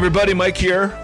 everybody. 0.00 0.32
Mike 0.32 0.56
here, 0.56 0.98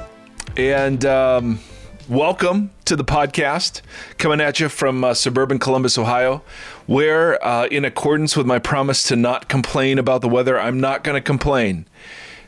and 0.57 1.05
um, 1.05 1.61
welcome 2.09 2.71
to 2.87 2.97
the 2.97 3.05
podcast 3.05 3.83
coming 4.17 4.41
at 4.41 4.59
you 4.59 4.71
from 4.71 5.05
uh, 5.05 5.13
suburban 5.13 5.59
Columbus, 5.59 5.99
Ohio, 5.99 6.43
where, 6.87 7.45
uh, 7.47 7.67
in 7.67 7.85
accordance 7.85 8.39
with 8.39 8.47
my 8.47 8.59
promise 8.59 9.03
to 9.09 9.15
not 9.15 9.51
complain 9.51 9.99
about 9.99 10.23
the 10.23 10.31
weather, 10.31 10.59
I'm 10.59 10.81
not 10.81 11.05
going 11.05 11.15
to 11.15 11.21
complain 11.21 11.87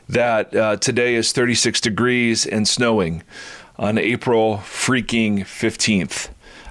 that 0.07 0.55
uh, 0.55 0.77
today 0.77 1.13
is 1.13 1.31
36 1.31 1.81
degrees 1.81 2.47
and 2.47 2.67
snowing 2.67 3.21
on 3.77 3.99
April 3.99 4.57
freaking 4.57 5.41
15th. 5.41 6.29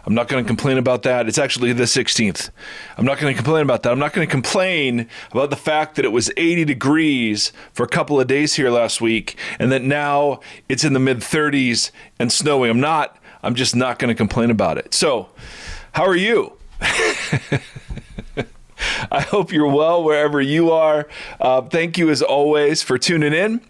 I'm 0.09 0.15
not 0.15 0.27
going 0.27 0.43
to 0.43 0.47
complain 0.48 0.79
about 0.79 1.03
that. 1.03 1.29
It's 1.29 1.37
actually 1.37 1.75
the 1.75 1.85
16th. 1.85 2.48
I'm 2.97 3.05
not 3.05 3.19
going 3.19 3.30
to 3.30 3.37
complain 3.37 3.61
about 3.61 3.83
that. 3.83 3.93
I'm 3.93 3.98
not 3.98 4.15
going 4.15 4.27
to 4.27 4.31
complain 4.31 5.07
about 5.33 5.51
the 5.51 5.57
fact 5.57 5.97
that 5.97 6.07
it 6.07 6.12
was 6.12 6.31
80 6.39 6.65
degrees 6.65 7.53
for 7.75 7.83
a 7.83 7.89
couple 7.89 8.19
of 8.19 8.27
days 8.27 8.55
here 8.55 8.71
last 8.71 9.03
week 9.03 9.37
and 9.59 9.71
that 9.71 9.83
now 9.83 10.41
it's 10.67 10.83
in 10.83 10.95
the 10.95 10.98
mid 10.98 11.19
30s 11.19 11.91
and 12.19 12.33
snowing. 12.33 12.71
I'm 12.71 12.81
not. 12.81 13.19
I'm 13.43 13.55
just 13.55 13.77
not 13.77 13.98
going 13.98 14.09
to 14.09 14.15
complain 14.15 14.51
about 14.51 14.79
it. 14.79 14.95
So, 14.95 15.29
how 15.93 16.07
are 16.07 16.17
you? 16.17 16.55
I 19.11 19.20
hope 19.20 19.53
you're 19.53 19.70
well 19.70 20.03
wherever 20.03 20.41
you 20.41 20.70
are. 20.70 21.06
Uh, 21.39 21.61
thank 21.61 21.98
you 21.98 22.09
as 22.09 22.23
always 22.23 22.83
for 22.83 22.97
tuning 22.97 23.34
in. 23.34 23.61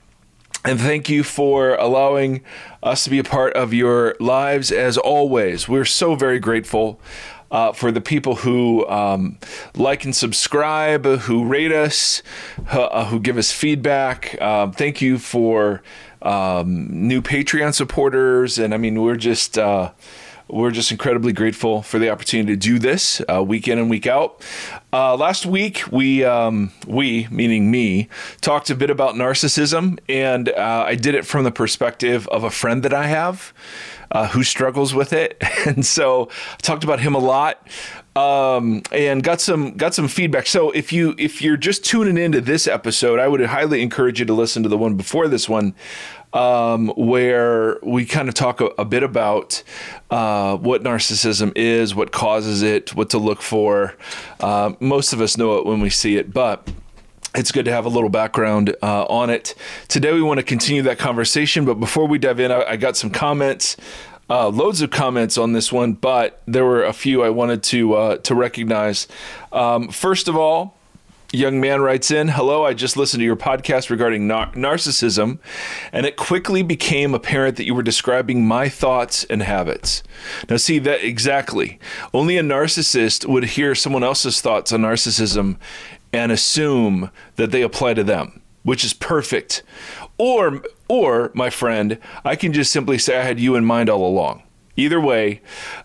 And 0.65 0.81
thank 0.81 1.09
you 1.09 1.23
for 1.23 1.75
allowing 1.77 2.43
us 2.83 3.05
to 3.05 3.11
be 3.11 3.19
a 3.19 3.25
part 3.25 3.55
of 3.55 3.73
your 3.73 4.17
lives 4.19 4.73
as 4.73 4.99
always. 4.99 5.69
We're 5.69 5.85
so 5.85 6.15
very 6.15 6.39
grateful. 6.39 7.01
Uh, 7.51 7.73
for 7.73 7.91
the 7.91 8.01
people 8.03 8.35
who 8.35 8.87
um, 8.89 9.39
like 9.75 10.05
and 10.05 10.15
subscribe, 10.15 11.07
who 11.07 11.47
rate 11.47 11.73
us, 11.73 12.23
uh, 12.71 13.07
who 13.07 13.19
give 13.19 13.39
us 13.39 13.51
feedback. 13.51 14.39
Um, 14.43 14.71
thank 14.73 15.01
you 15.01 15.17
for 15.17 15.83
um, 16.21 16.89
new 17.09 17.23
Patreon 17.23 17.73
supporters. 17.73 18.59
And 18.59 18.75
I 18.75 18.77
mean, 18.77 19.01
we're 19.01 19.17
just. 19.17 19.57
We're 20.51 20.71
just 20.71 20.91
incredibly 20.91 21.35
grateful 21.35 21.83
for 21.83 21.99
the 21.99 22.09
opportunity 22.09 22.55
to 22.55 22.57
do 22.57 22.79
this 22.79 23.21
uh, 23.31 23.43
week 23.45 23.69
in 23.69 23.79
and 23.79 23.91
week 23.91 24.07
out. 24.07 24.43
Uh, 24.93 25.15
last 25.15 25.45
week, 25.45 25.83
we, 25.93 26.25
um, 26.25 26.73
we, 26.87 27.29
meaning 27.31 27.71
me, 27.71 28.09
talked 28.41 28.71
a 28.71 28.75
bit 28.75 28.89
about 28.89 29.15
narcissism, 29.15 29.99
and 30.09 30.49
uh, 30.49 30.85
I 30.87 30.95
did 30.95 31.15
it 31.15 31.27
from 31.27 31.45
the 31.45 31.51
perspective 31.51 32.27
of 32.29 32.45
a 32.45 32.51
friend 32.51 32.83
that 32.83 32.95
I 32.95 33.09
have 33.09 33.53
uh, 34.11 34.29
who 34.29 34.43
struggles 34.43 34.95
with 34.95 35.13
it. 35.13 35.43
And 35.67 35.85
so 35.85 36.31
I 36.53 36.57
talked 36.63 36.85
about 36.85 37.01
him 37.01 37.15
a 37.15 37.19
lot. 37.19 37.67
Um, 38.17 38.83
and 38.91 39.23
got 39.23 39.41
some 39.41 39.77
got 39.77 39.93
some 39.95 40.09
feedback. 40.09 40.47
So 40.47 40.71
if 40.71 40.93
you 40.93 41.15
if 41.19 41.43
you're 41.43 41.59
just 41.59 41.85
tuning 41.85 42.17
into 42.17 42.41
this 42.41 42.67
episode, 42.67 43.21
I 43.21 43.29
would 43.29 43.45
highly 43.45 43.83
encourage 43.83 44.19
you 44.19 44.27
to 44.27 44.33
listen 44.33 44.63
to 44.63 44.69
the 44.69 44.79
one 44.79 44.95
before 44.95 45.29
this 45.29 45.49
one 45.49 45.75
um, 46.33 46.89
where 46.97 47.79
we 47.83 48.05
kind 48.05 48.29
of 48.29 48.35
talk 48.35 48.61
a, 48.61 48.67
a 48.79 48.85
bit 48.85 49.03
about 49.03 49.63
uh, 50.11 50.57
what 50.57 50.83
narcissism 50.83 51.53
is, 51.57 51.95
what 51.95 52.13
causes 52.13 52.63
it, 52.63 52.95
what 52.95 53.11
to 53.11 53.19
look 53.19 53.43
for. 53.43 53.95
Uh, 54.41 54.73
most 54.81 55.13
of 55.13 55.21
us 55.21 55.37
know 55.37 55.59
it 55.59 55.67
when 55.67 55.81
we 55.81 55.91
see 55.91 56.17
it, 56.17 56.33
but 56.33 56.69
it's 57.35 57.53
good 57.53 57.65
to 57.67 57.73
have 57.73 57.85
a 57.85 57.89
little 57.89 58.09
background 58.09 58.75
uh, 58.83 59.05
on 59.05 59.31
it. 59.31 59.55
Today, 59.89 60.13
we 60.13 60.23
want 60.23 60.39
to 60.39 60.45
continue 60.45 60.83
that 60.83 60.99
conversation, 60.99 61.65
but 61.65 61.75
before 61.75 62.07
we 62.07 62.19
dive 62.19 62.41
in, 62.41 62.51
I, 62.51 62.71
I 62.71 62.77
got 62.77 62.97
some 62.97 63.11
comments. 63.11 63.77
Uh, 64.31 64.49
loads 64.49 64.83
of 64.83 64.91
comments 64.91 65.39
on 65.39 65.55
this 65.55 65.73
one, 65.73 65.95
but 65.95 66.43
there 66.47 66.65
were 66.65 66.85
a 66.85 66.93
few 66.93 67.23
I 67.23 67.31
wanted 67.31 67.63
to 67.65 67.95
uh, 67.95 68.17
to 68.19 68.35
recognize. 68.35 69.09
Um, 69.53 69.89
first 69.89 70.29
of 70.29 70.37
all, 70.37 70.78
young 71.33 71.61
man 71.61 71.83
writes 71.83 72.11
in 72.11 72.29
hello 72.29 72.65
i 72.65 72.73
just 72.73 72.97
listened 72.97 73.21
to 73.21 73.25
your 73.25 73.37
podcast 73.37 73.91
regarding 73.91 74.27
nar- 74.27 74.51
narcissism 74.53 75.39
and 75.93 76.07
it 76.07 76.17
quickly 76.17 76.63
became 76.63 77.13
apparent 77.13 77.57
that 77.57 77.67
you 77.67 77.75
were 77.75 77.83
describing 77.83 78.47
my 78.47 78.69
thoughts 78.69 79.25
and 79.25 79.43
habits. 79.43 80.03
Now 80.49 80.57
see 80.57 80.79
that 80.79 81.05
exactly. 81.05 81.79
Only 82.15 82.39
a 82.39 82.43
narcissist 82.43 83.27
would 83.27 83.45
hear 83.45 83.75
someone 83.75 84.03
else's 84.03 84.41
thoughts 84.41 84.73
on 84.73 84.81
narcissism 84.81 85.59
and 86.15 86.33
assume 86.33 87.11
that 87.37 87.51
they 87.51 87.63
apply 87.63 87.95
to 87.95 88.05
them 88.05 88.41
which 88.63 88.85
is 88.85 88.93
perfect. 88.93 89.63
Or 90.19 90.63
or 90.89 91.31
my 91.35 91.51
friend 91.51 91.99
i 92.25 92.35
can 92.35 92.53
just 92.53 92.73
simply 92.73 92.99
say 92.99 93.19
i 93.19 93.23
had 93.23 93.39
you 93.39 93.55
in 93.55 93.65
mind 93.65 93.91
all 93.91 94.07
along 94.07 94.43
Either 94.79 95.01
way, 95.01 95.41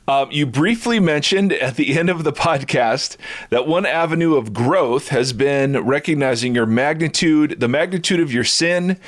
um, 0.07 0.31
you 0.31 0.45
briefly 0.45 0.99
mentioned 0.99 1.51
at 1.51 1.77
the 1.77 1.97
end 1.97 2.11
of 2.11 2.23
the 2.23 2.31
podcast 2.31 3.17
that 3.49 3.65
one 3.65 3.87
avenue 3.87 4.35
of 4.35 4.53
growth 4.53 5.07
has 5.07 5.33
been 5.33 5.83
recognizing 5.83 6.53
your 6.53 6.67
magnitude, 6.67 7.59
the 7.59 7.67
magnitude 7.67 8.19
of 8.19 8.31
your 8.31 8.43
sin, 8.43 8.99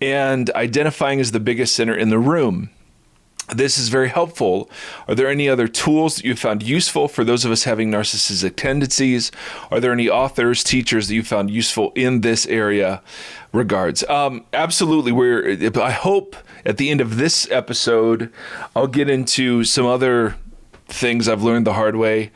and 0.00 0.48
identifying 0.52 1.20
as 1.20 1.32
the 1.32 1.40
biggest 1.40 1.76
sinner 1.76 1.94
in 1.94 2.08
the 2.08 2.18
room. 2.18 2.70
This 3.52 3.76
is 3.76 3.90
very 3.90 4.08
helpful. 4.08 4.70
Are 5.06 5.14
there 5.14 5.28
any 5.28 5.50
other 5.50 5.68
tools 5.68 6.16
that 6.16 6.24
you 6.24 6.34
found 6.34 6.62
useful 6.62 7.08
for 7.08 7.24
those 7.24 7.44
of 7.44 7.52
us 7.52 7.64
having 7.64 7.90
narcissistic 7.90 8.56
tendencies? 8.56 9.30
Are 9.70 9.80
there 9.80 9.92
any 9.92 10.08
authors, 10.08 10.64
teachers 10.64 11.08
that 11.08 11.14
you 11.14 11.22
found 11.22 11.50
useful 11.50 11.92
in 11.94 12.22
this 12.22 12.46
area? 12.46 13.02
Regards. 13.52 14.02
Um, 14.04 14.46
absolutely. 14.52 15.12
We're. 15.12 15.70
I 15.80 15.90
hope 15.90 16.36
at 16.64 16.78
the 16.78 16.90
end 16.90 17.00
of 17.00 17.16
this 17.16 17.48
episode, 17.50 18.32
I'll 18.74 18.86
get 18.86 19.10
into 19.10 19.62
some 19.62 19.86
other 19.86 20.36
things 20.86 21.28
I've 21.28 21.42
learned 21.42 21.66
the 21.66 21.74
hard 21.74 21.96
way. 21.96 22.32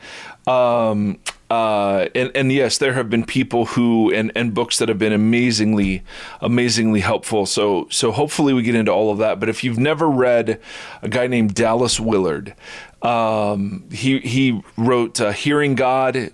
Um, 0.47 1.19
uh, 1.49 2.07
and, 2.13 2.31
and 2.35 2.51
yes, 2.51 2.77
there 2.77 2.93
have 2.93 3.09
been 3.09 3.25
people 3.25 3.65
who 3.65 4.13
and, 4.13 4.31
and 4.35 4.53
books 4.53 4.77
that 4.77 4.87
have 4.87 4.99
been 4.99 5.13
amazingly, 5.13 6.03
amazingly 6.41 6.99
helpful. 6.99 7.45
So 7.47 7.87
so 7.89 8.11
hopefully 8.11 8.53
we 8.53 8.61
get 8.61 8.75
into 8.75 8.91
all 8.91 9.11
of 9.11 9.17
that. 9.17 9.39
But 9.39 9.49
if 9.49 9.63
you've 9.63 9.79
never 9.79 10.07
read 10.07 10.59
a 11.01 11.09
guy 11.09 11.25
named 11.25 11.55
Dallas 11.55 11.99
Willard, 11.99 12.53
um, 13.01 13.85
he 13.91 14.19
he 14.19 14.61
wrote 14.77 15.19
uh, 15.19 15.31
"Hearing 15.31 15.75
God." 15.75 16.31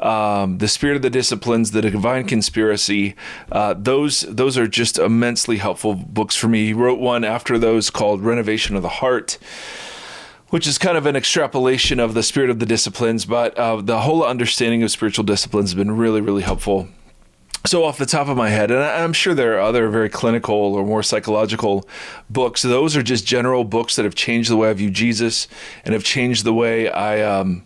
Um, 0.00 0.58
the 0.58 0.66
spirit 0.66 0.96
of 0.96 1.02
the 1.02 1.10
disciplines, 1.10 1.70
the 1.70 1.80
divine 1.80 2.26
conspiracy. 2.26 3.14
Uh, 3.52 3.74
those 3.78 4.22
those 4.22 4.58
are 4.58 4.66
just 4.66 4.98
immensely 4.98 5.58
helpful 5.58 5.94
books 5.94 6.34
for 6.34 6.48
me. 6.48 6.66
He 6.66 6.72
wrote 6.72 6.98
one 6.98 7.22
after 7.22 7.56
those 7.56 7.88
called 7.88 8.20
Renovation 8.20 8.74
of 8.74 8.82
the 8.82 8.88
Heart 8.88 9.38
which 10.52 10.66
is 10.66 10.76
kind 10.76 10.98
of 10.98 11.06
an 11.06 11.16
extrapolation 11.16 11.98
of 11.98 12.12
the 12.12 12.22
spirit 12.22 12.50
of 12.50 12.58
the 12.58 12.66
disciplines, 12.66 13.24
but 13.24 13.56
uh, 13.56 13.80
the 13.80 14.00
whole 14.00 14.22
understanding 14.22 14.82
of 14.82 14.90
spiritual 14.90 15.24
disciplines 15.24 15.70
has 15.70 15.74
been 15.74 15.96
really, 15.96 16.20
really 16.20 16.42
helpful. 16.42 16.88
So, 17.64 17.84
off 17.84 17.96
the 17.96 18.04
top 18.04 18.28
of 18.28 18.36
my 18.36 18.50
head, 18.50 18.70
and 18.70 18.80
I'm 18.82 19.14
sure 19.14 19.32
there 19.32 19.54
are 19.54 19.60
other 19.60 19.88
very 19.88 20.10
clinical 20.10 20.54
or 20.54 20.84
more 20.84 21.02
psychological 21.02 21.88
books. 22.28 22.60
Those 22.60 22.98
are 22.98 23.02
just 23.02 23.24
general 23.24 23.64
books 23.64 23.96
that 23.96 24.04
have 24.04 24.14
changed 24.14 24.50
the 24.50 24.58
way 24.58 24.68
I 24.68 24.74
view 24.74 24.90
Jesus 24.90 25.48
and 25.86 25.94
have 25.94 26.04
changed 26.04 26.44
the 26.44 26.52
way 26.52 26.90
I 26.90 27.22
um, 27.22 27.64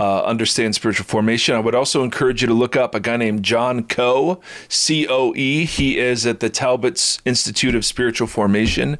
uh, 0.00 0.22
understand 0.22 0.74
spiritual 0.74 1.06
formation. 1.06 1.54
I 1.54 1.60
would 1.60 1.74
also 1.74 2.02
encourage 2.04 2.42
you 2.42 2.48
to 2.48 2.54
look 2.54 2.76
up 2.76 2.94
a 2.94 3.00
guy 3.00 3.16
named 3.16 3.42
John 3.42 3.84
Coe, 3.84 4.40
C 4.68 5.06
O 5.08 5.34
E. 5.34 5.64
He 5.64 5.98
is 5.98 6.26
at 6.26 6.40
the 6.40 6.50
Talbot's 6.50 7.20
Institute 7.24 7.74
of 7.74 7.84
Spiritual 7.84 8.26
Formation 8.26 8.98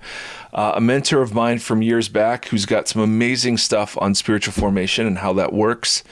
uh, 0.53 0.73
a 0.77 0.81
mentor 0.81 1.23
of 1.23 1.35
mine 1.35 1.59
from 1.59 1.83
years 1.83 2.09
back 2.09 2.47
who's 2.47 2.67
got 2.67 2.89
some 2.89 3.03
amazing 3.03 3.59
stuff 3.59 3.97
on 4.01 4.15
spiritual 4.15 4.53
formation 4.53 5.07
and 5.07 5.19
how 5.19 5.33
that 5.35 5.53
works. 5.53 6.03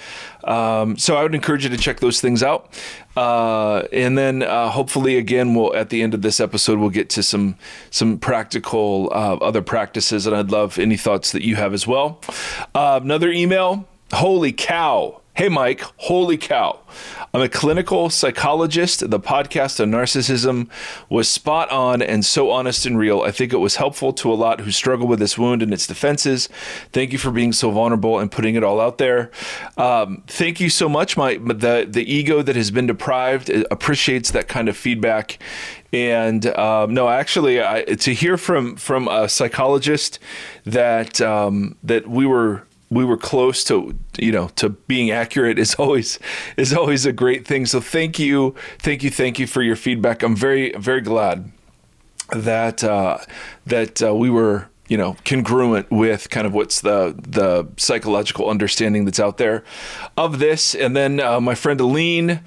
Um, 0.44 0.96
so 0.96 1.16
I 1.16 1.22
would 1.22 1.34
encourage 1.34 1.64
you 1.64 1.70
to 1.70 1.76
check 1.76 2.00
those 2.00 2.20
things 2.20 2.42
out. 2.42 2.72
Uh, 3.16 3.84
and 3.92 4.16
then 4.16 4.42
uh, 4.42 4.70
hopefully, 4.70 5.16
again, 5.16 5.54
we'll 5.54 5.74
at 5.74 5.88
the 5.88 6.02
end 6.02 6.12
of 6.14 6.22
this 6.22 6.38
episode 6.38 6.78
we'll 6.78 6.90
get 6.90 7.08
to 7.10 7.22
some 7.22 7.56
some 7.90 8.18
practical 8.18 9.08
uh, 9.12 9.36
other 9.36 9.62
practices, 9.62 10.26
and 10.26 10.36
I'd 10.36 10.50
love 10.50 10.78
any 10.78 10.96
thoughts 10.96 11.32
that 11.32 11.42
you 11.42 11.56
have 11.56 11.72
as 11.72 11.86
well. 11.86 12.20
Uh, 12.74 13.00
another 13.02 13.30
email. 13.30 13.88
Holy 14.12 14.52
cow! 14.52 15.20
Hey, 15.34 15.48
Mike, 15.50 15.82
holy 15.96 16.38
cow. 16.38 16.78
I'm 17.34 17.42
a 17.42 17.48
clinical 17.48 18.08
psychologist. 18.08 19.10
The 19.10 19.18
podcast 19.18 19.82
on 19.82 19.90
narcissism 19.90 20.70
was 21.10 21.28
spot 21.28 21.68
on 21.70 22.00
and 22.00 22.24
so 22.24 22.50
honest 22.50 22.86
and 22.86 22.96
real. 22.96 23.22
I 23.22 23.32
think 23.32 23.52
it 23.52 23.58
was 23.58 23.76
helpful 23.76 24.14
to 24.14 24.32
a 24.32 24.34
lot 24.34 24.60
who 24.60 24.70
struggle 24.70 25.08
with 25.08 25.18
this 25.18 25.36
wound 25.36 25.60
and 25.60 25.74
its 25.74 25.88
defenses. 25.88 26.48
Thank 26.92 27.12
you 27.12 27.18
for 27.18 27.32
being 27.32 27.52
so 27.52 27.70
vulnerable 27.72 28.18
and 28.18 28.30
putting 28.30 28.54
it 28.54 28.62
all 28.62 28.80
out 28.80 28.96
there. 28.98 29.30
Um, 29.76 30.22
thank 30.28 30.60
you 30.60 30.70
so 30.70 30.88
much. 30.88 31.16
My 31.16 31.34
the 31.34 31.86
the 31.86 32.04
ego 32.10 32.40
that 32.42 32.56
has 32.56 32.70
been 32.70 32.86
deprived 32.86 33.50
appreciates 33.70 34.30
that 34.30 34.46
kind 34.48 34.68
of 34.68 34.76
feedback. 34.76 35.38
And 35.92 36.46
um, 36.46 36.94
no, 36.94 37.08
actually, 37.08 37.60
I, 37.60 37.82
to 37.82 38.14
hear 38.14 38.38
from 38.38 38.76
from 38.76 39.08
a 39.08 39.28
psychologist 39.28 40.20
that 40.64 41.20
um, 41.20 41.76
that 41.82 42.08
we 42.08 42.24
were 42.24 42.62
we 42.90 43.04
were 43.04 43.16
close 43.16 43.64
to 43.64 43.96
you 44.18 44.32
know 44.32 44.48
to 44.56 44.70
being 44.70 45.10
accurate 45.10 45.58
is 45.58 45.74
always 45.78 46.18
is 46.56 46.72
always 46.72 47.06
a 47.06 47.12
great 47.12 47.46
thing. 47.46 47.66
So 47.66 47.80
thank 47.80 48.18
you 48.18 48.54
thank 48.78 49.02
you 49.02 49.10
thank 49.10 49.38
you 49.38 49.46
for 49.46 49.62
your 49.62 49.76
feedback. 49.76 50.22
I'm 50.22 50.36
very 50.36 50.72
very 50.72 51.00
glad 51.00 51.50
that 52.30 52.82
uh, 52.82 53.18
that 53.66 54.02
uh, 54.02 54.14
we 54.14 54.30
were 54.30 54.68
you 54.88 54.96
know 54.96 55.16
congruent 55.24 55.90
with 55.90 56.30
kind 56.30 56.46
of 56.46 56.54
what's 56.54 56.80
the 56.80 57.14
the 57.16 57.68
psychological 57.76 58.48
understanding 58.48 59.04
that's 59.04 59.20
out 59.20 59.38
there 59.38 59.64
of 60.16 60.38
this. 60.38 60.74
And 60.74 60.96
then 60.96 61.20
uh, 61.20 61.40
my 61.40 61.54
friend 61.54 61.80
aline 61.80 62.40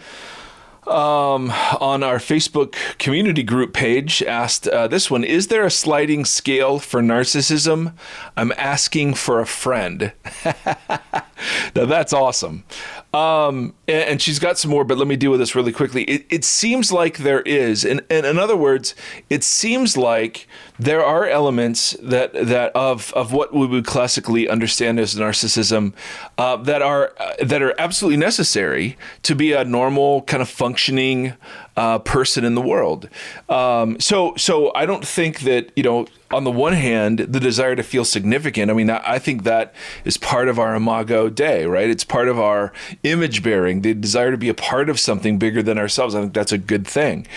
um, 0.89 1.51
on 1.79 2.03
our 2.03 2.17
Facebook 2.17 2.75
community 2.97 3.43
group 3.43 3.73
page 3.73 4.21
asked 4.23 4.67
uh, 4.67 4.87
this 4.87 5.09
one 5.09 5.23
Is 5.23 5.47
there 5.47 5.65
a 5.65 5.71
sliding 5.71 6.25
scale 6.25 6.79
for 6.79 7.01
narcissism? 7.01 7.93
I'm 8.35 8.51
asking 8.57 9.13
for 9.15 9.39
a 9.39 9.45
friend. 9.45 10.13
now 10.45 11.85
that's 11.85 12.13
awesome. 12.13 12.63
Um, 13.11 13.73
and, 13.87 14.21
she's 14.21 14.37
got 14.37 14.59
some 14.59 14.69
more, 14.69 14.83
but 14.83 14.99
let 14.99 15.07
me 15.07 15.15
deal 15.15 15.31
with 15.31 15.39
this 15.39 15.55
really 15.55 15.71
quickly. 15.71 16.03
It, 16.03 16.25
it 16.29 16.43
seems 16.43 16.91
like 16.91 17.17
there 17.17 17.41
is, 17.41 17.83
and, 17.83 18.01
and 18.07 18.23
in 18.23 18.37
other 18.37 18.55
words, 18.55 18.93
it 19.31 19.43
seems 19.43 19.97
like 19.97 20.47
there 20.77 21.03
are 21.03 21.25
elements 21.25 21.97
that 22.01 22.33
that 22.33 22.71
of 22.75 23.11
of 23.13 23.33
what 23.33 23.51
we 23.51 23.65
would 23.65 23.85
classically 23.85 24.47
understand 24.47 24.99
as 24.99 25.15
narcissism 25.15 25.93
uh, 26.37 26.55
that 26.57 26.83
are 26.83 27.13
uh, 27.19 27.33
that 27.41 27.63
are 27.63 27.73
absolutely 27.79 28.17
necessary 28.17 28.95
to 29.23 29.33
be 29.33 29.53
a 29.53 29.65
normal 29.65 30.21
kind 30.23 30.41
of 30.41 30.49
functioning 30.49 31.33
uh, 31.77 31.97
person 31.97 32.45
in 32.45 32.53
the 32.53 32.61
world. 32.61 33.09
Um, 33.49 33.99
so 33.99 34.35
so 34.37 34.71
I 34.75 34.85
don't 34.85 35.05
think 35.05 35.39
that 35.41 35.71
you 35.75 35.81
know 35.81 36.05
on 36.31 36.43
the 36.43 36.51
one 36.51 36.73
hand, 36.73 37.19
the 37.19 37.39
desire 37.39 37.75
to 37.75 37.83
feel 37.83 38.05
significant. 38.05 38.69
I 38.69 38.73
mean, 38.75 38.89
I 38.89 39.17
think 39.17 39.43
that 39.43 39.73
is 40.05 40.17
part 40.17 40.47
of 40.47 40.59
our 40.59 40.75
imago 40.75 41.29
Dei, 41.29 41.65
right? 41.65 41.89
It's 41.89 42.03
part 42.03 42.27
of 42.27 42.39
our 42.39 42.71
image 43.03 43.43
bearing, 43.43 43.81
the 43.81 43.93
desire 43.93 44.31
to 44.31 44.37
be 44.37 44.49
a 44.49 44.53
part 44.53 44.89
of 44.89 44.99
something 44.99 45.37
bigger 45.37 45.63
than 45.63 45.77
ourselves. 45.77 46.15
I 46.15 46.21
think 46.21 46.33
that's 46.33 46.51
a 46.51 46.57
good 46.57 46.85
thing. 46.85 47.27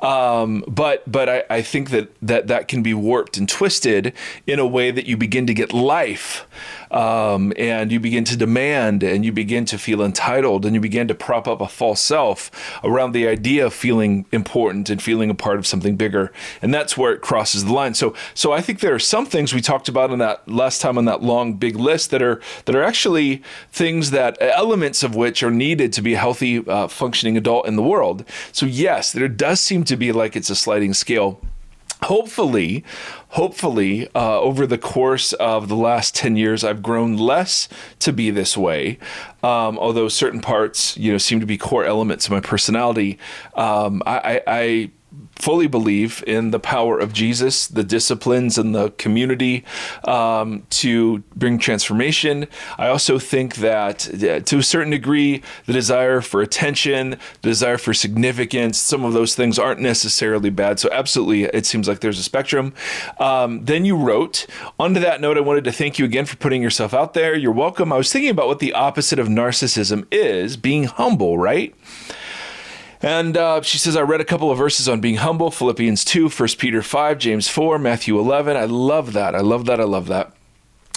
Um, 0.00 0.64
but 0.66 1.10
but 1.10 1.28
I, 1.28 1.44
I 1.50 1.62
think 1.62 1.90
that, 1.90 2.10
that 2.22 2.46
that 2.46 2.68
can 2.68 2.82
be 2.82 2.94
warped 2.94 3.36
and 3.36 3.48
twisted 3.48 4.14
in 4.46 4.58
a 4.58 4.66
way 4.66 4.90
that 4.90 5.06
you 5.06 5.16
begin 5.16 5.46
to 5.46 5.54
get 5.54 5.72
life 5.72 6.46
um, 6.90 7.52
and 7.56 7.92
you 7.92 8.00
begin 8.00 8.24
to 8.24 8.36
demand 8.36 9.02
and 9.02 9.24
you 9.24 9.32
begin 9.32 9.64
to 9.66 9.78
feel 9.78 10.02
entitled 10.02 10.64
and 10.64 10.74
you 10.74 10.80
begin 10.80 11.08
to 11.08 11.14
prop 11.14 11.46
up 11.46 11.60
a 11.60 11.68
false 11.68 12.00
self 12.00 12.50
around 12.82 13.12
the 13.12 13.28
idea 13.28 13.66
of 13.66 13.72
feeling 13.72 14.26
important 14.32 14.90
and 14.90 15.02
feeling 15.02 15.30
a 15.30 15.34
part 15.34 15.58
of 15.58 15.66
something 15.66 15.96
bigger. 15.96 16.32
And 16.60 16.74
that's 16.74 16.96
where 16.96 17.12
it 17.12 17.20
crosses 17.20 17.64
the 17.64 17.72
line. 17.72 17.94
So 17.94 18.14
so 18.34 18.52
I 18.52 18.60
think 18.60 18.80
there 18.80 18.94
are 18.94 18.98
some 18.98 19.26
things 19.26 19.54
we 19.54 19.60
talked 19.60 19.88
about 19.88 20.10
in 20.10 20.18
that 20.18 20.48
last 20.48 20.80
time 20.80 20.98
on 20.98 21.04
that 21.04 21.22
long 21.22 21.54
big 21.54 21.76
list 21.76 22.10
that 22.10 22.22
are 22.22 22.40
that 22.64 22.74
are 22.74 22.82
actually 22.82 23.42
things 23.70 24.10
that 24.10 24.36
elements 24.40 25.02
of 25.02 25.14
which 25.14 25.42
are 25.42 25.50
needed 25.50 25.92
to 25.92 26.02
be 26.02 26.14
a 26.14 26.18
healthy 26.18 26.66
uh, 26.66 26.88
functioning 26.88 27.36
adult 27.36 27.66
in 27.66 27.76
the 27.76 27.82
world. 27.82 28.24
So 28.52 28.66
yes, 28.66 29.12
there 29.12 29.28
does 29.28 29.60
seem 29.60 29.84
to 29.84 29.96
be 29.96 30.12
like 30.12 30.36
it's 30.36 30.50
a 30.50 30.56
sliding 30.56 30.94
scale 30.94 31.40
hopefully 32.04 32.84
hopefully 33.28 34.08
uh, 34.14 34.40
over 34.40 34.66
the 34.66 34.78
course 34.78 35.32
of 35.34 35.68
the 35.68 35.76
last 35.76 36.14
10 36.14 36.36
years 36.36 36.64
i've 36.64 36.82
grown 36.82 37.16
less 37.16 37.68
to 37.98 38.12
be 38.12 38.30
this 38.30 38.56
way. 38.56 38.98
Um, 39.42 39.78
although 39.78 40.08
certain 40.08 40.40
parts 40.40 40.96
you 40.96 41.12
know 41.12 41.18
seem 41.18 41.40
to 41.40 41.46
be 41.46 41.56
core 41.56 41.84
elements 41.84 42.26
of 42.26 42.32
my 42.32 42.40
personality. 42.40 43.18
Um, 43.54 44.02
I, 44.06 44.42
I, 44.46 44.90
fully 45.40 45.66
believe 45.66 46.22
in 46.26 46.50
the 46.50 46.60
power 46.60 46.98
of 46.98 47.12
Jesus, 47.12 47.66
the 47.66 47.82
disciplines 47.82 48.58
and 48.58 48.74
the 48.74 48.90
community 48.92 49.64
um, 50.04 50.66
to 50.70 51.18
bring 51.34 51.58
transformation. 51.58 52.46
I 52.78 52.88
also 52.88 53.18
think 53.18 53.56
that 53.56 54.08
uh, 54.22 54.40
to 54.40 54.58
a 54.58 54.62
certain 54.62 54.90
degree, 54.90 55.42
the 55.66 55.72
desire 55.72 56.20
for 56.20 56.42
attention, 56.42 57.10
the 57.42 57.48
desire 57.48 57.78
for 57.78 57.94
significance, 57.94 58.78
some 58.78 59.04
of 59.04 59.12
those 59.12 59.34
things 59.34 59.58
aren't 59.58 59.80
necessarily 59.80 60.50
bad. 60.50 60.78
So, 60.78 60.88
absolutely, 60.92 61.44
it 61.44 61.66
seems 61.66 61.88
like 61.88 62.00
there's 62.00 62.18
a 62.18 62.22
spectrum. 62.22 62.74
Um, 63.18 63.64
then 63.64 63.84
you 63.84 63.96
wrote, 63.96 64.46
on 64.78 64.94
to 64.94 65.00
that 65.00 65.20
note, 65.20 65.36
I 65.36 65.40
wanted 65.40 65.64
to 65.64 65.72
thank 65.72 65.98
you 65.98 66.04
again 66.04 66.26
for 66.26 66.36
putting 66.36 66.62
yourself 66.62 66.94
out 66.94 67.14
there. 67.14 67.34
You're 67.34 67.52
welcome. 67.52 67.92
I 67.92 67.96
was 67.96 68.12
thinking 68.12 68.30
about 68.30 68.46
what 68.46 68.58
the 68.58 68.72
opposite 68.72 69.18
of 69.18 69.28
narcissism 69.28 70.06
is 70.10 70.56
being 70.56 70.84
humble, 70.84 71.38
right? 71.38 71.74
And 73.02 73.36
uh, 73.36 73.62
she 73.62 73.78
says, 73.78 73.96
I 73.96 74.02
read 74.02 74.20
a 74.20 74.24
couple 74.24 74.50
of 74.50 74.58
verses 74.58 74.88
on 74.88 75.00
being 75.00 75.16
humble 75.16 75.50
Philippians 75.50 76.04
2, 76.04 76.28
1 76.28 76.48
Peter 76.58 76.82
5, 76.82 77.18
James 77.18 77.48
4, 77.48 77.78
Matthew 77.78 78.18
11. 78.18 78.56
I 78.56 78.64
love 78.64 79.14
that. 79.14 79.34
I 79.34 79.40
love 79.40 79.66
that. 79.66 79.80
I 79.80 79.84
love 79.84 80.06
that. 80.08 80.34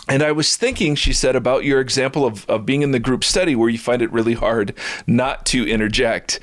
And 0.09 0.21
I 0.21 0.33
was 0.33 0.57
thinking, 0.57 0.95
she 0.95 1.13
said, 1.13 1.33
about 1.33 1.63
your 1.63 1.79
example 1.79 2.25
of, 2.25 2.45
of 2.50 2.65
being 2.65 2.81
in 2.81 2.91
the 2.91 3.00
group 3.00 3.23
study 3.23 3.55
where 3.55 3.69
you 3.69 3.77
find 3.77 4.01
it 4.01 4.11
really 4.11 4.33
hard 4.33 4.73
not 5.07 5.45
to 5.47 5.65
interject. 5.65 6.41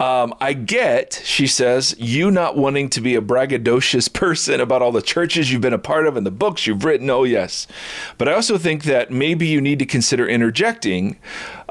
Um, 0.00 0.34
I 0.40 0.54
get, 0.54 1.20
she 1.22 1.46
says, 1.46 1.94
you 1.98 2.30
not 2.30 2.56
wanting 2.56 2.88
to 2.88 3.02
be 3.02 3.14
a 3.14 3.20
braggadocious 3.20 4.10
person 4.12 4.62
about 4.62 4.80
all 4.80 4.92
the 4.92 5.02
churches 5.02 5.52
you've 5.52 5.60
been 5.60 5.74
a 5.74 5.78
part 5.78 6.06
of 6.06 6.16
and 6.16 6.24
the 6.24 6.30
books 6.30 6.66
you've 6.66 6.86
written. 6.86 7.10
Oh, 7.10 7.24
yes. 7.24 7.66
But 8.16 8.30
I 8.30 8.32
also 8.32 8.56
think 8.56 8.84
that 8.84 9.10
maybe 9.10 9.46
you 9.46 9.60
need 9.60 9.78
to 9.80 9.86
consider 9.86 10.26
interjecting 10.26 11.18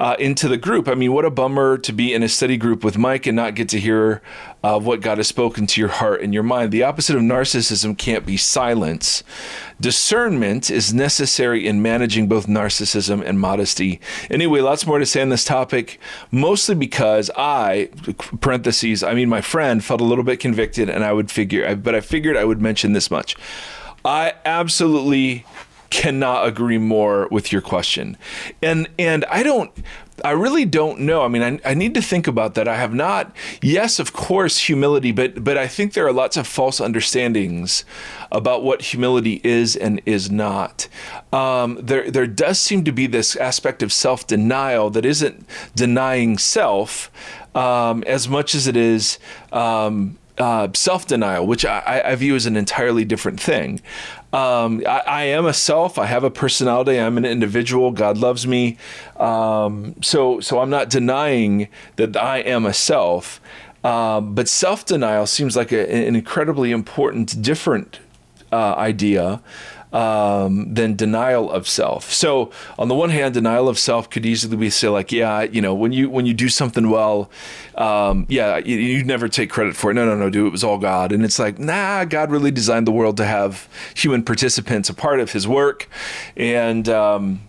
uh, 0.02 0.16
into 0.18 0.48
the 0.48 0.58
group. 0.58 0.88
I 0.88 0.96
mean, 0.96 1.14
what 1.14 1.26
a 1.26 1.30
bummer 1.30 1.78
to 1.78 1.94
be 1.94 2.12
in 2.12 2.24
a 2.24 2.28
study 2.28 2.58
group 2.58 2.84
with 2.84 2.98
Mike 2.98 3.28
and 3.28 3.36
not 3.36 3.54
get 3.54 3.70
to 3.70 3.80
hear 3.80 4.24
uh, 4.64 4.80
what 4.80 5.00
God 5.00 5.20
has 5.20 5.28
spoken 5.28 5.68
to 5.68 5.80
your 5.80 5.92
heart 5.92 6.24
and 6.24 6.34
your 6.34 6.42
mind. 6.42 6.72
The 6.72 6.82
opposite 6.82 7.16
of 7.16 7.22
narcissism 7.22 7.96
can't 7.96 8.26
be 8.26 8.36
silence. 8.36 9.24
Discernment 9.80 10.72
is 10.72 10.92
necessary 10.92 11.68
in 11.68 11.84
managing 11.84 12.28
both 12.28 12.48
narcissism 12.48 13.24
and 13.24 13.40
modesty. 13.40 14.02
Anyway, 14.32 14.60
lots 14.62 14.88
more 14.88 14.98
to 14.98 15.06
say 15.06 15.22
on 15.22 15.30
this 15.30 15.46
topic, 15.46 16.00
mostly 16.32 16.74
because 16.74 17.30
I, 17.38 17.90
parentheses, 18.42 19.04
I 19.04 19.14
mean, 19.14 19.30
my 19.30 19.42
friend 19.42 19.86
felt 19.86 20.02
a 20.02 20.04
little 20.04 20.24
bit 20.24 20.40
convicted, 20.40 20.90
and 20.90 21.04
I 21.04 21.14
would 21.14 21.30
figure, 21.30 21.76
but 21.76 21.94
I 21.94 22.02
figured 22.02 22.36
I 22.36 22.46
would 22.46 22.60
mention 22.60 22.94
this 22.94 23.12
much. 23.12 23.36
I 24.04 24.34
absolutely 24.46 25.46
cannot 25.92 26.48
agree 26.48 26.80
more 26.80 27.28
with 27.30 27.52
your 27.52 27.62
question. 27.62 28.18
And 28.64 28.90
and 28.98 29.24
I 29.26 29.44
don't 29.44 29.72
I 30.24 30.32
really 30.32 30.66
don't 30.66 31.00
know. 31.02 31.24
I 31.24 31.28
mean, 31.28 31.42
I, 31.42 31.72
I 31.72 31.74
need 31.74 31.94
to 31.96 32.02
think 32.02 32.28
about 32.28 32.56
that. 32.56 32.68
I 32.68 32.76
have 32.76 32.94
not. 32.94 33.36
Yes, 33.62 34.00
of 34.00 34.14
course, 34.14 34.58
humility, 34.58 35.12
but 35.12 35.44
but 35.44 35.58
I 35.58 35.68
think 35.68 35.94
there 35.94 36.06
are 36.06 36.14
lots 36.14 36.38
of 36.38 36.48
false 36.48 36.80
understandings 36.80 37.86
about 38.32 38.64
what 38.64 38.82
humility 38.82 39.42
is 39.44 39.76
and 39.76 40.02
is 40.06 40.30
not. 40.30 40.88
Um, 41.34 41.78
there 41.82 42.10
there 42.10 42.28
does 42.28 42.60
seem 42.60 42.84
to 42.86 42.92
be 42.92 43.08
this 43.08 43.36
aspect 43.36 43.84
of 43.84 43.92
self 43.92 44.28
denial 44.28 44.90
that 44.92 45.06
isn't 45.06 45.46
denying 45.76 46.38
self 46.38 47.12
um, 47.56 48.04
as 48.04 48.30
much 48.30 48.56
as 48.56 48.68
it 48.68 48.78
is. 48.78 49.20
Um, 49.52 50.18
uh, 50.42 50.68
self 50.74 51.06
denial, 51.06 51.46
which 51.46 51.66
I, 51.66 52.02
I, 52.04 52.16
view 52.16 52.36
as 52.36 52.48
an 52.48 52.58
entirely 52.58 53.06
different 53.06 53.40
thing. 53.40 53.80
Um, 54.34 54.82
I, 54.88 55.04
I, 55.06 55.24
am 55.26 55.46
a 55.46 55.54
self. 55.54 56.00
I 56.00 56.08
have 56.08 56.24
a 56.24 56.32
personality. 56.32 57.00
I'm 57.00 57.16
an 57.20 57.26
individual. 57.26 57.92
God 57.92 58.18
loves 58.18 58.48
me. 58.48 58.78
Um, 59.18 59.94
so, 60.02 60.40
so 60.40 60.58
I'm 60.58 60.72
not 60.72 60.90
denying 60.90 61.68
that 61.98 62.18
I 62.18 62.40
am 62.40 62.66
a 62.66 62.74
self. 62.74 63.40
Uh, 63.84 64.20
but 64.20 64.48
self 64.48 64.84
denial 64.84 65.28
seems 65.28 65.56
like 65.56 65.72
a, 65.72 66.08
an 66.08 66.16
incredibly 66.16 66.72
important, 66.72 67.40
different 67.44 68.00
uh, 68.52 68.74
idea 68.74 69.44
um, 69.94 70.74
than 70.74 70.96
denial 70.96 71.52
of 71.52 71.68
self. 71.68 72.12
So 72.12 72.52
on 72.80 72.88
the 72.88 72.96
one 72.96 73.10
hand, 73.10 73.34
denial 73.34 73.68
of 73.68 73.78
self 73.78 74.10
could 74.10 74.26
easily 74.26 74.58
be 74.58 74.70
say 74.70 74.90
like, 74.90 75.12
yeah, 75.12 75.44
you 75.44 75.62
know, 75.62 75.74
when 75.74 75.92
you 75.92 76.10
when 76.10 76.26
you 76.26 76.34
do 76.34 76.50
something 76.50 76.90
well, 76.90 77.30
um, 77.76 78.26
yeah, 78.30 78.58
you, 78.58 78.78
you 78.78 79.04
never 79.04 79.28
take 79.28 79.50
credit 79.50 79.76
for 79.76 79.92
it. 79.92 79.96
No, 79.96 80.06
no, 80.06 80.16
no, 80.16 80.30
dude, 80.30 80.48
it 80.48 80.52
was 80.52 80.64
all 80.64 80.78
God. 80.78 81.12
And 81.12 81.24
it's 81.24 81.40
like, 81.40 81.60
nah, 81.60 82.06
God 82.06 82.32
really 82.32 82.52
designed 82.52 82.88
the 82.88 82.92
world 82.92 83.18
to 83.18 83.26
have 83.26 83.68
human 83.96 84.24
participants 84.24 84.90
a 84.90 84.94
part 84.94 85.20
of 85.20 85.32
His 85.32 85.48
work, 85.48 85.90
and. 86.36 86.88
Um, 86.88 87.42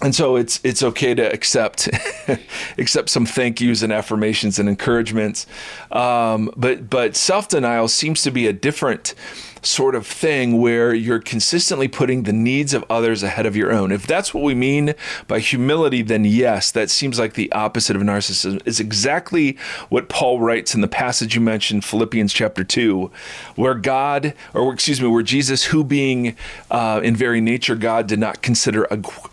and 0.00 0.16
so 0.16 0.34
it's 0.34 0.58
it's 0.64 0.82
okay 0.82 1.14
to 1.14 1.32
accept 1.32 1.88
accept 2.78 3.08
some 3.08 3.24
thank 3.24 3.60
yous 3.60 3.82
and 3.82 3.92
affirmations 3.92 4.58
and 4.58 4.68
encouragements, 4.68 5.46
um, 5.92 6.50
but 6.56 6.90
but 6.90 7.14
self 7.14 7.48
denial 7.48 7.86
seems 7.86 8.22
to 8.22 8.32
be 8.32 8.48
a 8.48 8.52
different 8.52 9.14
sort 9.62 9.94
of 9.94 10.06
thing 10.06 10.60
where 10.60 10.92
you're 10.92 11.20
consistently 11.20 11.86
putting 11.86 12.24
the 12.24 12.32
needs 12.32 12.74
of 12.74 12.84
others 12.90 13.22
ahead 13.22 13.46
of 13.46 13.56
your 13.56 13.72
own. 13.72 13.92
If 13.92 14.06
that's 14.06 14.34
what 14.34 14.42
we 14.42 14.54
mean 14.54 14.94
by 15.28 15.38
humility, 15.38 16.02
then 16.02 16.24
yes, 16.24 16.72
that 16.72 16.90
seems 16.90 17.18
like 17.18 17.34
the 17.34 17.50
opposite 17.52 17.94
of 17.94 18.02
narcissism. 18.02 18.60
It's 18.66 18.80
exactly 18.80 19.56
what 19.88 20.08
Paul 20.08 20.40
writes 20.40 20.74
in 20.74 20.80
the 20.80 20.88
passage 20.88 21.34
you 21.36 21.40
mentioned, 21.40 21.84
Philippians 21.84 22.32
chapter 22.32 22.64
2, 22.64 23.10
where 23.54 23.74
God, 23.74 24.34
or 24.52 24.72
excuse 24.72 25.00
me, 25.00 25.06
where 25.08 25.22
Jesus, 25.22 25.64
who 25.64 25.84
being 25.84 26.36
uh, 26.70 27.00
in 27.04 27.14
very 27.14 27.40
nature 27.40 27.76
God, 27.76 28.08
did 28.08 28.18
not 28.18 28.42
consider 28.42 28.84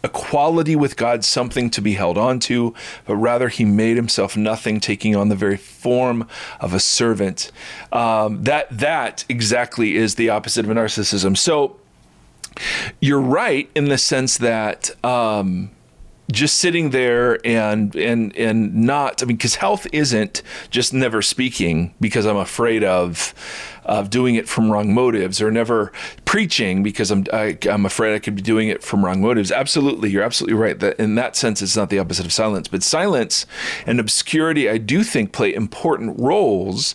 equality 0.03 0.75
with 0.75 0.95
God 0.95 1.25
something 1.25 1.71
to 1.71 1.81
be 1.81 1.93
held 1.93 2.17
on 2.17 2.39
to, 2.41 2.75
but 3.05 3.15
rather 3.15 3.49
he 3.49 3.65
made 3.65 3.95
himself 3.95 4.37
nothing, 4.37 4.79
taking 4.79 5.15
on 5.15 5.29
the 5.29 5.35
very 5.35 5.57
form 5.57 6.27
of 6.59 6.73
a 6.73 6.79
servant. 6.79 7.51
Um, 7.91 8.43
that 8.43 8.67
that 8.69 9.25
exactly 9.27 9.95
is 9.95 10.15
the 10.19 10.29
opposite 10.29 10.65
of 10.65 10.71
narcissism. 10.71 11.35
So 11.35 11.77
you're 12.99 13.21
right 13.21 13.69
in 13.73 13.85
the 13.85 13.97
sense 13.97 14.37
that 14.37 14.91
um, 15.03 15.71
just 16.31 16.59
sitting 16.59 16.91
there 16.91 17.39
and 17.45 17.95
and 17.95 18.35
and 18.35 18.75
not. 18.75 19.23
I 19.23 19.25
mean, 19.25 19.37
because 19.37 19.55
health 19.55 19.87
isn't 19.91 20.43
just 20.69 20.93
never 20.93 21.21
speaking 21.21 21.95
because 21.99 22.25
I'm 22.25 22.37
afraid 22.37 22.83
of 22.83 23.33
of 23.85 24.11
doing 24.11 24.35
it 24.35 24.47
from 24.47 24.71
wrong 24.71 24.93
motives 24.93 25.41
or 25.41 25.49
never 25.49 25.91
preaching 26.25 26.83
because 26.83 27.09
I'm 27.09 27.25
I, 27.33 27.43
am 27.43 27.57
i 27.63 27.73
am 27.73 27.85
afraid 27.85 28.13
I 28.13 28.19
could 28.19 28.35
be 28.35 28.41
doing 28.41 28.67
it 28.67 28.83
from 28.83 29.03
wrong 29.03 29.21
motives. 29.21 29.51
Absolutely, 29.51 30.11
you're 30.11 30.23
absolutely 30.23 30.59
right. 30.59 30.77
That 30.79 30.99
in 30.99 31.15
that 31.15 31.35
sense, 31.35 31.61
it's 31.61 31.77
not 31.77 31.89
the 31.89 31.97
opposite 31.97 32.25
of 32.25 32.33
silence, 32.33 32.67
but 32.67 32.83
silence 32.83 33.47
and 33.87 33.99
obscurity, 33.99 34.69
I 34.69 34.77
do 34.77 35.03
think, 35.03 35.31
play 35.31 35.53
important 35.53 36.19
roles 36.19 36.93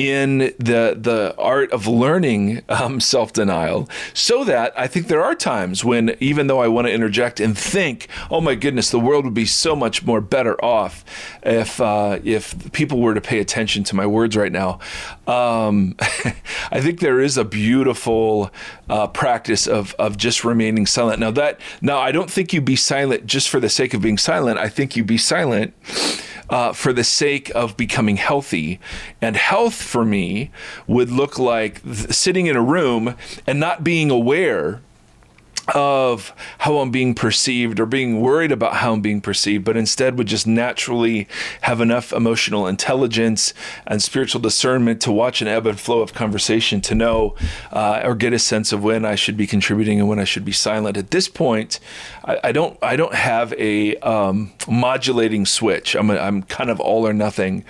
in 0.00 0.38
the 0.38 0.96
the 0.98 1.34
art 1.36 1.70
of 1.72 1.86
learning 1.86 2.62
um, 2.70 3.00
self 3.00 3.34
denial, 3.34 3.86
so 4.14 4.44
that 4.44 4.72
I 4.74 4.86
think 4.86 5.08
there 5.08 5.22
are 5.22 5.34
times 5.34 5.84
when 5.84 6.16
even 6.20 6.46
though 6.46 6.60
I 6.60 6.68
want 6.68 6.86
to 6.86 6.92
interject 6.92 7.38
and 7.38 7.56
think, 7.56 8.08
oh 8.30 8.40
my 8.40 8.54
goodness, 8.54 8.88
the 8.88 8.98
world 8.98 9.26
would 9.26 9.34
be 9.34 9.44
so 9.44 9.76
much 9.76 10.02
more 10.02 10.22
better 10.22 10.62
off 10.64 11.04
if 11.42 11.82
uh, 11.82 12.18
if 12.24 12.72
people 12.72 12.98
were 13.00 13.12
to 13.12 13.20
pay 13.20 13.40
attention 13.40 13.84
to 13.84 13.94
my 13.94 14.06
words 14.06 14.38
right 14.38 14.52
now. 14.52 14.78
Um, 15.26 15.96
I 16.70 16.80
think 16.80 17.00
there 17.00 17.20
is 17.20 17.36
a 17.36 17.44
beautiful 17.44 18.50
uh, 18.88 19.06
practice 19.08 19.66
of 19.66 19.94
of 19.98 20.16
just 20.16 20.44
remaining 20.44 20.86
silent. 20.86 21.20
Now 21.20 21.30
that 21.32 21.60
now 21.82 21.98
I 21.98 22.10
don't 22.10 22.30
think 22.30 22.54
you'd 22.54 22.64
be 22.64 22.76
silent 22.76 23.26
just 23.26 23.50
for 23.50 23.60
the 23.60 23.68
sake 23.68 23.92
of 23.92 24.00
being 24.00 24.16
silent. 24.16 24.58
I 24.58 24.70
think 24.70 24.96
you'd 24.96 25.06
be 25.06 25.18
silent 25.18 25.74
uh, 26.50 26.72
for 26.72 26.92
the 26.92 27.04
sake 27.04 27.50
of 27.54 27.76
becoming 27.76 28.16
healthy. 28.16 28.80
And 29.22 29.36
health 29.36 29.74
for 29.90 30.04
me 30.04 30.50
would 30.86 31.10
look 31.10 31.38
like 31.38 31.82
th- 31.82 32.12
sitting 32.12 32.46
in 32.46 32.56
a 32.56 32.62
room 32.62 33.16
and 33.46 33.60
not 33.60 33.84
being 33.84 34.10
aware 34.10 34.80
of 35.74 36.32
how 36.58 36.78
I'm 36.78 36.90
being 36.90 37.14
perceived 37.14 37.78
or 37.80 37.86
being 37.86 38.20
worried 38.20 38.52
about 38.52 38.74
how 38.74 38.92
I'm 38.92 39.00
being 39.00 39.20
perceived, 39.20 39.64
but 39.64 39.76
instead 39.76 40.18
would 40.18 40.26
just 40.26 40.46
naturally 40.46 41.28
have 41.62 41.80
enough 41.80 42.12
emotional 42.12 42.66
intelligence 42.66 43.54
and 43.86 44.02
spiritual 44.02 44.40
discernment 44.40 45.00
to 45.02 45.12
watch 45.12 45.42
an 45.42 45.48
ebb 45.48 45.66
and 45.66 45.78
flow 45.78 46.00
of 46.00 46.12
conversation 46.12 46.80
to 46.82 46.94
know 46.94 47.34
uh, 47.72 48.00
or 48.04 48.14
get 48.14 48.32
a 48.32 48.38
sense 48.38 48.72
of 48.72 48.82
when 48.82 49.04
I 49.04 49.14
should 49.14 49.36
be 49.36 49.46
contributing 49.46 50.00
and 50.00 50.08
when 50.08 50.18
I 50.18 50.24
should 50.24 50.44
be 50.44 50.52
silent. 50.52 50.96
At 50.96 51.10
this 51.10 51.28
point, 51.28 51.78
I, 52.24 52.38
I 52.44 52.52
don't 52.52 52.78
I 52.82 52.96
don't 52.96 53.14
have 53.14 53.52
a 53.54 53.96
um, 53.96 54.52
modulating 54.68 55.46
switch. 55.46 55.94
I'm 55.94 56.10
a, 56.10 56.16
I'm 56.16 56.42
kind 56.42 56.70
of 56.70 56.80
all 56.80 57.06
or 57.06 57.12
nothing, 57.12 57.64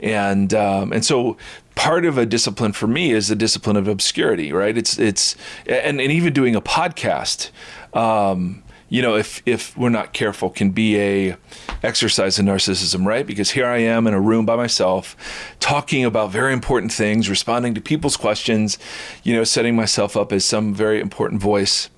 and 0.00 0.52
um, 0.54 0.92
and 0.92 1.04
so 1.04 1.36
part 1.74 2.04
of 2.04 2.18
a 2.18 2.26
discipline 2.26 2.72
for 2.72 2.86
me 2.86 3.10
is 3.10 3.28
the 3.28 3.36
discipline 3.36 3.76
of 3.76 3.88
obscurity, 3.88 4.52
right? 4.52 4.76
It's 4.76 4.98
it's 4.98 5.36
and, 5.66 6.00
and 6.00 6.12
even 6.12 6.32
doing 6.32 6.54
a 6.54 6.60
podcast, 6.60 7.50
um, 7.92 8.62
you 8.88 9.02
know, 9.02 9.16
if 9.16 9.42
if 9.46 9.76
we're 9.76 9.88
not 9.88 10.12
careful, 10.12 10.50
can 10.50 10.70
be 10.70 10.98
a 10.98 11.36
exercise 11.82 12.38
in 12.38 12.46
narcissism, 12.46 13.04
right? 13.06 13.26
Because 13.26 13.50
here 13.50 13.66
I 13.66 13.78
am 13.78 14.06
in 14.06 14.14
a 14.14 14.20
room 14.20 14.46
by 14.46 14.56
myself, 14.56 15.16
talking 15.60 16.04
about 16.04 16.30
very 16.30 16.52
important 16.52 16.92
things, 16.92 17.28
responding 17.28 17.74
to 17.74 17.80
people's 17.80 18.16
questions, 18.16 18.78
you 19.22 19.34
know, 19.34 19.44
setting 19.44 19.74
myself 19.74 20.16
up 20.16 20.32
as 20.32 20.44
some 20.44 20.74
very 20.74 21.00
important 21.00 21.40
voice. 21.40 21.90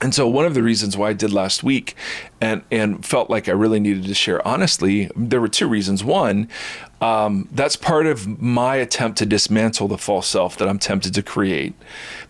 And 0.00 0.14
so 0.14 0.28
one 0.28 0.44
of 0.44 0.54
the 0.54 0.62
reasons 0.62 0.96
why 0.96 1.10
I 1.10 1.12
did 1.12 1.32
last 1.32 1.62
week 1.62 1.94
and 2.40 2.62
and 2.70 3.04
felt 3.04 3.30
like 3.30 3.48
I 3.48 3.52
really 3.52 3.80
needed 3.80 4.04
to 4.04 4.14
share 4.14 4.46
honestly, 4.46 5.10
there 5.16 5.40
were 5.40 5.48
two 5.48 5.68
reasons. 5.68 6.02
One, 6.02 6.48
um, 7.00 7.48
that's 7.52 7.76
part 7.76 8.06
of 8.06 8.40
my 8.40 8.76
attempt 8.76 9.18
to 9.18 9.26
dismantle 9.26 9.88
the 9.88 9.98
false 9.98 10.26
self 10.26 10.56
that 10.58 10.68
I'm 10.68 10.78
tempted 10.78 11.14
to 11.14 11.22
create. 11.22 11.74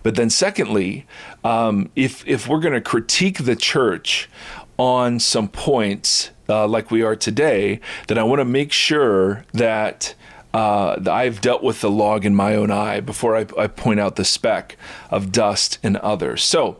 But 0.02 0.14
then 0.14 0.30
secondly, 0.30 1.06
um, 1.42 1.90
if 1.96 2.26
if 2.28 2.48
we're 2.48 2.60
going 2.60 2.74
to 2.74 2.80
critique 2.80 3.44
the 3.44 3.56
church 3.56 4.28
on 4.78 5.18
some 5.18 5.48
points 5.48 6.30
uh, 6.48 6.66
like 6.66 6.90
we 6.90 7.02
are 7.02 7.16
today, 7.16 7.80
then 8.08 8.18
I 8.18 8.24
want 8.24 8.40
to 8.40 8.44
make 8.44 8.72
sure 8.72 9.44
that 9.52 10.14
uh, 10.52 11.00
I've 11.10 11.40
dealt 11.40 11.62
with 11.62 11.80
the 11.80 11.90
log 11.90 12.24
in 12.24 12.34
my 12.34 12.54
own 12.54 12.70
eye 12.70 13.00
before 13.00 13.36
I, 13.36 13.46
I 13.58 13.66
point 13.66 13.98
out 13.98 14.16
the 14.16 14.24
speck 14.24 14.76
of 15.10 15.32
dust 15.32 15.78
in 15.82 15.96
others. 15.96 16.44
So 16.44 16.78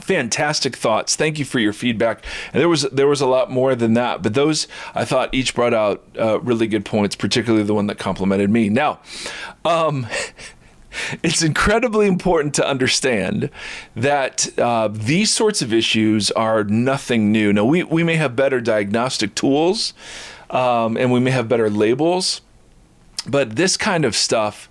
fantastic 0.00 0.76
thoughts. 0.76 1.16
Thank 1.16 1.38
you 1.38 1.44
for 1.44 1.58
your 1.58 1.72
feedback. 1.72 2.24
And 2.52 2.60
there 2.60 2.68
was 2.68 2.82
there 2.82 3.06
was 3.06 3.20
a 3.20 3.26
lot 3.26 3.50
more 3.50 3.74
than 3.74 3.94
that 3.94 4.22
but 4.22 4.34
those 4.34 4.66
i 4.94 5.04
thought 5.04 5.32
each 5.32 5.54
brought 5.54 5.74
out 5.74 6.02
uh, 6.18 6.40
really 6.40 6.66
good 6.66 6.84
points 6.84 7.16
particularly 7.16 7.64
the 7.64 7.74
one 7.74 7.86
that 7.86 7.98
complimented 7.98 8.50
me. 8.50 8.68
Now 8.68 9.00
um, 9.64 10.06
it's 11.22 11.42
incredibly 11.42 12.06
important 12.06 12.54
to 12.54 12.66
understand 12.66 13.50
that 13.94 14.58
uh, 14.58 14.88
these 14.88 15.30
sorts 15.30 15.62
of 15.62 15.72
issues 15.72 16.30
are 16.32 16.64
nothing 16.64 17.32
new. 17.32 17.52
Now 17.52 17.64
we, 17.64 17.82
we 17.82 18.02
may 18.02 18.16
have 18.16 18.36
better 18.36 18.60
diagnostic 18.60 19.34
tools 19.34 19.94
um, 20.50 20.96
and 20.96 21.12
we 21.12 21.20
may 21.20 21.30
have 21.30 21.48
better 21.48 21.70
labels 21.70 22.40
but 23.26 23.56
this 23.56 23.76
kind 23.76 24.04
of 24.04 24.16
stuff 24.16 24.68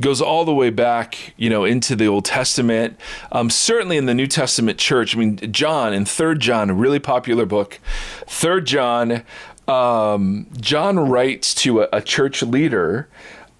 goes 0.00 0.20
all 0.20 0.44
the 0.44 0.54
way 0.54 0.70
back, 0.70 1.34
you 1.36 1.48
know, 1.48 1.64
into 1.64 1.94
the 1.96 2.06
Old 2.06 2.24
Testament. 2.24 2.98
Um, 3.32 3.50
certainly 3.50 3.96
in 3.96 4.06
the 4.06 4.14
New 4.14 4.26
Testament 4.26 4.78
church. 4.78 5.16
I 5.16 5.18
mean, 5.18 5.36
John 5.52 5.92
in 5.94 6.04
Third 6.04 6.40
John, 6.40 6.70
a 6.70 6.74
really 6.74 6.98
popular 6.98 7.46
book. 7.46 7.78
Third 8.26 8.66
John, 8.66 9.22
um, 9.68 10.46
John 10.60 10.98
writes 10.98 11.54
to 11.56 11.82
a, 11.82 11.88
a 11.92 12.02
church 12.02 12.42
leader. 12.42 13.08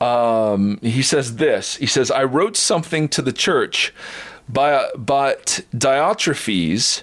Um, 0.00 0.78
he 0.82 1.02
says 1.02 1.36
this. 1.36 1.76
He 1.76 1.86
says, 1.86 2.10
"I 2.10 2.24
wrote 2.24 2.56
something 2.56 3.08
to 3.10 3.22
the 3.22 3.32
church, 3.32 3.94
by, 4.48 4.88
but 4.96 5.62
Diotrephes." 5.74 7.02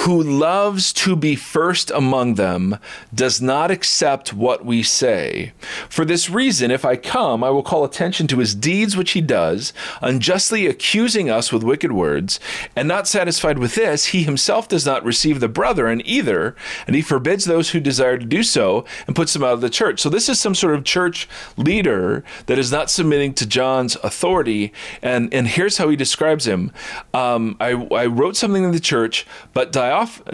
Who 0.00 0.22
loves 0.22 0.92
to 0.92 1.16
be 1.16 1.34
first 1.34 1.90
among 1.90 2.34
them 2.34 2.78
does 3.14 3.40
not 3.40 3.70
accept 3.70 4.32
what 4.32 4.64
we 4.64 4.82
say. 4.82 5.52
For 5.88 6.04
this 6.04 6.28
reason, 6.28 6.70
if 6.70 6.84
I 6.84 6.96
come, 6.96 7.42
I 7.42 7.48
will 7.48 7.62
call 7.62 7.82
attention 7.82 8.26
to 8.28 8.38
his 8.38 8.54
deeds 8.54 8.94
which 8.94 9.12
he 9.12 9.22
does, 9.22 9.72
unjustly 10.02 10.66
accusing 10.66 11.30
us 11.30 11.50
with 11.50 11.62
wicked 11.62 11.92
words. 11.92 12.38
And 12.76 12.86
not 12.86 13.08
satisfied 13.08 13.58
with 13.58 13.74
this, 13.74 14.06
he 14.06 14.22
himself 14.22 14.68
does 14.68 14.84
not 14.84 15.02
receive 15.02 15.40
the 15.40 15.48
brethren 15.48 16.02
either, 16.04 16.54
and 16.86 16.94
he 16.94 17.00
forbids 17.00 17.46
those 17.46 17.70
who 17.70 17.80
desire 17.80 18.18
to 18.18 18.26
do 18.26 18.42
so 18.42 18.84
and 19.06 19.16
puts 19.16 19.32
them 19.32 19.42
out 19.42 19.54
of 19.54 19.60
the 19.62 19.70
church. 19.70 20.00
So 20.00 20.10
this 20.10 20.28
is 20.28 20.38
some 20.38 20.54
sort 20.54 20.74
of 20.74 20.84
church 20.84 21.26
leader 21.56 22.22
that 22.46 22.58
is 22.58 22.70
not 22.70 22.90
submitting 22.90 23.32
to 23.34 23.46
John's 23.46 23.96
authority. 24.04 24.74
And, 25.00 25.32
and 25.32 25.48
here's 25.48 25.78
how 25.78 25.88
he 25.88 25.96
describes 25.96 26.46
him 26.46 26.70
um, 27.14 27.56
I, 27.60 27.70
I 27.70 28.06
wrote 28.06 28.36
something 28.36 28.62
in 28.62 28.72
the 28.72 28.80
church, 28.80 29.26
but 29.54 29.72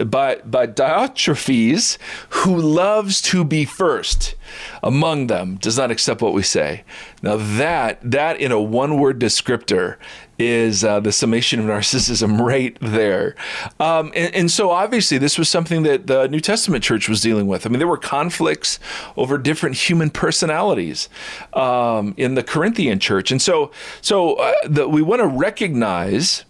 By, 0.05 0.35
by 0.45 0.67
Diotrephes, 0.67 1.97
who 2.29 2.55
loves 2.55 3.21
to 3.23 3.43
be 3.43 3.65
first 3.65 4.35
among 4.81 5.27
them, 5.27 5.55
does 5.55 5.77
not 5.77 5.91
accept 5.91 6.21
what 6.21 6.33
we 6.33 6.43
say. 6.43 6.83
Now 7.21 7.37
that 7.37 7.99
that 8.03 8.39
in 8.39 8.51
a 8.51 8.61
one-word 8.61 9.19
descriptor 9.19 9.97
is 10.39 10.83
uh, 10.83 10.99
the 10.99 11.11
summation 11.11 11.59
of 11.59 11.65
narcissism 11.73 12.39
right 12.39 12.77
there. 12.81 13.35
Um, 13.79 14.11
and, 14.15 14.33
and, 14.35 14.51
so 14.51 14.71
obviously 14.71 15.17
this 15.17 15.37
was 15.37 15.47
something 15.49 15.83
that 15.83 16.07
the 16.07 16.27
New 16.27 16.39
Testament 16.39 16.83
church 16.83 17.07
was 17.07 17.21
dealing 17.21 17.47
with. 17.47 17.65
I 17.65 17.69
mean, 17.69 17.79
there 17.79 17.87
were 17.87 17.97
conflicts 17.97 18.79
over 19.15 19.37
different 19.37 19.75
human 19.75 20.09
personalities 20.09 21.07
um, 21.53 22.13
in 22.17 22.35
the 22.35 22.43
Corinthian 22.43 22.99
church, 22.99 23.31
and 23.31 23.41
so 23.41 23.71
so 24.01 24.35
uh, 24.35 24.53
the, 24.65 24.89
we 24.89 25.01
want 25.01 25.21
to 25.21 25.27
recognize 25.27 26.45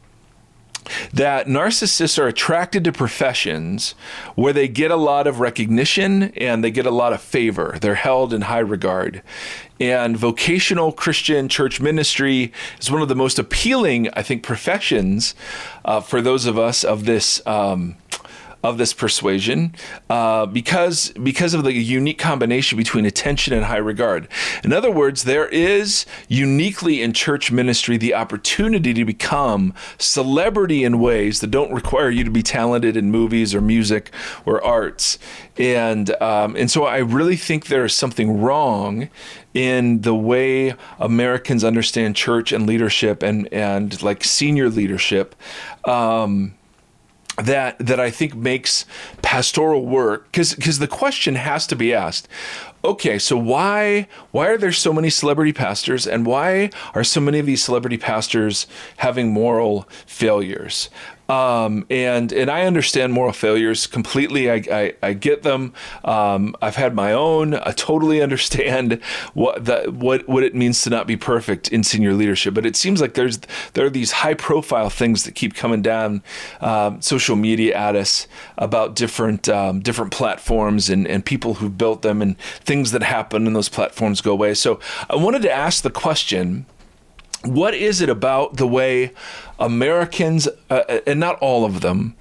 that 1.14 1.48
narcissists 1.48 2.18
are 2.18 2.28
attracted 2.28 2.84
to 2.84 2.92
professions 2.92 3.96
where 4.36 4.54
they 4.54 4.68
get 4.68 4.92
a 4.92 4.96
lot 4.96 5.28
of 5.28 5.40
recognition 5.40 6.24
and 6.38 6.64
they 6.64 6.72
get 6.72 6.86
a 6.86 6.92
lot 6.92 7.14
of 7.14 7.22
favor. 7.22 7.78
They're 7.82 7.96
held 7.96 8.34
in 8.34 8.42
high 8.42 8.60
regard. 8.60 9.22
And 9.80 10.16
vocational 10.16 10.92
Christian 10.92 11.50
church 11.50 11.82
ministry 11.82 12.54
is 12.80 12.92
one 12.92 13.02
of 13.02 13.10
the 13.10 13.16
most 13.16 13.40
appealing, 13.40 14.10
I 14.14 14.22
think, 14.22 14.44
professions 14.44 15.36
uh, 15.84 16.00
for 16.00 16.22
those 16.22 16.46
of 16.46 16.58
us 16.58 16.84
of 16.84 17.06
this. 17.06 17.46
Um, 17.46 17.96
of 18.64 18.78
this 18.78 18.94
persuasion 18.94 19.76
uh, 20.10 20.46
because 20.46 21.10
because 21.22 21.54
of 21.54 21.64
the 21.66 21.74
unique 21.74 22.18
combination 22.18 22.78
between 22.78 23.06
attention 23.06 23.54
and 23.54 23.66
high 23.66 23.78
regard. 23.78 24.28
In 24.64 24.72
other 24.72 24.90
words, 24.90 25.26
there 25.26 25.48
is 25.50 26.06
uniquely 26.30 27.02
in 27.02 27.12
church 27.12 27.52
ministry 27.52 27.98
the 27.98 28.14
opportunity 28.14 28.94
to 28.94 29.04
become 29.04 29.74
celebrity 29.98 30.84
in 30.86 31.00
ways 31.00 31.42
that 31.42 31.52
don't 31.52 31.74
require 31.74 32.10
you 32.10 32.24
to 32.24 32.32
be 32.32 32.42
talented 32.42 32.96
in 32.96 33.12
movies 33.12 33.54
or 33.54 33.60
music 33.62 34.12
or 34.46 34.64
arts. 34.64 35.20
And 35.58 36.10
um, 36.22 36.56
and 36.56 36.72
so 36.72 36.86
I 36.86 37.00
really 37.00 37.36
think 37.36 37.68
there 37.68 37.84
is 37.84 37.94
something 37.94 38.42
wrong 38.42 39.10
in 39.54 40.02
the 40.02 40.16
way 40.16 40.74
Americans 41.00 41.64
understand 41.64 42.16
church 42.16 42.52
and 42.52 42.66
leadership 42.66 43.22
and 43.22 43.52
and 43.52 44.02
like 44.02 44.24
senior 44.24 44.70
leadership. 44.70 45.36
Um, 45.84 46.56
that 47.38 47.80
that 47.80 48.00
I 48.00 48.12
think 48.12 48.36
makes 48.36 48.86
pastoral 49.22 49.86
work 49.86 50.26
because 50.26 50.54
because 50.54 50.80
the 50.80 50.88
question 50.88 51.36
has 51.36 51.66
to 51.68 51.76
be 51.76 51.94
asked 51.94 52.28
okay 52.84 53.18
so 53.18 53.36
why 53.36 54.08
why 54.32 54.48
are 54.48 54.58
there 54.58 54.72
so 54.72 54.94
many 54.94 55.10
celebrity 55.10 55.54
pastors 55.54 56.06
and 56.06 56.26
why 56.26 56.70
are 56.94 57.04
so 57.04 57.20
many 57.20 57.40
of 57.40 57.46
these 57.46 57.64
celebrity 57.64 57.98
pastors 57.98 58.68
having 58.98 59.32
moral 59.32 59.88
failures 60.06 60.90
Um, 61.30 61.86
and 61.90 62.34
and 62.34 62.50
I 62.52 62.64
understand 62.64 63.14
moral 63.14 63.32
failures 63.32 63.88
completely. 63.88 64.52
I, 64.52 64.56
I, 64.72 64.94
I 65.02 65.14
get 65.14 65.44
them. 65.44 65.74
Um, 66.04 66.56
I've 66.62 66.76
had 66.76 66.94
my 66.94 67.14
own. 67.14 67.56
I 67.56 67.72
totally 67.72 68.22
understand 68.28 69.02
what 69.34 69.66
the, 69.66 69.84
what 69.90 70.28
what 70.28 70.44
it 70.44 70.54
means 70.54 70.82
to 70.84 70.90
not 70.90 71.08
be 71.08 71.16
perfect 71.16 71.70
in 71.70 71.84
senior 71.84 72.14
leadership. 72.14 72.54
But 72.54 72.66
it 72.66 72.76
seems 72.76 73.00
like 73.00 73.14
there's 73.14 73.40
there 73.74 73.86
are 73.86 73.90
these 73.90 74.12
high 74.12 74.34
profile 74.34 74.90
things 74.90 75.24
that 75.24 75.34
keep 75.34 75.54
coming 75.54 75.82
down 75.82 76.24
um, 76.60 77.02
social 77.02 77.36
media 77.36 77.76
at 77.76 77.96
us 77.96 78.28
about 78.58 78.96
different 78.96 79.48
um, 79.48 79.80
different 79.80 80.12
platforms 80.12 80.90
and, 80.90 81.08
and 81.08 81.26
people 81.26 81.56
who 81.56 81.70
built 81.70 82.02
them 82.02 82.22
and 82.22 82.38
things 82.38 82.92
that 82.92 83.04
happen 83.04 83.48
and 83.48 83.56
those 83.56 83.70
platforms 83.70 84.20
go 84.20 84.32
away. 84.34 84.54
So 84.54 84.80
I 85.10 85.16
wanted 85.16 85.42
to 85.44 85.52
ask 85.52 85.84
the 85.84 85.90
question 85.90 86.66
what 87.44 87.74
is 87.74 88.00
it 88.00 88.10
about 88.10 88.56
the 88.56 88.68
way 88.68 89.12
Americans, 89.64 90.50
uh, 90.70 91.00
and 91.08 91.20
not 91.22 91.40
all 91.40 91.64
of 91.64 91.80
them, 91.80 92.16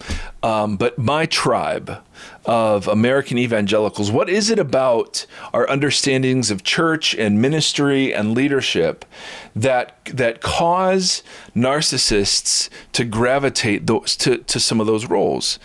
um, 0.44 0.76
but 0.76 0.96
my 0.96 1.26
tribe 1.26 1.98
of 2.44 2.88
American 2.88 3.38
evangelicals, 3.38 4.10
what 4.10 4.28
is 4.28 4.50
it 4.50 4.58
about 4.58 5.26
our 5.52 5.68
understandings 5.68 6.50
of 6.50 6.64
church 6.64 7.14
and 7.14 7.40
ministry 7.40 8.12
and 8.12 8.34
leadership 8.34 9.04
that 9.54 9.98
that 10.06 10.40
cause 10.40 11.22
narcissists 11.54 12.68
to 12.92 13.04
gravitate 13.04 13.86
those 13.86 14.16
to, 14.16 14.38
to 14.38 14.58
some 14.58 14.80
of 14.80 14.86
those 14.86 15.06
roles? 15.06 15.60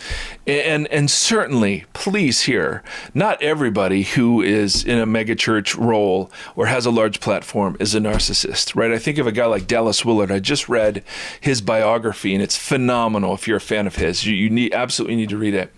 And 0.46 0.88
and 0.88 1.10
certainly, 1.10 1.86
please 1.94 2.44
hear, 2.44 2.84
not 3.14 3.42
everybody 3.42 4.04
who 4.04 4.42
is 4.42 4.84
in 4.84 5.00
a 5.00 5.08
megachurch 5.08 5.76
role 5.78 6.32
or 6.56 6.68
has 6.68 6.86
a 6.86 6.92
large 6.92 7.20
platform 7.20 7.76
is 7.80 7.96
a 7.96 8.00
narcissist, 8.00 8.76
right? 8.76 8.92
I 8.92 9.00
think 9.00 9.18
of 9.18 9.26
a 9.26 9.32
guy 9.32 9.46
like 9.46 9.66
Dallas 9.68 10.06
Willard. 10.06 10.32
I 10.32 10.40
just 10.40 10.70
read 10.70 11.04
his 11.42 11.62
biography, 11.68 12.34
and 12.34 12.42
it's 12.42 12.58
phenomenal. 12.58 13.36
If 13.36 13.48
you're 13.48 13.58
a 13.58 13.62
fan 13.62 13.86
of 13.86 13.98
his, 13.98 14.26
you, 14.26 14.34
you 14.34 14.50
need 14.50 14.74
absolutely 14.74 15.18
need 15.18 15.30
to 15.30 15.38
read 15.38 15.54
it. 15.54 15.72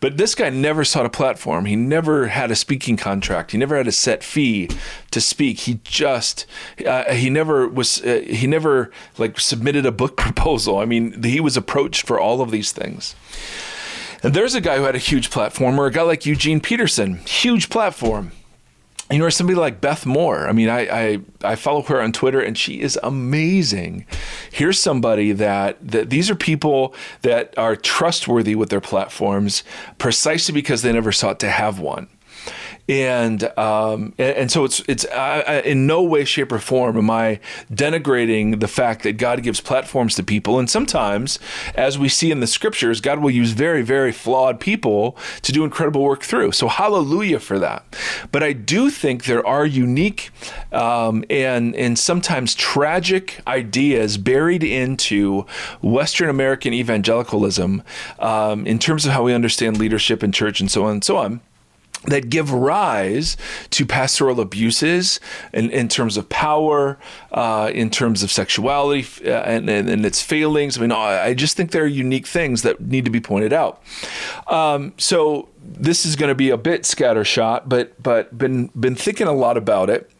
But 0.00 0.16
this 0.16 0.34
guy 0.34 0.50
never 0.50 0.84
sought 0.84 1.06
a 1.06 1.10
platform. 1.10 1.66
He 1.66 1.76
never 1.76 2.26
had 2.26 2.50
a 2.50 2.56
speaking 2.56 2.96
contract. 2.96 3.52
He 3.52 3.58
never 3.58 3.76
had 3.76 3.86
a 3.86 3.92
set 3.92 4.24
fee 4.24 4.68
to 5.12 5.20
speak. 5.20 5.60
He 5.60 5.78
just 5.84 6.46
uh, 6.84 7.12
he 7.12 7.30
never 7.30 7.68
was 7.68 8.02
uh, 8.02 8.24
he 8.26 8.48
never 8.48 8.90
like 9.18 9.38
submitted 9.38 9.86
a 9.86 9.92
book 9.92 10.16
proposal. 10.26 10.78
I 10.78 10.86
mean, 10.86 11.22
he 11.22 11.38
was 11.38 11.56
approached 11.56 12.04
for 12.04 12.18
all 12.18 12.40
of 12.40 12.50
these 12.50 12.72
things. 12.72 13.14
And 14.24 14.34
there's 14.34 14.56
a 14.56 14.60
guy 14.60 14.78
who 14.78 14.84
had 14.84 14.96
a 14.96 14.98
huge 14.98 15.30
platform, 15.30 15.78
or 15.78 15.86
a 15.86 15.92
guy 15.92 16.02
like 16.02 16.26
Eugene 16.26 16.60
Peterson, 16.60 17.18
huge 17.26 17.68
platform 17.68 18.32
you 19.10 19.18
know, 19.18 19.26
or 19.26 19.30
somebody 19.30 19.58
like 19.58 19.80
Beth 19.80 20.04
Moore. 20.04 20.48
I 20.48 20.52
mean, 20.52 20.68
I, 20.68 20.80
I, 20.88 21.20
I 21.44 21.54
follow 21.54 21.82
her 21.82 22.00
on 22.00 22.12
Twitter, 22.12 22.40
and 22.40 22.58
she 22.58 22.80
is 22.80 22.98
amazing. 23.02 24.04
Here's 24.50 24.80
somebody 24.80 25.32
that 25.32 25.76
that 25.86 26.10
these 26.10 26.28
are 26.30 26.34
people 26.34 26.94
that 27.22 27.56
are 27.56 27.76
trustworthy 27.76 28.54
with 28.54 28.70
their 28.70 28.80
platforms, 28.80 29.62
precisely 29.98 30.52
because 30.52 30.82
they 30.82 30.92
never 30.92 31.12
sought 31.12 31.38
to 31.40 31.50
have 31.50 31.78
one 31.78 32.08
and 32.88 33.44
um, 33.58 34.14
and, 34.16 34.36
and, 34.36 34.50
so 34.50 34.64
it's 34.64 34.80
it's 34.86 35.04
uh, 35.06 35.62
in 35.64 35.86
no 35.86 36.02
way, 36.02 36.24
shape, 36.24 36.52
or 36.52 36.58
form 36.58 36.96
am 36.96 37.10
I 37.10 37.40
denigrating 37.72 38.60
the 38.60 38.68
fact 38.68 39.02
that 39.02 39.14
God 39.14 39.42
gives 39.42 39.60
platforms 39.60 40.14
to 40.16 40.22
people, 40.22 40.58
and 40.58 40.70
sometimes, 40.70 41.38
as 41.74 41.98
we 41.98 42.08
see 42.08 42.30
in 42.30 42.40
the 42.40 42.46
scriptures, 42.46 43.00
God 43.00 43.18
will 43.18 43.30
use 43.30 43.52
very, 43.52 43.82
very 43.82 44.12
flawed 44.12 44.60
people 44.60 45.16
to 45.42 45.52
do 45.52 45.64
incredible 45.64 46.02
work 46.02 46.22
through. 46.22 46.52
So 46.52 46.68
hallelujah 46.68 47.40
for 47.40 47.58
that. 47.58 47.84
But 48.30 48.42
I 48.42 48.52
do 48.52 48.90
think 48.90 49.24
there 49.24 49.44
are 49.44 49.66
unique 49.66 50.30
um, 50.72 51.24
and 51.28 51.74
and 51.74 51.98
sometimes 51.98 52.54
tragic 52.54 53.40
ideas 53.48 54.16
buried 54.16 54.62
into 54.62 55.44
Western 55.82 56.28
American 56.28 56.72
evangelicalism 56.72 57.82
um, 58.20 58.66
in 58.66 58.78
terms 58.78 59.06
of 59.06 59.12
how 59.12 59.24
we 59.24 59.34
understand 59.34 59.78
leadership 59.78 60.22
in 60.22 60.30
church 60.30 60.60
and 60.60 60.70
so 60.70 60.84
on 60.84 60.92
and 60.92 61.04
so 61.04 61.16
on 61.16 61.40
that 62.06 62.30
give 62.30 62.52
rise 62.52 63.36
to 63.70 63.86
pastoral 63.86 64.40
abuses 64.40 65.20
in, 65.52 65.70
in 65.70 65.88
terms 65.88 66.16
of 66.16 66.28
power, 66.28 66.98
uh, 67.32 67.70
in 67.74 67.90
terms 67.90 68.22
of 68.22 68.30
sexuality 68.30 69.06
uh, 69.24 69.42
and, 69.42 69.68
and, 69.68 69.88
and, 69.88 70.06
its 70.06 70.22
failings. 70.22 70.78
I 70.78 70.80
mean, 70.80 70.92
I 70.92 71.34
just 71.34 71.56
think 71.56 71.72
there 71.72 71.84
are 71.84 71.88
unique 71.88 72.26
things 72.26 72.62
that 72.62 72.80
need 72.80 73.04
to 73.04 73.10
be 73.10 73.20
pointed 73.20 73.52
out. 73.52 73.82
Um, 74.46 74.94
so 74.96 75.48
this 75.62 76.06
is 76.06 76.16
going 76.16 76.28
to 76.28 76.34
be 76.34 76.50
a 76.50 76.56
bit 76.56 76.82
scattershot, 76.82 77.68
but 77.68 78.00
but 78.02 78.36
been 78.36 78.70
been 78.78 78.94
thinking 78.94 79.26
a 79.26 79.32
lot 79.32 79.56
about 79.56 79.90
it. 79.90 80.10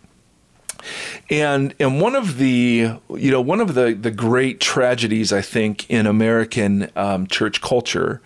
And 1.30 1.74
and 1.80 2.00
one 2.00 2.14
of 2.14 2.38
the 2.38 2.98
you 3.10 3.30
know 3.30 3.40
one 3.40 3.60
of 3.60 3.74
the 3.74 3.94
the 3.94 4.10
great 4.10 4.60
tragedies 4.60 5.32
I 5.32 5.42
think 5.42 5.88
in 5.90 6.06
American 6.06 6.90
um, 6.96 7.26
church 7.26 7.60
culture 7.60 8.20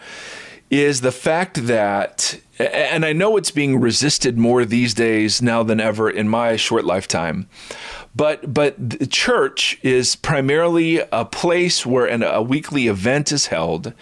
is 0.70 1.00
the 1.00 1.12
fact 1.12 1.66
that 1.66 2.40
and 2.60 3.06
I 3.06 3.12
know 3.12 3.36
it's 3.36 3.50
being 3.50 3.80
resisted 3.80 4.36
more 4.36 4.64
these 4.64 4.92
days 4.92 5.40
now 5.40 5.62
than 5.62 5.80
ever 5.80 6.10
in 6.10 6.28
my 6.28 6.56
short 6.56 6.84
lifetime. 6.84 7.48
But 8.14 8.52
but 8.52 8.74
the 8.76 9.06
church 9.06 9.78
is 9.82 10.16
primarily 10.16 11.00
a 11.12 11.24
place 11.24 11.86
where 11.86 12.06
an, 12.06 12.22
a 12.22 12.42
weekly 12.42 12.88
event 12.88 13.30
is 13.30 13.46
held, 13.46 13.94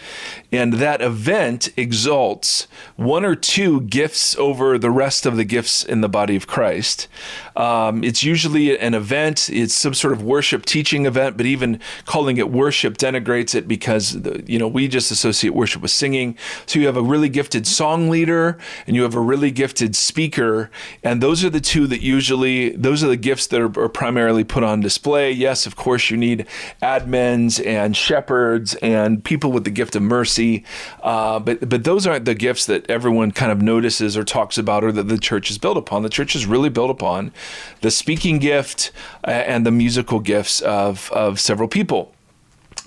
and 0.51 0.75
that 0.75 1.03
event 1.03 1.69
exalts 1.77 2.67
one 2.97 3.25
or 3.25 3.35
two 3.35 3.83
gifts 3.83 4.37
over 4.37 4.79
the 4.79 4.91
rest 4.91 5.27
of 5.27 5.37
the 5.37 5.45
gifts 5.45 5.85
in 5.85 6.01
the 6.01 6.09
body 6.09 6.37
of 6.37 6.47
Christ. 6.47 7.09
Um, 7.57 8.03
it's 8.03 8.23
usually 8.23 8.79
an 8.79 8.95
event, 8.95 9.51
it's 9.51 9.75
some 9.75 9.95
sort 9.95 10.13
of 10.13 10.23
worship 10.23 10.65
teaching 10.65 11.07
event, 11.07 11.37
but 11.37 11.45
even 11.45 11.81
calling 12.07 12.39
it 12.39 12.51
worship 12.51 12.97
denigrates 12.97 13.55
it 13.55 13.69
because 13.69 14.17
you 14.47 14.59
know 14.59 14.69
we 14.69 14.89
just 14.89 15.11
associate 15.11 15.55
worship 15.55 15.83
with 15.83 15.91
singing. 15.91 16.37
So 16.67 16.79
you 16.79 16.87
have 16.87 16.97
a 16.97 17.03
really 17.03 17.29
gifted 17.29 17.67
song 17.67 18.09
leader 18.09 18.59
and 18.87 18.97
you 18.97 19.03
have 19.03 19.15
a 19.15 19.21
really 19.21 19.51
gifted 19.51 19.97
speaker, 19.97 20.71
and 21.03 21.23
those 21.23 21.45
are 21.45 21.51
the 21.51 21.61
two 21.61 21.87
that 21.89 22.01
usually 22.01 22.71
those 22.71 23.03
are 23.03 23.09
the 23.09 23.17
gifts 23.17 23.47
that 23.49 23.61
are, 23.61 23.81
are 23.81 23.89
primarily 23.89 24.45
put 24.45 24.63
on 24.63 24.81
display. 24.81 25.31
Yes, 25.31 25.67
of 25.67 25.77
course, 25.77 26.11
you 26.11 26.17
need 26.17 26.47
admins 26.83 27.65
and 27.65 27.97
shepherds 27.97 28.75
and 28.77 29.23
people 29.25 29.53
with 29.53 29.65
the 29.65 29.71
gift 29.71 29.97
of 29.97 30.03
mercy, 30.03 30.38
uh, 31.03 31.39
but 31.39 31.69
but 31.69 31.85
those 31.85 32.07
aren't 32.07 32.25
the 32.25 32.35
gifts 32.35 32.67
that 32.67 32.89
everyone 32.91 33.33
kind 33.33 33.53
of 33.53 33.61
notices 33.63 34.17
or 34.17 34.25
talks 34.25 34.59
about 34.59 34.85
or 34.85 34.93
that 34.93 35.09
the 35.09 35.19
church 35.19 35.51
is 35.51 35.59
built 35.59 35.77
upon. 35.77 36.03
The 36.03 36.09
church 36.09 36.35
is 36.37 36.47
really 36.47 36.69
built 36.69 36.91
upon 36.91 37.33
the 37.81 37.91
speaking 37.91 38.39
gift 38.39 38.93
uh, 39.27 39.31
and 39.31 39.67
the 39.67 39.71
musical 39.71 40.21
gifts 40.21 40.61
of 40.61 41.11
of 41.13 41.41
several 41.41 41.69
people. 41.69 42.13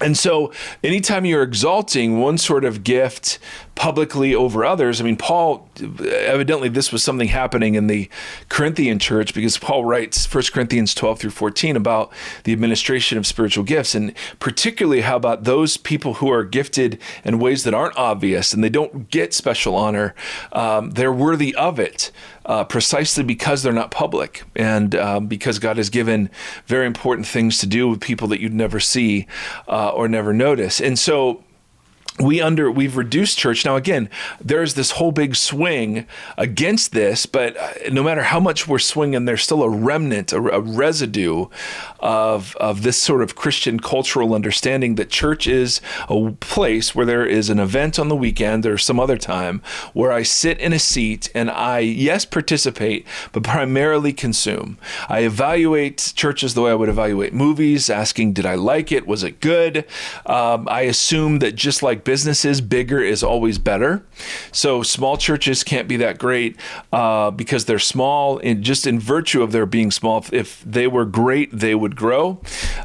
And 0.02 0.18
so, 0.18 0.52
anytime 0.84 1.26
you're 1.26 1.44
exalting 1.44 2.20
one 2.20 2.38
sort 2.38 2.66
of 2.66 2.84
gift 2.84 3.40
publicly 3.76 4.34
over 4.36 4.66
others, 4.66 5.00
I 5.00 5.04
mean, 5.04 5.18
Paul, 5.18 5.68
evidently, 6.02 6.70
this 6.70 6.92
was 6.92 7.04
something 7.04 7.28
happening 7.28 7.76
in 7.76 7.88
the 7.88 8.10
Corinthian 8.50 9.00
church 9.00 9.34
because 9.34 9.58
Paul 9.58 9.86
writes 9.86 10.32
1 10.32 10.44
Corinthians 10.54 10.94
12 10.96 11.20
through 11.20 11.30
14 11.32 11.76
about 11.76 12.12
the 12.44 12.52
administration 12.52 13.18
of 13.18 13.28
spiritual 13.28 13.64
gifts, 13.64 13.96
and 13.96 14.14
particularly 14.40 15.02
how 15.02 15.16
about 15.16 15.44
those 15.44 15.78
people 15.78 16.16
who 16.16 16.32
are 16.32 16.44
gifted 16.44 17.00
in 17.24 17.40
ways 17.40 17.64
that 17.64 17.74
aren't 17.74 17.98
obvious 17.98 18.54
and 18.54 18.64
they 18.64 18.70
don't 18.70 19.10
get 19.10 19.34
special 19.34 19.76
honor, 19.76 20.16
um, 20.52 20.92
they're 20.92 21.14
worthy 21.14 21.54
of 21.56 21.80
it 21.80 22.12
uh, 22.52 22.66
precisely 22.66 23.24
because 23.24 23.64
they're 23.64 23.72
not 23.72 23.92
public 23.92 24.44
and 24.58 24.94
um, 24.96 25.28
because 25.28 25.58
God 25.58 25.78
has 25.78 25.90
given 25.90 26.30
very 26.66 26.86
important 26.86 27.26
things 27.26 27.60
to 27.60 27.66
do 27.66 27.88
with 27.88 28.02
people 28.02 28.28
that 28.28 28.42
you'd 28.42 28.54
never 28.54 28.78
see 28.78 29.26
uh, 29.70 29.92
or 29.92 30.10
never 30.10 30.34
notice. 30.34 30.82
And 30.82 31.00
so 31.00 31.46
we 32.22 32.42
under 32.42 32.72
we've 32.72 32.98
reduced 32.98 33.38
church. 33.38 33.66
Now 33.66 33.76
again 33.76 34.10
there's 34.40 34.74
this 34.74 34.92
whole 34.92 35.12
big 35.12 35.36
swing 35.36 36.06
against 36.38 36.92
this 36.92 37.26
but 37.26 37.58
uh, 37.58 37.72
no 37.92 38.04
matter 38.04 38.24
how 38.24 38.40
much 38.40 38.68
we're 38.68 38.80
swinging 38.80 39.26
there's 39.26 39.44
still 39.44 39.64
a 39.64 39.70
remnant 39.70 40.34
a, 40.34 40.38
a, 40.38 40.60
residue 40.60 41.46
of 42.00 42.56
of 42.58 42.84
this 42.84 42.98
sort 43.02 43.22
of 43.22 43.36
christian 43.36 43.80
cultural 43.80 44.34
understanding 44.34 44.96
that 44.96 45.10
church 45.10 45.48
is 45.48 45.82
a 46.10 46.32
place 46.40 46.96
where 46.96 47.06
there 47.06 47.26
is 47.26 47.50
an 47.50 47.60
event 47.60 48.00
on 48.00 48.10
the 48.10 48.16
weekend 48.16 48.66
or 48.66 48.78
some 48.78 49.00
other 49.00 49.18
time 49.18 49.62
where 49.94 50.12
i 50.12 50.24
sit 50.24 50.60
in 50.60 50.74
a 50.74 50.80
seat 50.80 51.30
and 51.36 51.50
i 51.50 51.80
yes 51.80 52.26
participate 52.26 53.06
but 53.32 53.44
primarily 53.44 54.14
consume. 54.14 54.78
I 55.10 55.22
evaluate 55.22 56.14
churches 56.16 56.54
the 56.54 56.62
way 56.62 56.72
i 56.72 56.76
would 56.76 56.90
evaluate 56.90 57.34
movies 57.34 57.90
asking 57.90 58.34
did 58.34 58.46
i 58.46 58.56
like 58.56 58.92
it? 58.92 59.08
Was 59.08 59.24
it 59.24 59.40
good? 59.40 59.86
Um, 60.26 60.68
i 60.70 60.82
assume 60.82 61.40
that 61.40 61.56
just 61.56 61.84
like 61.84 62.04
businesses, 62.12 62.60
bigger 62.60 63.00
is 63.00 63.24
always 63.24 63.58
better. 63.58 64.04
So 64.52 64.84
small 64.84 65.15
churches 65.15 65.63
can't 65.63 65.88
be 65.88 65.95
that 65.95 66.17
great 66.17 66.58
uh, 66.91 67.32
because 67.32 67.63
they're 67.63 67.80
small, 67.80 68.38
and 68.39 68.65
just 68.65 68.86
in 68.86 69.00
virtue 69.00 69.41
of 69.41 69.54
their 69.54 69.65
being 69.65 69.91
small. 69.91 70.26
If 70.34 70.62
they 70.65 70.88
were 70.88 71.06
great, 71.06 71.58
they 71.58 71.74
would 71.74 71.95
grow, 71.95 72.41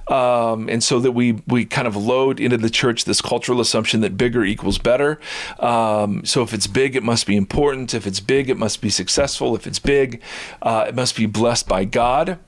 um, 0.06 0.68
and 0.68 0.80
so 0.80 1.00
that 1.00 1.10
we 1.10 1.42
we 1.48 1.64
kind 1.64 1.88
of 1.88 1.96
load 1.96 2.38
into 2.38 2.56
the 2.56 2.70
church 2.70 3.04
this 3.04 3.20
cultural 3.20 3.60
assumption 3.60 4.00
that 4.02 4.16
bigger 4.16 4.44
equals 4.44 4.78
better. 4.78 5.18
Um, 5.58 6.24
so 6.24 6.42
if 6.44 6.54
it's 6.54 6.68
big, 6.68 6.94
it 6.94 7.02
must 7.02 7.26
be 7.26 7.34
important. 7.34 7.94
If 7.94 8.06
it's 8.06 8.20
big, 8.20 8.48
it 8.48 8.56
must 8.56 8.80
be 8.80 8.90
successful. 8.90 9.56
If 9.56 9.66
it's 9.66 9.80
big, 9.80 10.22
uh, 10.62 10.84
it 10.88 10.94
must 10.94 11.16
be 11.16 11.26
blessed 11.26 11.66
by 11.66 11.84
God. 11.84 12.38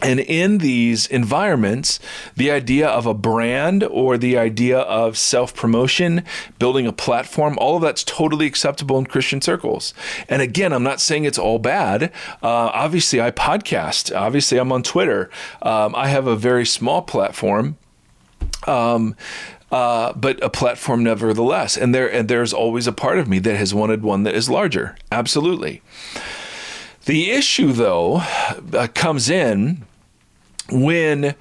And 0.00 0.20
in 0.20 0.58
these 0.58 1.06
environments, 1.08 1.98
the 2.36 2.52
idea 2.52 2.86
of 2.86 3.04
a 3.04 3.14
brand 3.14 3.82
or 3.82 4.16
the 4.16 4.38
idea 4.38 4.78
of 4.78 5.18
self 5.18 5.56
promotion, 5.56 6.24
building 6.58 6.86
a 6.86 6.92
platform, 6.92 7.58
all 7.58 7.76
of 7.76 7.82
that's 7.82 8.04
totally 8.04 8.46
acceptable 8.46 8.96
in 8.98 9.06
Christian 9.06 9.40
circles. 9.40 9.94
And 10.28 10.40
again, 10.40 10.72
I'm 10.72 10.84
not 10.84 11.00
saying 11.00 11.24
it's 11.24 11.38
all 11.38 11.58
bad. 11.58 12.04
Uh, 12.42 12.70
obviously, 12.72 13.20
I 13.20 13.32
podcast. 13.32 14.14
Obviously, 14.16 14.58
I'm 14.58 14.70
on 14.70 14.84
Twitter. 14.84 15.30
Um, 15.62 15.96
I 15.96 16.08
have 16.08 16.28
a 16.28 16.36
very 16.36 16.64
small 16.64 17.02
platform. 17.02 17.76
Um, 18.66 19.16
uh, 19.70 20.12
but 20.14 20.42
a 20.42 20.48
platform 20.48 21.02
nevertheless. 21.02 21.76
And 21.76 21.94
there 21.94 22.10
and 22.10 22.28
there's 22.28 22.52
always 22.52 22.86
a 22.86 22.92
part 22.92 23.18
of 23.18 23.28
me 23.28 23.38
that 23.40 23.56
has 23.56 23.74
wanted 23.74 24.02
one 24.02 24.22
that 24.22 24.34
is 24.34 24.48
larger. 24.48 24.96
Absolutely. 25.12 25.82
The 27.04 27.30
issue, 27.30 27.72
though, 27.72 28.22
uh, 28.74 28.86
comes 28.94 29.30
in 29.30 29.86
when 30.70 31.34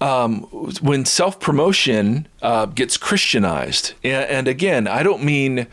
um, 0.00 0.42
when 0.82 1.04
self 1.04 1.40
promotion 1.40 2.28
uh, 2.42 2.66
gets 2.66 2.96
Christianized, 2.96 3.94
and, 4.02 4.28
and, 4.28 4.48
again, 4.48 4.86
I 4.86 5.02
don't 5.02 5.22
mean 5.24 5.66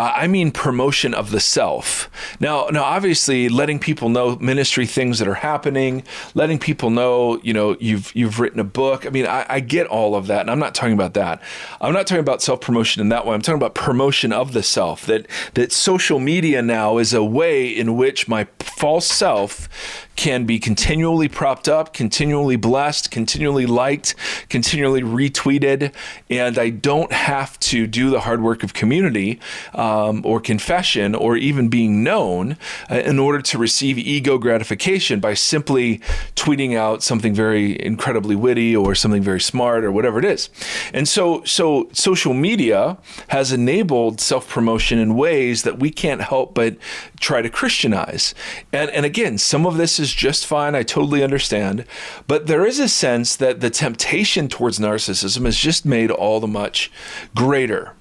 uh, 0.00 0.14
I 0.16 0.28
mean 0.28 0.50
promotion 0.50 1.12
of 1.12 1.30
the 1.30 1.40
self. 1.40 2.10
Now, 2.40 2.68
now, 2.68 2.84
obviously, 2.84 3.50
letting 3.50 3.78
people 3.78 4.08
know 4.08 4.36
ministry 4.36 4.86
things 4.86 5.18
that 5.18 5.28
are 5.28 5.34
happening, 5.34 6.04
letting 6.34 6.58
people 6.58 6.88
know, 6.88 7.38
you 7.42 7.52
know, 7.52 7.76
you've 7.80 8.10
you've 8.16 8.40
written 8.40 8.58
a 8.60 8.64
book. 8.64 9.04
I 9.04 9.10
mean, 9.10 9.26
I, 9.26 9.44
I 9.46 9.60
get 9.60 9.86
all 9.88 10.14
of 10.14 10.26
that, 10.28 10.40
and 10.40 10.50
I'm 10.50 10.58
not 10.58 10.74
talking 10.74 10.94
about 10.94 11.12
that. 11.14 11.42
I'm 11.82 11.92
not 11.92 12.06
talking 12.06 12.22
about 12.22 12.40
self 12.40 12.62
promotion 12.62 13.02
in 13.02 13.10
that 13.10 13.26
way. 13.26 13.34
I'm 13.34 13.42
talking 13.42 13.58
about 13.58 13.74
promotion 13.74 14.32
of 14.32 14.54
the 14.54 14.62
self. 14.62 15.04
That 15.04 15.26
that 15.52 15.70
social 15.70 16.18
media 16.18 16.62
now 16.62 16.96
is 16.96 17.12
a 17.12 17.22
way 17.22 17.68
in 17.68 17.98
which 17.98 18.26
my 18.26 18.46
false 18.58 19.06
self 19.06 19.68
can 20.16 20.44
be 20.44 20.58
continually 20.58 21.28
propped 21.28 21.68
up, 21.68 21.92
continually 21.92 22.56
blessed, 22.56 23.10
continually 23.10 23.66
liked, 23.66 24.14
continually 24.48 25.02
retweeted, 25.02 25.94
and 26.30 26.58
I 26.58 26.70
don't 26.70 27.12
have 27.12 27.58
to 27.60 27.86
do 27.86 28.08
the 28.08 28.20
hard 28.20 28.42
work 28.42 28.62
of 28.62 28.72
community 28.72 29.40
um, 29.90 30.22
or 30.24 30.40
confession 30.40 31.14
or 31.14 31.36
even 31.36 31.68
being 31.68 32.04
known 32.04 32.56
uh, 32.90 32.96
in 32.96 33.18
order 33.18 33.42
to 33.42 33.58
receive 33.58 33.98
ego 33.98 34.38
gratification 34.38 35.18
by 35.18 35.34
simply 35.34 35.98
tweeting 36.36 36.76
out 36.76 37.02
something 37.02 37.34
very 37.34 37.82
incredibly 37.84 38.36
witty 38.36 38.76
or 38.76 38.94
something 38.94 39.22
very 39.22 39.40
smart 39.40 39.84
or 39.84 39.90
whatever 39.90 40.18
it 40.18 40.24
is. 40.24 40.48
And 40.94 41.08
so, 41.08 41.42
so 41.44 41.88
social 41.92 42.34
media 42.34 42.98
has 43.28 43.52
enabled 43.52 44.20
self 44.20 44.48
promotion 44.48 44.98
in 44.98 45.16
ways 45.16 45.64
that 45.64 45.80
we 45.80 45.90
can't 45.90 46.22
help 46.22 46.54
but 46.54 46.76
try 47.18 47.42
to 47.42 47.50
Christianize. 47.50 48.34
And, 48.72 48.90
and 48.90 49.04
again, 49.04 49.38
some 49.38 49.66
of 49.66 49.76
this 49.76 49.98
is 49.98 50.14
just 50.14 50.46
fine. 50.46 50.74
I 50.74 50.84
totally 50.84 51.24
understand. 51.24 51.84
But 52.28 52.46
there 52.46 52.64
is 52.64 52.78
a 52.78 52.88
sense 52.88 53.34
that 53.36 53.60
the 53.60 53.70
temptation 53.70 54.48
towards 54.48 54.78
narcissism 54.78 55.46
is 55.46 55.58
just 55.58 55.84
made 55.84 56.10
all 56.10 56.38
the 56.38 56.46
much 56.46 56.92
greater 57.34 57.94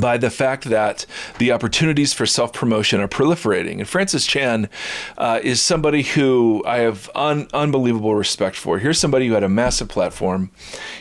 by 0.00 0.18
the 0.18 0.30
fact 0.30 0.64
that 0.64 1.06
the 1.38 1.52
opportunities 1.52 2.12
for 2.12 2.26
self 2.26 2.52
promotion 2.52 3.00
are 3.00 3.08
proliferating. 3.08 3.78
And 3.78 3.88
Francis 3.88 4.26
Chan 4.26 4.68
uh, 5.16 5.40
is 5.42 5.60
somebody 5.60 6.02
who 6.02 6.62
I 6.66 6.78
have 6.78 7.10
un- 7.14 7.48
unbelievable 7.52 8.14
respect 8.14 8.56
for. 8.56 8.78
Here's 8.78 8.98
somebody 8.98 9.28
who 9.28 9.34
had 9.34 9.42
a 9.42 9.48
massive 9.48 9.88
platform. 9.88 10.50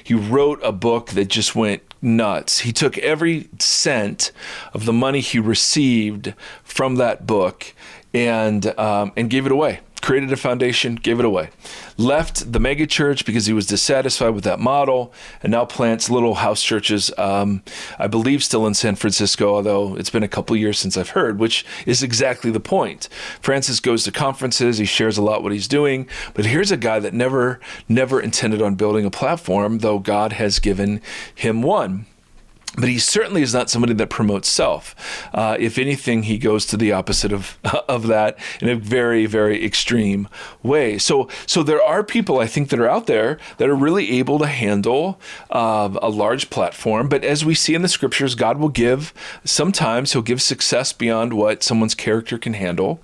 He 0.03 0.13
wrote 0.13 0.59
a 0.63 0.71
book 0.71 1.11
that 1.11 1.25
just 1.25 1.55
went 1.55 1.81
nuts. 2.01 2.59
He 2.59 2.71
took 2.71 2.97
every 2.99 3.49
cent 3.59 4.31
of 4.73 4.85
the 4.85 4.93
money 4.93 5.19
he 5.19 5.39
received 5.39 6.33
from 6.63 6.95
that 6.95 7.27
book 7.27 7.73
and 8.13 8.67
um, 8.79 9.11
and 9.15 9.29
gave 9.29 9.45
it 9.45 9.51
away 9.51 9.81
created 10.05 10.31
a 10.31 10.37
foundation, 10.37 10.93
gave 10.93 11.17
it 11.17 11.25
away. 11.25 11.49
Left 11.97 12.51
the 12.51 12.59
megachurch 12.59 13.25
because 13.25 13.47
he 13.47 13.53
was 13.53 13.65
dissatisfied 13.65 14.35
with 14.35 14.43
that 14.43 14.59
model, 14.59 15.11
and 15.41 15.51
now 15.51 15.65
plants 15.65 16.11
little 16.11 16.35
house 16.35 16.61
churches, 16.61 17.11
um, 17.17 17.63
I 17.97 18.05
believe 18.05 18.43
still 18.43 18.67
in 18.67 18.75
San 18.75 18.93
Francisco, 18.93 19.55
although 19.55 19.95
it's 19.95 20.11
been 20.11 20.21
a 20.21 20.27
couple 20.27 20.55
years 20.55 20.77
since 20.77 20.95
I've 20.95 21.09
heard, 21.09 21.39
which 21.39 21.65
is 21.87 22.03
exactly 22.03 22.51
the 22.51 22.59
point. 22.59 23.09
Francis 23.41 23.79
goes 23.79 24.03
to 24.03 24.11
conferences, 24.11 24.77
he 24.77 24.85
shares 24.85 25.17
a 25.17 25.23
lot 25.23 25.41
what 25.41 25.51
he's 25.51 25.67
doing, 25.67 26.07
but 26.35 26.45
here's 26.45 26.71
a 26.71 26.77
guy 26.77 26.99
that 26.99 27.15
never, 27.15 27.59
never 27.89 28.21
intended 28.21 28.61
on 28.61 28.75
building 28.75 29.05
a 29.05 29.11
platform, 29.11 29.79
though 29.79 29.97
God 29.97 30.33
has 30.33 30.59
given 30.59 31.01
him 31.33 31.63
one 31.63 32.05
but 32.77 32.89
he 32.89 32.99
certainly 32.99 33.41
is 33.41 33.53
not 33.53 33.69
somebody 33.69 33.93
that 33.93 34.09
promotes 34.09 34.49
self. 34.49 34.95
Uh, 35.33 35.55
if 35.59 35.77
anything, 35.77 36.23
he 36.23 36.37
goes 36.37 36.65
to 36.67 36.77
the 36.77 36.91
opposite 36.91 37.31
of 37.31 37.57
of 37.87 38.07
that 38.07 38.37
in 38.61 38.69
a 38.69 38.75
very, 38.75 39.25
very 39.25 39.63
extreme 39.63 40.27
way. 40.63 40.97
So, 40.97 41.29
so 41.45 41.63
there 41.63 41.81
are 41.81 42.03
people 42.03 42.39
I 42.39 42.47
think 42.47 42.69
that 42.69 42.79
are 42.79 42.89
out 42.89 43.07
there 43.07 43.37
that 43.57 43.69
are 43.69 43.75
really 43.75 44.17
able 44.19 44.39
to 44.39 44.47
handle 44.47 45.19
uh, 45.49 45.89
a 46.01 46.09
large 46.09 46.49
platform. 46.49 47.09
But 47.09 47.23
as 47.23 47.45
we 47.45 47.55
see 47.55 47.75
in 47.75 47.81
the 47.81 47.87
scriptures, 47.87 48.35
God 48.35 48.57
will 48.57 48.69
give. 48.69 49.13
Sometimes 49.43 50.13
He'll 50.13 50.21
give 50.21 50.41
success 50.41 50.93
beyond 50.93 51.33
what 51.33 51.63
someone's 51.63 51.95
character 51.95 52.37
can 52.37 52.53
handle, 52.53 53.01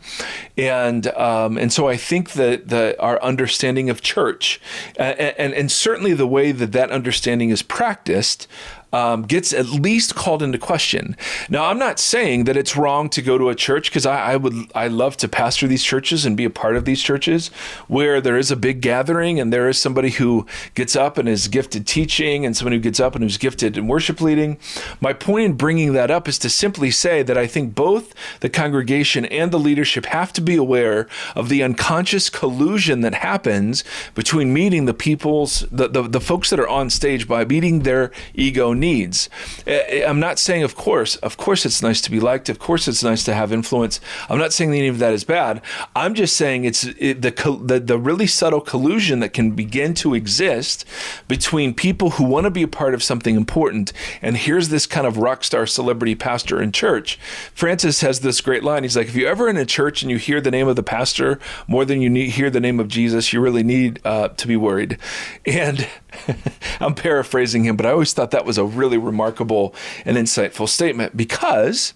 and 0.58 1.08
um, 1.08 1.58
and 1.58 1.72
so 1.72 1.88
I 1.88 1.98
think 1.98 2.32
that 2.32 2.70
the 2.70 3.00
our 3.00 3.22
understanding 3.22 3.90
of 3.90 4.02
church, 4.02 4.60
and, 4.98 5.20
and 5.20 5.54
and 5.54 5.72
certainly 5.72 6.14
the 6.14 6.28
way 6.28 6.52
that 6.52 6.72
that 6.72 6.92
understanding 6.92 7.50
is 7.50 7.62
practiced 7.62 8.48
um, 8.94 9.24
gets 9.24 9.54
at 9.54 9.68
least 9.68 10.16
called 10.16 10.44
into 10.44 10.58
question. 10.58 11.16
Now, 11.50 11.66
I'm 11.66 11.80
not 11.80 12.00
saying 12.00 12.46
that 12.46 12.58
it's 12.58 12.76
wrong 12.76 13.10
to 13.10 13.22
go 13.22 13.38
to 13.38 13.50
a 13.50 13.56
church 13.56 13.90
because 13.90 14.06
I, 14.06 14.34
I, 14.34 14.36
would 14.38 14.54
I 14.76 14.88
love 14.88 15.18
to 15.18 15.28
pastor 15.28 15.68
these 15.68 15.84
churches 15.84 16.26
and 16.26 16.36
be 16.36 16.46
a 16.46 16.50
part 16.50 16.76
of 16.76 16.86
these 16.86 17.02
churches 17.02 17.48
where 17.88 18.20
there 18.20 18.38
is 18.38 18.52
a 18.52 18.56
big 18.56 18.82
gathering 18.82 19.40
and 19.40 19.52
there 19.52 19.70
is 19.70 19.78
somebody 19.78 20.10
who 20.10 20.46
gets 20.76 20.96
up 20.96 21.18
and 21.18 21.30
is 21.30 21.48
gifted 21.48 21.88
teaching 21.88 22.46
and 22.46 22.56
someone 22.56 22.74
who 22.74 22.80
gets 22.80 23.00
up 23.00 23.16
and 23.16 23.24
who's 23.24 23.38
gifted 23.38 23.78
in 23.78 23.88
worship 23.88 24.22
leading. 24.22 24.58
My 25.00 25.14
point 25.14 25.46
in 25.46 25.54
bringing 25.54 25.94
that 25.94 26.12
up 26.12 26.28
is 26.28 26.38
to 26.40 26.50
simply 26.50 26.92
say 26.92 27.24
that 27.24 27.38
I 27.38 27.48
think 27.48 27.76
both 27.76 28.14
the 28.42 28.50
congregation 28.50 29.26
and 29.26 29.52
the 29.52 29.60
leadership 29.60 30.06
have 30.08 30.34
to 30.34 30.42
be 30.42 30.56
aware 30.56 31.08
of 31.36 31.50
the 31.50 31.64
unconscious 31.64 32.30
collusion 32.30 33.02
that 33.02 33.16
happens 33.16 33.84
between 34.16 34.54
meeting 34.54 34.86
the 34.86 34.94
people's 34.94 35.66
the, 35.72 35.88
the, 35.88 36.04
the 36.04 36.22
folks 36.22 36.50
that 36.50 36.60
are 36.60 36.68
on 36.68 36.90
stage 36.90 37.28
by 37.28 37.46
meeting 37.46 37.80
their 37.80 38.12
ego 38.34 38.74
needs. 38.82 39.30
Eh, 39.66 40.04
I'm 40.06 40.20
not 40.20 40.40
saying, 40.40 40.64
of 40.64 40.76
course, 40.76 41.16
of 41.18 41.38
course, 41.38 41.66
it's 41.66 41.82
nice 41.82 42.02
to 42.02 42.12
be 42.12 42.20
liked. 42.20 42.50
Of 42.50 42.60
course, 42.60 42.90
it's 42.90 43.04
nice 43.04 43.24
to 43.24 43.34
have 43.34 43.54
influence. 43.54 44.02
I'm 44.30 44.40
not 44.40 44.52
saying 44.52 44.74
any 44.74 44.90
of 44.90 45.00
that 45.00 45.14
is 45.14 45.24
bad. 45.24 45.62
I'm 45.96 46.14
just 46.14 46.36
saying 46.36 46.66
it's 46.66 46.84
it, 46.84 47.22
the, 47.22 47.32
the 47.64 47.80
the 47.80 47.98
really 47.98 48.28
subtle 48.28 48.60
collusion 48.60 49.22
that 49.22 49.32
can 49.34 49.52
begin 49.52 49.94
to 49.96 50.14
exist 50.14 50.84
between 51.30 51.74
people 51.74 52.12
who 52.12 52.26
want 52.26 52.44
to 52.46 52.52
be 52.52 52.64
a 52.64 52.68
part 52.68 52.94
of 52.94 53.04
something 53.04 53.36
important. 53.36 53.94
And 54.22 54.36
here's 54.36 54.70
this 54.70 54.86
kind 54.86 55.08
of 55.08 55.18
rock 55.18 55.44
star 55.44 55.66
celebrity 55.66 56.16
pastor 56.16 56.62
in 56.62 56.72
church. 56.72 57.18
Francis 57.54 58.02
has 58.02 58.20
this 58.20 58.42
great 58.42 58.64
line. 58.64 58.84
He's 58.84 58.98
like, 58.98 59.08
if 59.08 59.16
you're 59.16 59.30
ever 59.30 59.48
in 59.48 59.58
a 59.58 59.66
church 59.66 60.02
and 60.02 60.12
you 60.12 60.18
hear 60.18 60.42
the 60.42 60.52
name 60.52 60.68
of 60.68 60.76
the 60.76 60.84
pastor 60.84 61.40
more 61.68 61.86
than 61.86 62.02
you 62.02 62.10
need, 62.10 62.32
hear 62.32 62.50
the 62.50 62.60
name 62.60 62.80
of 62.80 62.88
Jesus, 62.88 63.32
you 63.32 63.40
really 63.40 63.64
need 63.64 64.02
uh, 64.04 64.30
to 64.30 64.48
be 64.48 64.58
worried. 64.58 64.98
And 65.46 65.88
I'm 66.80 66.96
paraphrasing 66.96 67.64
him, 67.66 67.76
but 67.76 67.86
I 67.86 67.92
always 67.92 68.14
thought 68.14 68.32
that 68.32 68.46
was 68.46 68.58
a 68.58 68.66
really 68.66 68.98
remarkable 68.98 69.74
and 70.06 70.18
insightful 70.18 70.68
statement 70.68 71.16
because 71.16 71.94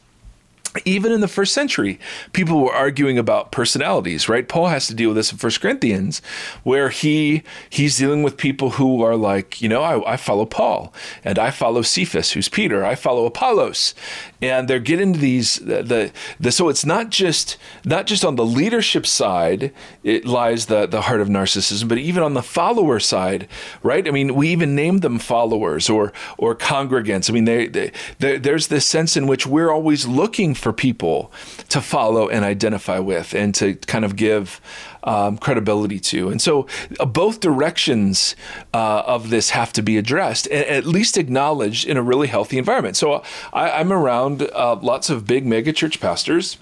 even 0.83 1.11
in 1.11 1.21
the 1.21 1.27
first 1.27 1.53
century, 1.53 1.99
people 2.33 2.61
were 2.61 2.73
arguing 2.73 3.17
about 3.17 3.51
personalities, 3.51 4.27
right? 4.27 4.47
Paul 4.47 4.67
has 4.67 4.87
to 4.87 4.93
deal 4.93 5.09
with 5.09 5.17
this 5.17 5.31
in 5.31 5.37
First 5.37 5.61
Corinthians, 5.61 6.21
where 6.63 6.89
he 6.89 7.43
he's 7.69 7.97
dealing 7.97 8.23
with 8.23 8.37
people 8.37 8.71
who 8.71 9.01
are 9.01 9.15
like, 9.15 9.61
you 9.61 9.69
know, 9.69 9.81
I, 9.81 10.13
I, 10.13 10.17
follow 10.17 10.45
Paul 10.45 10.93
and 11.23 11.39
I 11.39 11.51
follow 11.51 11.81
Cephas, 11.81 12.31
who's 12.31 12.49
Peter, 12.49 12.83
I 12.83 12.95
follow 12.95 13.25
Apollos, 13.25 13.93
and 14.41 14.67
they're 14.67 14.79
getting 14.79 15.13
to 15.13 15.19
these 15.19 15.57
the, 15.57 15.83
the, 15.83 16.11
the 16.39 16.51
so 16.51 16.69
it's 16.69 16.85
not 16.85 17.09
just 17.09 17.57
not 17.83 18.07
just 18.07 18.25
on 18.25 18.35
the 18.35 18.45
leadership 18.45 19.05
side 19.05 19.71
it 20.03 20.25
lies 20.25 20.65
the 20.65 20.85
the 20.85 21.01
heart 21.01 21.21
of 21.21 21.27
narcissism, 21.27 21.87
but 21.87 21.97
even 21.97 22.23
on 22.23 22.33
the 22.33 22.43
follower 22.43 22.99
side, 22.99 23.47
right? 23.83 24.07
I 24.07 24.11
mean, 24.11 24.35
we 24.35 24.49
even 24.49 24.75
name 24.75 24.99
them 24.99 25.19
followers 25.19 25.89
or 25.89 26.13
or 26.37 26.55
congregants. 26.55 27.29
I 27.29 27.33
mean, 27.33 27.45
they, 27.45 27.67
they, 27.67 27.91
they 28.19 28.37
there's 28.37 28.67
this 28.67 28.85
sense 28.85 29.17
in 29.17 29.27
which 29.27 29.45
we're 29.45 29.71
always 29.71 30.07
looking 30.07 30.53
for 30.53 30.64
people 30.73 31.31
to 31.69 31.81
follow 31.81 32.29
and 32.29 32.45
identify 32.45 32.99
with 32.99 33.33
and 33.33 33.53
to 33.55 33.75
kind 33.75 34.05
of 34.05 34.15
give 34.15 34.61
um, 35.03 35.37
credibility 35.37 35.99
to. 35.99 36.29
And 36.29 36.41
so 36.41 36.67
uh, 36.99 37.05
both 37.05 37.39
directions 37.39 38.35
uh, 38.73 39.03
of 39.05 39.29
this 39.29 39.51
have 39.51 39.71
to 39.73 39.81
be 39.81 39.97
addressed 39.97 40.47
and 40.47 40.65
at 40.65 40.85
least 40.85 41.17
acknowledged 41.17 41.87
in 41.87 41.97
a 41.97 42.01
really 42.01 42.27
healthy 42.27 42.57
environment. 42.57 42.97
So 42.97 43.23
I, 43.53 43.81
am 43.81 43.93
around 43.93 44.41
uh, 44.41 44.75
lots 44.81 45.09
of 45.09 45.25
big 45.27 45.45
megachurch 45.45 45.99
pastors 45.99 46.57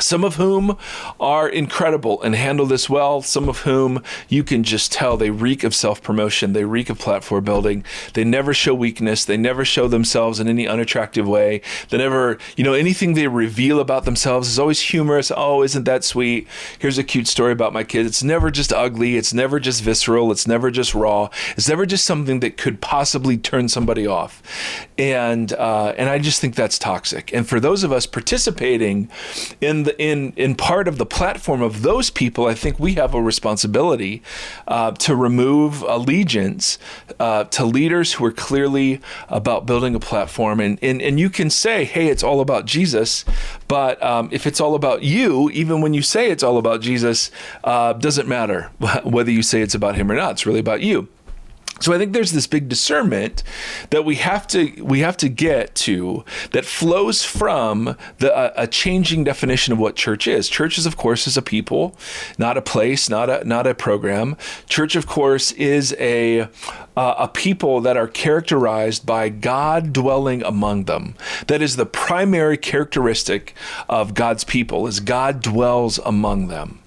some 0.00 0.24
of 0.24 0.36
whom 0.36 0.76
are 1.18 1.48
incredible 1.48 2.22
and 2.22 2.34
handle 2.34 2.66
this 2.66 2.88
well, 2.88 3.22
some 3.22 3.48
of 3.48 3.58
whom 3.60 4.02
you 4.28 4.44
can 4.44 4.62
just 4.62 4.92
tell 4.92 5.16
they 5.16 5.30
reek 5.30 5.64
of 5.64 5.74
self 5.74 6.02
promotion, 6.02 6.52
they 6.52 6.64
reek 6.64 6.90
of 6.90 6.98
platform 6.98 7.44
building. 7.44 7.84
They 8.14 8.24
never 8.24 8.54
show 8.54 8.74
weakness, 8.74 9.24
they 9.24 9.36
never 9.36 9.64
show 9.64 9.88
themselves 9.88 10.40
in 10.40 10.48
any 10.48 10.66
unattractive 10.66 11.26
way. 11.26 11.60
They 11.88 11.98
never, 11.98 12.38
you 12.56 12.64
know, 12.64 12.74
anything 12.74 13.14
they 13.14 13.28
reveal 13.28 13.80
about 13.80 14.04
themselves 14.04 14.48
is 14.48 14.58
always 14.58 14.80
humorous. 14.80 15.32
Oh, 15.34 15.62
isn't 15.62 15.84
that 15.84 16.04
sweet? 16.04 16.48
Here's 16.78 16.98
a 16.98 17.04
cute 17.04 17.26
story 17.26 17.52
about 17.52 17.72
my 17.72 17.84
kids. 17.84 18.08
It's 18.08 18.22
never 18.22 18.50
just 18.50 18.72
ugly, 18.72 19.16
it's 19.16 19.34
never 19.34 19.60
just 19.60 19.82
visceral, 19.82 20.30
it's 20.30 20.46
never 20.46 20.70
just 20.70 20.94
raw, 20.94 21.28
it's 21.56 21.68
never 21.68 21.86
just 21.86 22.04
something 22.04 22.40
that 22.40 22.56
could 22.56 22.80
possibly 22.80 23.36
turn 23.36 23.68
somebody 23.68 24.06
off. 24.06 24.42
And, 24.96 25.52
uh, 25.52 25.94
and 25.96 26.08
I 26.08 26.18
just 26.18 26.40
think 26.40 26.54
that's 26.54 26.78
toxic. 26.78 27.32
And 27.32 27.48
for 27.48 27.60
those 27.60 27.84
of 27.84 27.92
us 27.92 28.06
participating 28.06 29.08
in 29.60 29.87
the, 29.88 30.02
in 30.02 30.32
in 30.36 30.54
part 30.54 30.88
of 30.88 30.98
the 30.98 31.06
platform 31.06 31.62
of 31.62 31.82
those 31.82 32.10
people, 32.10 32.46
I 32.46 32.54
think 32.54 32.78
we 32.78 32.94
have 32.94 33.14
a 33.14 33.22
responsibility 33.22 34.22
uh, 34.66 34.92
to 34.92 35.16
remove 35.16 35.82
allegiance 35.82 36.78
uh, 37.18 37.44
to 37.44 37.64
leaders 37.64 38.14
who 38.14 38.24
are 38.24 38.32
clearly 38.32 39.00
about 39.28 39.66
building 39.66 39.94
a 39.94 40.00
platform. 40.00 40.60
And 40.60 40.78
and 40.82 41.00
and 41.00 41.18
you 41.18 41.30
can 41.30 41.50
say, 41.50 41.84
hey, 41.84 42.08
it's 42.08 42.22
all 42.22 42.40
about 42.40 42.66
Jesus, 42.66 43.24
but 43.66 44.02
um, 44.02 44.28
if 44.32 44.46
it's 44.46 44.60
all 44.60 44.74
about 44.74 45.02
you, 45.02 45.50
even 45.50 45.80
when 45.80 45.94
you 45.94 46.02
say 46.02 46.30
it's 46.30 46.42
all 46.42 46.58
about 46.58 46.80
Jesus, 46.80 47.30
uh, 47.64 47.92
doesn't 47.94 48.28
matter 48.28 48.70
whether 49.04 49.30
you 49.30 49.42
say 49.42 49.62
it's 49.62 49.74
about 49.74 49.96
him 49.96 50.10
or 50.10 50.14
not. 50.14 50.32
It's 50.32 50.46
really 50.46 50.60
about 50.60 50.82
you. 50.82 51.08
So 51.80 51.92
I 51.92 51.98
think 51.98 52.12
there's 52.12 52.32
this 52.32 52.46
big 52.46 52.68
discernment 52.68 53.42
that 53.90 54.04
we 54.04 54.16
have 54.16 54.46
to 54.48 54.82
we 54.82 55.00
have 55.00 55.16
to 55.18 55.28
get 55.28 55.74
to 55.76 56.24
that 56.52 56.64
flows 56.64 57.24
from 57.24 57.96
the 58.18 58.34
uh, 58.34 58.52
a 58.56 58.66
changing 58.66 59.24
definition 59.24 59.72
of 59.72 59.78
what 59.78 59.96
church 59.96 60.26
is. 60.26 60.48
Church 60.48 60.78
is 60.78 60.86
of 60.86 60.96
course 60.96 61.26
is 61.26 61.36
a 61.36 61.42
people, 61.42 61.96
not 62.36 62.56
a 62.56 62.62
place, 62.62 63.08
not 63.08 63.30
a 63.30 63.44
not 63.46 63.66
a 63.66 63.74
program. 63.74 64.36
Church 64.68 64.96
of 64.96 65.06
course 65.06 65.52
is 65.52 65.94
a 65.98 66.48
uh, 66.96 67.14
a 67.18 67.28
people 67.28 67.80
that 67.80 67.96
are 67.96 68.08
characterized 68.08 69.06
by 69.06 69.28
God 69.28 69.92
dwelling 69.92 70.42
among 70.42 70.84
them. 70.84 71.14
That 71.46 71.62
is 71.62 71.76
the 71.76 71.86
primary 71.86 72.56
characteristic 72.56 73.54
of 73.88 74.14
God's 74.14 74.44
people 74.44 74.86
is 74.86 75.00
God 75.00 75.40
dwells 75.42 75.98
among 75.98 76.48
them. 76.48 76.80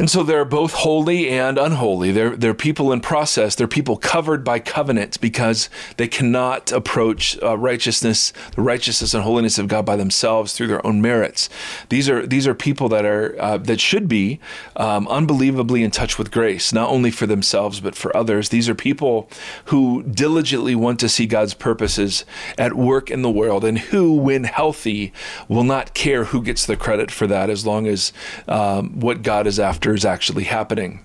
And 0.00 0.08
so 0.08 0.22
they're 0.22 0.46
both 0.46 0.72
holy 0.72 1.28
and 1.28 1.58
unholy. 1.58 2.10
They're, 2.10 2.34
they're 2.34 2.54
people 2.54 2.90
in 2.90 3.02
process. 3.02 3.54
They're 3.54 3.68
people 3.68 3.98
covered 3.98 4.42
by 4.42 4.58
covenant 4.58 5.20
because 5.20 5.68
they 5.98 6.08
cannot 6.08 6.72
approach 6.72 7.38
uh, 7.42 7.58
righteousness, 7.58 8.32
the 8.56 8.62
righteousness 8.62 9.12
and 9.12 9.22
holiness 9.22 9.58
of 9.58 9.68
God 9.68 9.84
by 9.84 9.96
themselves 9.96 10.54
through 10.54 10.68
their 10.68 10.84
own 10.86 11.02
merits. 11.02 11.50
These 11.90 12.08
are 12.08 12.26
these 12.26 12.46
are 12.46 12.54
people 12.54 12.88
that 12.88 13.04
are 13.04 13.36
uh, 13.38 13.58
that 13.58 13.78
should 13.78 14.08
be 14.08 14.40
um, 14.74 15.06
unbelievably 15.06 15.82
in 15.82 15.90
touch 15.90 16.16
with 16.16 16.30
grace, 16.30 16.72
not 16.72 16.88
only 16.88 17.10
for 17.10 17.26
themselves 17.26 17.80
but 17.80 17.94
for 17.94 18.16
others. 18.16 18.48
These 18.48 18.70
are 18.70 18.74
people 18.74 19.28
who 19.66 20.02
diligently 20.04 20.74
want 20.74 20.98
to 21.00 21.10
see 21.10 21.26
God's 21.26 21.52
purposes 21.52 22.24
at 22.56 22.72
work 22.72 23.10
in 23.10 23.20
the 23.20 23.30
world, 23.30 23.66
and 23.66 23.78
who, 23.78 24.14
when 24.14 24.44
healthy, 24.44 25.12
will 25.46 25.62
not 25.62 25.92
care 25.92 26.24
who 26.24 26.40
gets 26.40 26.64
the 26.64 26.78
credit 26.78 27.10
for 27.10 27.26
that, 27.26 27.50
as 27.50 27.66
long 27.66 27.86
as 27.86 28.14
um, 28.48 28.98
what 28.98 29.20
God 29.20 29.46
is 29.46 29.60
after 29.60 29.89
is 29.94 30.04
actually 30.04 30.44
happening. 30.44 31.00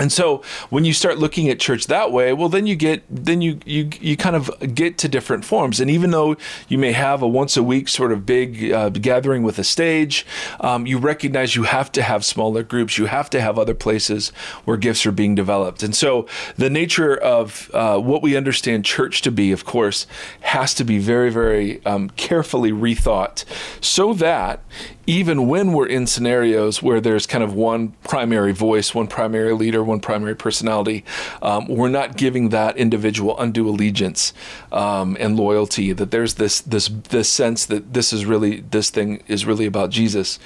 And 0.00 0.12
so 0.12 0.42
when 0.70 0.84
you 0.84 0.92
start 0.92 1.18
looking 1.18 1.48
at 1.48 1.58
church 1.58 1.88
that 1.88 2.12
way, 2.12 2.32
well, 2.32 2.48
then 2.48 2.68
you 2.68 2.76
get 2.76 3.02
then 3.10 3.40
you 3.40 3.58
you 3.64 3.90
you 4.00 4.16
kind 4.16 4.36
of 4.36 4.48
get 4.74 4.96
to 4.98 5.08
different 5.08 5.44
forms. 5.44 5.80
And 5.80 5.90
even 5.90 6.12
though 6.12 6.36
you 6.68 6.78
may 6.78 6.92
have 6.92 7.20
a 7.20 7.26
once 7.26 7.56
a 7.56 7.64
week 7.64 7.88
sort 7.88 8.12
of 8.12 8.24
big 8.24 8.70
uh, 8.70 8.90
gathering 8.90 9.42
with 9.42 9.58
a 9.58 9.64
stage, 9.64 10.24
um, 10.60 10.86
you 10.86 10.98
recognize 10.98 11.56
you 11.56 11.64
have 11.64 11.90
to 11.92 12.02
have 12.02 12.24
smaller 12.24 12.62
groups. 12.62 12.96
You 12.96 13.06
have 13.06 13.28
to 13.30 13.40
have 13.40 13.58
other 13.58 13.74
places 13.74 14.28
where 14.64 14.76
gifts 14.76 15.04
are 15.04 15.12
being 15.12 15.34
developed. 15.34 15.82
And 15.82 15.96
so 15.96 16.28
the 16.56 16.70
nature 16.70 17.16
of 17.16 17.68
uh, 17.74 17.98
what 17.98 18.22
we 18.22 18.36
understand 18.36 18.84
church 18.84 19.20
to 19.22 19.32
be, 19.32 19.50
of 19.50 19.64
course, 19.64 20.06
has 20.40 20.74
to 20.74 20.84
be 20.84 20.98
very 20.98 21.30
very 21.30 21.84
um, 21.84 22.10
carefully 22.10 22.70
rethought, 22.70 23.44
so 23.80 24.14
that 24.14 24.60
even 25.08 25.48
when 25.48 25.72
we're 25.72 25.86
in 25.86 26.06
scenarios 26.06 26.82
where 26.82 27.00
there's 27.00 27.26
kind 27.26 27.42
of 27.42 27.54
one 27.54 27.88
primary 28.04 28.52
voice, 28.52 28.94
one 28.94 29.06
primary 29.06 29.54
leader, 29.54 29.82
one 29.82 30.00
primary 30.00 30.36
personality, 30.36 31.02
um, 31.40 31.66
we're 31.66 31.88
not 31.88 32.18
giving 32.18 32.50
that 32.50 32.76
individual 32.76 33.36
undue 33.40 33.66
allegiance 33.66 34.34
um, 34.70 35.16
and 35.18 35.34
loyalty. 35.34 35.94
That 35.94 36.10
there's 36.10 36.34
this 36.34 36.60
this 36.60 36.88
this 36.88 37.30
sense 37.30 37.64
that 37.66 37.94
this 37.94 38.12
is 38.12 38.26
really 38.26 38.60
this 38.60 38.90
thing 38.90 39.22
is 39.26 39.46
really 39.46 39.64
about 39.64 39.88
Jesus. 39.88 40.38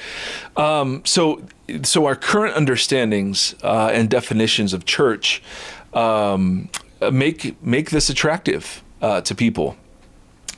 Um, 0.57 1.03
so 1.05 1.43
so 1.83 2.07
our 2.07 2.15
current 2.15 2.55
understandings 2.55 3.57
uh, 3.65 3.91
and 3.93 4.09
definitions 4.09 4.73
of 4.73 4.85
church 4.85 5.43
um, 5.93 6.71
make 7.11 7.61
make 7.61 7.91
this 7.91 8.09
attractive 8.09 8.85
uh, 9.01 9.23
to 9.23 9.35
people 9.35 9.77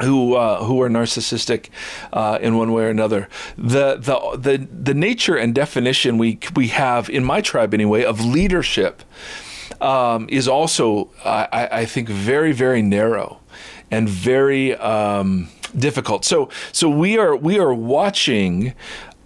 who 0.00 0.35
uh, 0.35 0.64
who 0.64 0.80
are 0.83 0.88
narcissistic 0.88 1.68
uh, 2.12 2.38
in 2.40 2.57
one 2.57 2.72
way 2.72 2.85
or 2.85 2.88
another. 2.88 3.28
The, 3.57 3.96
the 3.96 4.37
the 4.37 4.68
the 4.70 4.94
nature 4.94 5.37
and 5.37 5.54
definition 5.54 6.18
we 6.18 6.38
we 6.54 6.68
have 6.68 7.09
in 7.09 7.24
my 7.24 7.40
tribe 7.40 7.74
anyway 7.74 8.04
of 8.04 8.24
leadership 8.24 9.02
um, 9.80 10.26
is 10.30 10.48
also 10.48 11.11
I, 11.24 11.68
I, 11.70 11.85
think 11.85 12.09
very 12.09 12.52
very 12.52 12.83
narrow 12.83 13.40
and 13.90 14.09
very 14.09 14.74
um, 14.76 15.48
difficult. 15.76 16.24
So 16.24 16.48
so 16.72 16.88
we 16.88 17.16
are 17.18 17.37
we 17.37 17.59
are 17.59 17.72
watching 17.72 18.74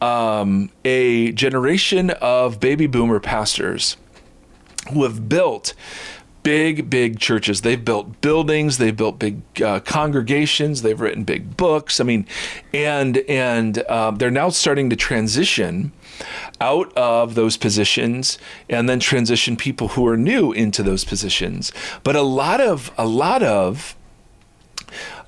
um, 0.00 0.70
a 0.84 1.32
generation 1.32 2.10
of 2.10 2.60
baby 2.60 2.86
boomer 2.86 3.20
pastors 3.20 3.96
who 4.92 5.02
have 5.02 5.28
built 5.28 5.74
big, 6.48 6.88
big 6.88 7.20
churches. 7.20 7.60
They've 7.60 7.84
built 7.84 8.22
buildings, 8.22 8.78
they've 8.78 8.96
built 8.96 9.18
big 9.18 9.42
uh, 9.60 9.80
congregations, 9.80 10.80
they've 10.80 10.98
written 10.98 11.22
big 11.22 11.58
books. 11.58 12.00
I 12.00 12.04
mean, 12.04 12.26
and 12.72 13.18
and 13.28 13.86
um, 13.90 14.16
they're 14.16 14.30
now 14.30 14.48
starting 14.48 14.88
to 14.88 14.96
transition 14.96 15.92
out 16.58 16.90
of 16.96 17.34
those 17.34 17.58
positions 17.58 18.38
and 18.70 18.88
then 18.88 18.98
transition 18.98 19.58
people 19.58 19.88
who 19.88 20.06
are 20.06 20.16
new 20.16 20.50
into 20.50 20.82
those 20.82 21.04
positions. 21.04 21.70
But 22.02 22.16
a 22.16 22.22
lot 22.22 22.62
of 22.62 22.90
a 22.96 23.06
lot 23.06 23.42
of 23.42 23.94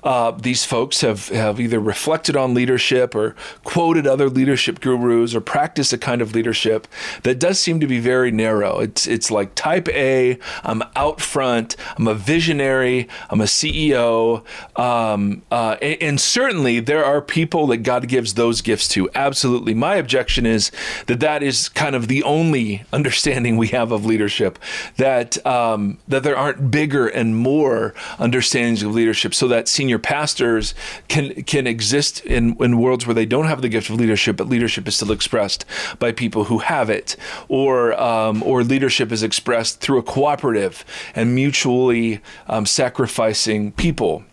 uh, 0.03 0.31
these 0.31 0.65
folks 0.65 1.01
have, 1.01 1.29
have 1.29 1.59
either 1.59 1.79
reflected 1.79 2.35
on 2.35 2.53
leadership 2.53 3.13
or 3.15 3.35
quoted 3.63 4.07
other 4.07 4.29
leadership 4.29 4.79
gurus 4.79 5.35
or 5.35 5.41
practiced 5.41 5.93
a 5.93 5.97
kind 5.97 6.21
of 6.21 6.33
leadership 6.33 6.87
that 7.23 7.39
does 7.39 7.59
seem 7.59 7.79
to 7.79 7.87
be 7.87 7.99
very 7.99 8.31
narrow. 8.31 8.79
It's 8.79 9.07
it's 9.07 9.29
like 9.29 9.53
type 9.55 9.87
A. 9.89 10.39
I'm 10.63 10.81
out 10.95 11.21
front. 11.21 11.75
I'm 11.97 12.07
a 12.07 12.15
visionary. 12.15 13.07
I'm 13.29 13.41
a 13.41 13.45
CEO. 13.45 14.43
Um, 14.79 15.43
uh, 15.51 15.77
and, 15.81 16.01
and 16.01 16.21
certainly 16.21 16.79
there 16.79 17.05
are 17.05 17.21
people 17.21 17.67
that 17.67 17.77
God 17.77 18.07
gives 18.07 18.33
those 18.33 18.61
gifts 18.61 18.87
to. 18.89 19.09
Absolutely. 19.13 19.73
My 19.73 19.95
objection 19.95 20.45
is 20.45 20.71
that 21.07 21.19
that 21.19 21.43
is 21.43 21.69
kind 21.69 21.95
of 21.95 22.07
the 22.07 22.23
only 22.23 22.83
understanding 22.91 23.57
we 23.57 23.67
have 23.67 23.91
of 23.91 24.05
leadership. 24.05 24.57
That 24.97 25.43
um, 25.45 25.99
that 26.07 26.23
there 26.23 26.37
aren't 26.37 26.71
bigger 26.71 27.07
and 27.07 27.35
more 27.35 27.93
understandings 28.17 28.83
of 28.83 28.93
leadership. 28.93 29.33
So 29.33 29.47
that 29.47 29.67
senior 29.67 29.90
senior 29.91 29.99
pastors 29.99 30.73
can 31.09 31.43
can 31.43 31.67
exist 31.67 32.21
in, 32.25 32.55
in 32.63 32.79
worlds 32.79 33.05
where 33.05 33.13
they 33.13 33.25
don't 33.25 33.47
have 33.47 33.61
the 33.61 33.67
gift 33.67 33.89
of 33.89 33.99
leadership, 33.99 34.37
but 34.37 34.47
leadership 34.47 34.87
is 34.87 34.95
still 34.95 35.11
expressed 35.11 35.65
by 35.99 36.13
people 36.13 36.45
who 36.45 36.59
have 36.59 36.89
it, 36.89 37.17
or 37.49 37.93
um, 37.99 38.41
or 38.43 38.63
leadership 38.63 39.11
is 39.11 39.21
expressed 39.21 39.81
through 39.81 39.99
a 39.99 40.03
cooperative 40.03 40.85
and 41.13 41.35
mutually 41.35 42.21
um, 42.47 42.65
sacrificing 42.65 43.73
people. 43.73 44.23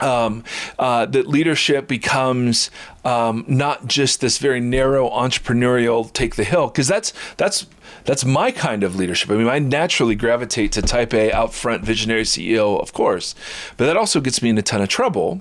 Um, 0.00 0.44
uh, 0.78 1.06
that 1.06 1.26
leadership 1.26 1.88
becomes 1.88 2.70
um, 3.04 3.44
not 3.48 3.88
just 3.88 4.20
this 4.20 4.38
very 4.38 4.60
narrow 4.60 5.10
entrepreneurial 5.10 6.10
take 6.12 6.36
the 6.36 6.44
hill 6.44 6.68
because 6.68 6.86
that's 6.86 7.12
that's 7.36 7.66
that's 8.04 8.24
my 8.24 8.50
kind 8.50 8.82
of 8.82 8.96
leadership. 8.96 9.30
I 9.30 9.34
mean, 9.34 9.48
I 9.48 9.58
naturally 9.58 10.14
gravitate 10.14 10.72
to 10.72 10.82
type 10.82 11.12
A, 11.14 11.32
out 11.32 11.54
front, 11.54 11.84
visionary 11.84 12.22
CEO, 12.22 12.80
of 12.80 12.92
course, 12.92 13.34
but 13.76 13.86
that 13.86 13.96
also 13.96 14.20
gets 14.20 14.42
me 14.42 14.50
in 14.50 14.58
a 14.58 14.62
ton 14.62 14.80
of 14.80 14.88
trouble 14.88 15.40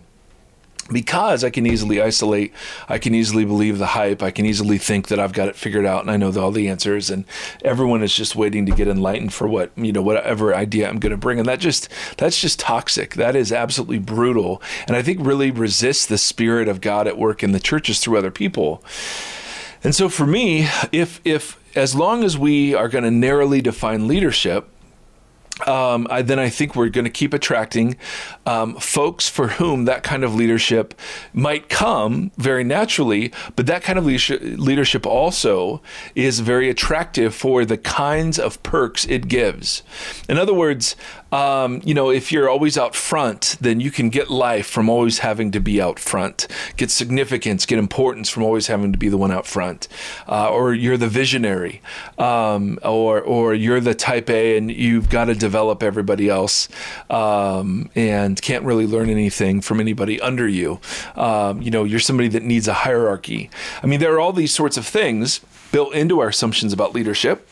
because 0.91 1.43
I 1.43 1.49
can 1.49 1.65
easily 1.65 2.01
isolate, 2.01 2.53
I 2.87 2.97
can 2.97 3.13
easily 3.13 3.45
believe 3.45 3.77
the 3.77 3.87
hype, 3.87 4.23
I 4.23 4.31
can 4.31 4.45
easily 4.45 4.77
think 4.77 5.07
that 5.09 5.19
I've 5.19 5.33
got 5.33 5.49
it 5.49 5.55
figured 5.55 5.85
out 5.85 6.01
and 6.01 6.11
I 6.11 6.17
know 6.17 6.31
all 6.39 6.51
the 6.51 6.69
answers, 6.69 7.09
and 7.09 7.25
everyone 7.63 8.03
is 8.03 8.13
just 8.13 8.35
waiting 8.35 8.65
to 8.65 8.71
get 8.71 8.87
enlightened 8.87 9.33
for 9.33 9.47
what 9.47 9.71
you 9.75 9.91
know 9.91 10.01
whatever 10.01 10.55
idea 10.55 10.87
I'm 10.87 10.99
going 10.99 11.11
to 11.11 11.17
bring, 11.17 11.39
and 11.39 11.47
that 11.47 11.59
just 11.59 11.89
that's 12.17 12.39
just 12.39 12.59
toxic. 12.59 13.15
That 13.15 13.35
is 13.35 13.51
absolutely 13.51 13.99
brutal, 13.99 14.61
and 14.87 14.95
I 14.95 15.01
think 15.01 15.25
really 15.25 15.51
resists 15.51 16.05
the 16.05 16.17
spirit 16.17 16.67
of 16.67 16.81
God 16.81 17.07
at 17.07 17.17
work 17.17 17.43
in 17.43 17.51
the 17.51 17.59
churches 17.59 17.99
through 17.99 18.17
other 18.17 18.31
people. 18.31 18.83
And 19.83 19.93
so 19.93 20.09
for 20.09 20.25
me, 20.25 20.67
if 20.91 21.21
if 21.23 21.59
as 21.77 21.93
long 21.95 22.23
as 22.23 22.37
we 22.37 22.73
are 22.73 22.89
going 22.89 23.03
to 23.03 23.11
narrowly 23.11 23.61
define 23.61 24.07
leadership 24.07 24.69
um, 25.65 26.05
I, 26.11 26.21
then 26.21 26.37
I 26.37 26.49
think 26.49 26.75
we're 26.75 26.89
going 26.89 27.05
to 27.05 27.11
keep 27.11 27.33
attracting 27.33 27.97
um, 28.45 28.75
folks 28.75 29.27
for 29.27 29.47
whom 29.47 29.85
that 29.85 30.03
kind 30.03 30.23
of 30.23 30.35
leadership 30.35 30.93
might 31.33 31.67
come 31.67 32.31
very 32.37 32.63
naturally, 32.63 33.31
but 33.55 33.65
that 33.65 33.81
kind 33.81 33.97
of 33.97 34.05
leadership, 34.05 34.41
leadership 34.43 35.07
also 35.07 35.81
is 36.13 36.41
very 36.41 36.69
attractive 36.69 37.33
for 37.33 37.65
the 37.65 37.77
kinds 37.77 38.37
of 38.37 38.61
perks 38.61 39.05
it 39.05 39.27
gives. 39.27 39.81
In 40.29 40.37
other 40.37 40.53
words, 40.53 40.95
um, 41.31 41.81
you 41.83 41.93
know, 41.93 42.09
if 42.09 42.31
you're 42.31 42.49
always 42.49 42.77
out 42.77 42.95
front, 42.95 43.57
then 43.59 43.79
you 43.79 43.91
can 43.91 44.09
get 44.09 44.29
life 44.29 44.67
from 44.67 44.89
always 44.89 45.19
having 45.19 45.51
to 45.51 45.59
be 45.59 45.81
out 45.81 45.99
front, 45.99 46.47
get 46.77 46.89
significance, 46.89 47.65
get 47.65 47.79
importance 47.79 48.29
from 48.29 48.43
always 48.43 48.67
having 48.67 48.91
to 48.91 48.97
be 48.97 49.09
the 49.09 49.17
one 49.17 49.31
out 49.31 49.45
front, 49.45 49.87
uh, 50.27 50.49
or 50.49 50.73
you're 50.73 50.97
the 50.97 51.07
visionary, 51.07 51.81
um, 52.17 52.79
or 52.83 53.21
or 53.21 53.53
you're 53.53 53.79
the 53.81 53.95
type 53.95 54.29
A 54.29 54.57
and 54.57 54.71
you've 54.71 55.09
got 55.09 55.25
to 55.25 55.35
develop 55.35 55.83
everybody 55.83 56.29
else, 56.29 56.69
um, 57.09 57.89
and 57.95 58.41
can't 58.41 58.63
really 58.63 58.87
learn 58.87 59.09
anything 59.09 59.61
from 59.61 59.79
anybody 59.79 60.21
under 60.21 60.47
you. 60.47 60.79
Um, 61.15 61.61
you 61.61 61.71
know, 61.71 61.83
you're 61.83 61.99
somebody 61.99 62.29
that 62.29 62.43
needs 62.43 62.67
a 62.67 62.73
hierarchy. 62.73 63.49
I 63.83 63.87
mean, 63.87 63.99
there 63.99 64.13
are 64.13 64.19
all 64.19 64.33
these 64.33 64.53
sorts 64.53 64.77
of 64.77 64.85
things 64.85 65.41
built 65.71 65.93
into 65.93 66.19
our 66.19 66.29
assumptions 66.29 66.71
about 66.71 66.93
leadership 66.93 67.47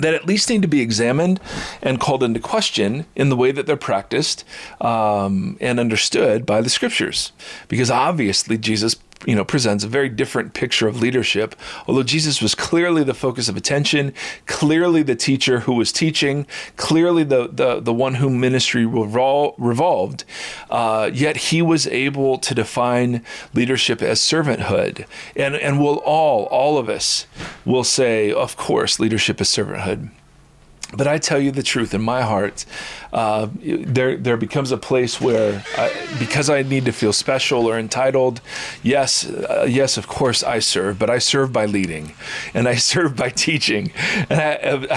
that 0.00 0.14
at 0.14 0.26
least 0.26 0.48
need 0.48 0.62
to 0.62 0.68
be 0.68 0.80
examined 0.80 1.40
and 1.82 2.00
called 2.00 2.22
into 2.22 2.40
question 2.40 3.06
in 3.14 3.28
the 3.28 3.36
way 3.36 3.52
that 3.52 3.66
they're 3.66 3.76
practiced 3.76 4.44
um, 4.80 5.56
and 5.60 5.78
understood 5.78 6.46
by 6.46 6.60
the 6.60 6.70
scriptures. 6.70 7.32
Because 7.68 7.90
obviously, 7.90 8.58
Jesus 8.58 8.96
you 9.26 9.34
know 9.34 9.44
presents 9.44 9.84
a 9.84 9.88
very 9.88 10.08
different 10.08 10.54
picture 10.54 10.88
of 10.88 11.00
leadership. 11.00 11.54
Although 11.86 12.02
jesus 12.02 12.40
was 12.40 12.54
clearly 12.54 13.04
the 13.04 13.14
focus 13.14 13.48
of 13.48 13.56
attention 13.56 14.12
clearly 14.46 15.02
the 15.02 15.16
teacher 15.16 15.60
who 15.60 15.74
was 15.74 15.92
teaching 15.92 16.46
clearly 16.76 17.24
the 17.24 17.48
the, 17.48 17.80
the 17.80 17.92
one 17.92 18.14
whom 18.14 18.40
ministry 18.40 18.84
revol- 18.84 19.54
revolved 19.58 20.24
uh, 20.70 21.10
yet 21.12 21.36
he 21.36 21.62
was 21.62 21.86
able 21.86 22.38
to 22.38 22.54
define 22.54 23.22
leadership 23.54 24.02
as 24.02 24.20
servanthood. 24.20 25.06
And 25.36 25.54
and 25.54 25.80
we'll 25.80 25.98
all 25.98 26.44
all 26.44 26.78
of 26.78 26.88
us 26.88 27.26
will 27.64 27.84
say 27.84 28.32
of 28.32 28.56
course 28.56 28.98
leadership 29.00 29.40
is 29.40 29.48
servanthood 29.48 30.10
but 30.96 31.06
I 31.06 31.18
tell 31.18 31.38
you 31.38 31.50
the 31.50 31.62
truth, 31.62 31.94
in 31.94 32.02
my 32.02 32.22
heart, 32.22 32.64
uh, 33.12 33.48
there 33.62 34.16
there 34.16 34.36
becomes 34.36 34.72
a 34.72 34.76
place 34.76 35.20
where, 35.20 35.64
I, 35.76 35.92
because 36.18 36.50
I 36.50 36.62
need 36.62 36.84
to 36.84 36.92
feel 36.92 37.12
special 37.12 37.66
or 37.66 37.78
entitled, 37.78 38.40
yes, 38.82 39.28
uh, 39.28 39.66
yes, 39.68 39.96
of 39.96 40.06
course 40.06 40.42
I 40.42 40.58
serve, 40.60 40.98
but 40.98 41.10
I 41.10 41.18
serve 41.18 41.52
by 41.52 41.66
leading, 41.66 42.14
and 42.54 42.68
I 42.68 42.76
serve 42.76 43.16
by 43.16 43.30
teaching, 43.30 43.92
and 44.28 44.40
I, 44.40 44.52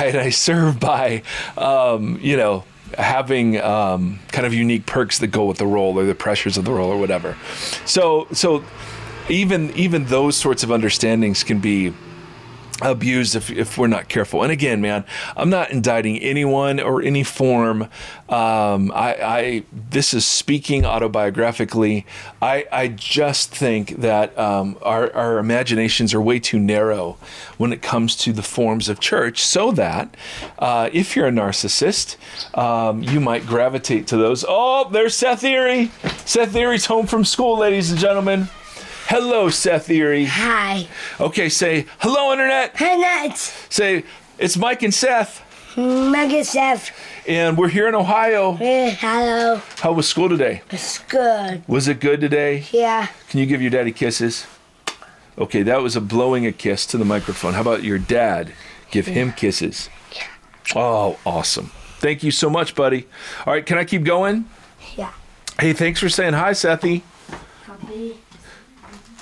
and 0.06 0.18
I 0.18 0.30
serve 0.30 0.80
by, 0.80 1.24
um, 1.58 2.20
you 2.22 2.38
know, 2.38 2.64
having 2.98 3.60
um, 3.62 4.20
kind 4.32 4.46
of 4.46 4.54
unique 4.54 4.86
perks 4.86 5.20
that 5.20 5.28
go 5.28 5.46
with 5.46 5.58
the 5.58 5.66
role 5.66 5.98
or 5.98 6.06
the 6.06 6.16
pressures 6.16 6.58
of 6.58 6.66
the 6.66 6.72
role 6.72 6.90
or 6.90 6.98
whatever. 6.98 7.36
So 7.86 8.28
so 8.32 8.64
even 9.30 9.72
even 9.72 10.06
those 10.06 10.36
sorts 10.36 10.64
of 10.64 10.72
understandings 10.72 11.44
can 11.44 11.60
be 11.60 11.94
abused 12.82 13.36
if, 13.36 13.52
if 13.52 13.78
we're 13.78 13.88
not 13.88 14.10
careful. 14.10 14.44
And 14.44 14.52
again, 14.52 14.82
man, 14.82 15.06
I'm 15.38 15.50
not 15.50 15.72
indicting 15.72 16.18
anyone 16.18 16.80
or 16.80 17.02
any 17.02 17.24
form. 17.24 17.84
Um, 18.30 18.92
I, 18.94 19.16
I, 19.22 19.64
this 19.72 20.14
is 20.14 20.26
speaking 20.26 20.82
autobiographically. 20.82 22.04
I, 22.42 22.66
I 22.72 22.88
just 22.88 23.56
think 23.56 24.02
that 24.02 24.38
um, 24.38 24.78
our, 24.82 25.14
our 25.14 25.38
imaginations 25.38 26.14
are 26.14 26.22
way 26.22 26.40
too 26.40 26.60
narrow 26.60 27.18
when 27.58 27.72
it 27.72 27.82
comes 27.82 28.16
to 28.18 28.34
the 28.34 28.42
forms 28.42 28.90
of 28.90 29.00
church, 29.00 29.44
so 29.44 29.72
that 29.72 30.18
uh, 30.58 30.90
if 30.92 31.16
you're 31.16 31.28
a 31.28 31.32
narcissist, 31.32 32.18
um, 32.58 33.04
you 33.04 33.20
might 33.20 33.46
gravitate 33.46 34.08
to 34.08 34.18
those. 34.18 34.44
Oh, 34.48 34.90
there's 34.90 35.16
Seth 35.16 35.44
Erre. 35.44 35.90
Seth 36.26 36.56
Erre's 36.56 36.88
home 36.88 37.06
from 37.06 37.24
school, 37.24 37.60
ladies 37.60 37.92
and 37.92 38.00
gentlemen. 38.00 38.50
Hello, 39.08 39.50
Seth 39.50 39.90
Erre. 39.90 40.26
Hi. 40.26 40.88
Okay, 41.20 41.50
say 41.50 41.86
hello, 42.00 42.32
Internet. 42.32 42.76
Hi, 42.78 42.94
Internet. 42.94 43.38
Say 43.38 44.04
it's 44.40 44.58
Mike 44.58 44.82
and 44.82 44.94
Seth. 44.94 45.42
Mike 45.78 46.32
and 46.32 46.46
Seth. 46.46 46.92
And 47.28 47.58
we're 47.58 47.68
here 47.70 47.88
in 47.88 47.96
Ohio. 47.96 48.54
Hello. 48.54 49.62
How 49.80 49.92
was 49.92 50.08
school 50.08 50.30
today? 50.30 50.62
It's 50.72 51.00
good. 51.00 51.64
Was 51.68 51.88
it 51.88 52.00
good 52.00 52.22
today? 52.22 52.66
Yeah. 52.72 53.08
Can 53.30 53.40
you 53.40 53.46
give 53.46 53.62
your 53.62 53.72
daddy 53.72 53.92
kisses? 53.92 54.48
Okay, 55.38 55.64
that 55.64 55.82
was 55.82 55.96
a 55.96 56.02
blowing 56.02 56.46
a 56.46 56.52
kiss 56.52 56.86
to 56.88 56.98
the 56.98 57.06
microphone. 57.06 57.54
How 57.54 57.62
about 57.62 57.84
your 57.84 57.98
dad? 57.98 58.54
Give 58.90 59.08
him 59.08 59.34
kisses. 59.34 59.90
Yeah. 60.16 60.28
Oh, 60.76 61.18
awesome. 61.26 61.72
Thank 61.98 62.24
you 62.24 62.32
so 62.32 62.50
much, 62.50 62.76
buddy. 62.76 63.08
All 63.46 63.54
right, 63.54 63.66
can 63.66 63.78
I 63.78 63.84
keep 63.84 64.04
going? 64.04 64.46
Yeah. 64.96 65.12
Hey, 65.60 65.74
thanks 65.74 66.00
for 66.00 66.10
saying 66.10 66.34
hi, 66.34 66.52
Sethy. 66.52 67.02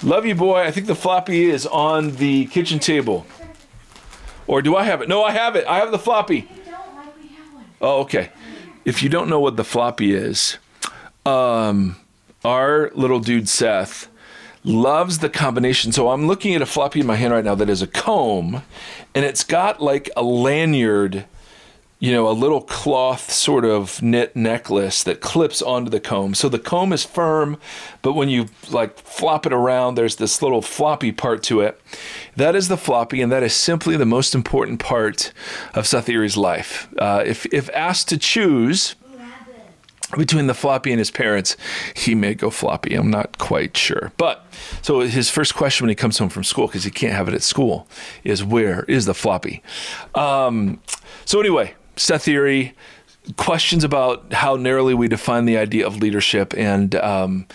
Love 0.03 0.25
you, 0.25 0.33
boy. 0.33 0.61
I 0.61 0.71
think 0.71 0.87
the 0.87 0.95
floppy 0.95 1.45
is 1.45 1.67
on 1.67 2.15
the 2.15 2.45
kitchen 2.47 2.79
table. 2.79 3.25
Or 4.47 4.61
do 4.61 4.75
I 4.75 4.83
have 4.83 5.01
it? 5.01 5.07
No, 5.07 5.23
I 5.23 5.31
have 5.31 5.55
it. 5.55 5.65
I 5.67 5.77
have 5.77 5.91
the 5.91 5.99
floppy. 5.99 6.49
Oh, 7.79 8.01
okay. 8.01 8.29
If 8.83 9.03
you 9.03 9.09
don't 9.09 9.29
know 9.29 9.39
what 9.39 9.57
the 9.57 9.63
floppy 9.63 10.13
is, 10.13 10.57
um, 11.25 11.97
our 12.43 12.91
little 12.95 13.19
dude 13.19 13.47
Seth 13.47 14.07
loves 14.63 15.19
the 15.19 15.29
combination. 15.29 15.91
So 15.91 16.09
I'm 16.09 16.27
looking 16.27 16.55
at 16.55 16.61
a 16.61 16.65
floppy 16.65 16.99
in 16.99 17.05
my 17.05 17.15
hand 17.15 17.33
right 17.33 17.45
now 17.45 17.55
that 17.55 17.69
is 17.69 17.81
a 17.81 17.87
comb, 17.87 18.63
and 19.13 19.23
it's 19.23 19.43
got 19.43 19.81
like 19.81 20.09
a 20.17 20.23
lanyard 20.23 21.25
you 22.01 22.11
know, 22.11 22.27
a 22.27 22.33
little 22.33 22.61
cloth 22.61 23.31
sort 23.31 23.63
of 23.63 24.01
knit 24.01 24.35
necklace 24.35 25.03
that 25.03 25.21
clips 25.21 25.61
onto 25.61 25.91
the 25.91 25.99
comb. 25.99 26.33
So 26.33 26.49
the 26.49 26.57
comb 26.57 26.91
is 26.93 27.05
firm, 27.05 27.59
but 28.01 28.13
when 28.13 28.27
you 28.27 28.47
like 28.71 28.97
flop 28.97 29.45
it 29.45 29.53
around, 29.53 29.93
there's 29.93 30.15
this 30.15 30.41
little 30.41 30.63
floppy 30.63 31.11
part 31.11 31.43
to 31.43 31.61
it. 31.61 31.79
That 32.35 32.55
is 32.55 32.69
the 32.69 32.77
floppy, 32.77 33.21
and 33.21 33.31
that 33.31 33.43
is 33.43 33.53
simply 33.53 33.97
the 33.97 34.05
most 34.07 34.33
important 34.33 34.79
part 34.79 35.31
of 35.75 35.85
Seth 35.85 36.09
Erre's 36.09 36.35
life. 36.35 36.89
Uh, 36.97 37.21
if, 37.23 37.45
if 37.53 37.69
asked 37.69 38.09
to 38.09 38.17
choose, 38.17 38.95
between 40.17 40.47
the 40.47 40.55
floppy 40.55 40.91
and 40.91 40.99
his 40.99 41.11
parents, 41.11 41.55
he 41.95 42.15
may 42.15 42.33
go 42.33 42.49
floppy. 42.49 42.95
I'm 42.95 43.11
not 43.11 43.37
quite 43.37 43.77
sure. 43.77 44.11
But 44.17 44.45
so 44.81 45.01
his 45.01 45.29
first 45.29 45.55
question 45.55 45.85
when 45.85 45.89
he 45.89 45.95
comes 45.95 46.17
home 46.17 46.29
from 46.29 46.43
school, 46.43 46.65
because 46.67 46.83
he 46.83 46.91
can't 46.91 47.13
have 47.13 47.27
it 47.27 47.33
at 47.35 47.43
school, 47.43 47.87
is 48.23 48.43
where 48.43 48.83
is 48.89 49.05
the 49.05 49.13
floppy? 49.13 49.63
Um, 50.15 50.81
so 51.23 51.39
anyway, 51.39 51.75
Seth 52.01 52.27
Erre, 52.27 52.73
questions 53.37 53.83
about 53.83 54.33
how 54.33 54.55
narrowly 54.55 54.93
we 54.93 55.07
define 55.07 55.45
the 55.45 55.57
idea 55.57 55.85
of 55.85 55.97
leadership, 55.97 56.53
and 56.57 56.95
um, 56.95 57.47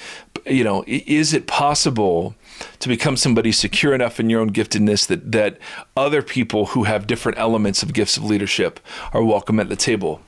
you 0.47 0.65
know, 0.65 0.85
is 0.87 1.33
it 1.33 1.47
possible? 1.47 2.35
to 2.79 2.89
become 2.89 3.17
somebody 3.17 3.53
secure 3.53 3.95
enough 3.95 4.19
in 4.19 4.31
your 4.31 4.41
own 4.41 4.51
giftedness 4.51 5.07
that 5.07 5.33
that 5.33 5.59
other 5.97 6.23
people 6.23 6.67
who 6.67 6.85
have 6.85 7.07
different 7.07 7.39
elements 7.39 7.83
of 7.83 7.93
gifts 7.93 8.17
of 8.17 8.25
leadership 8.25 8.81
are 9.13 9.23
welcome 9.23 9.61
at 9.61 9.69
the 9.69 9.77
table. 9.77 10.21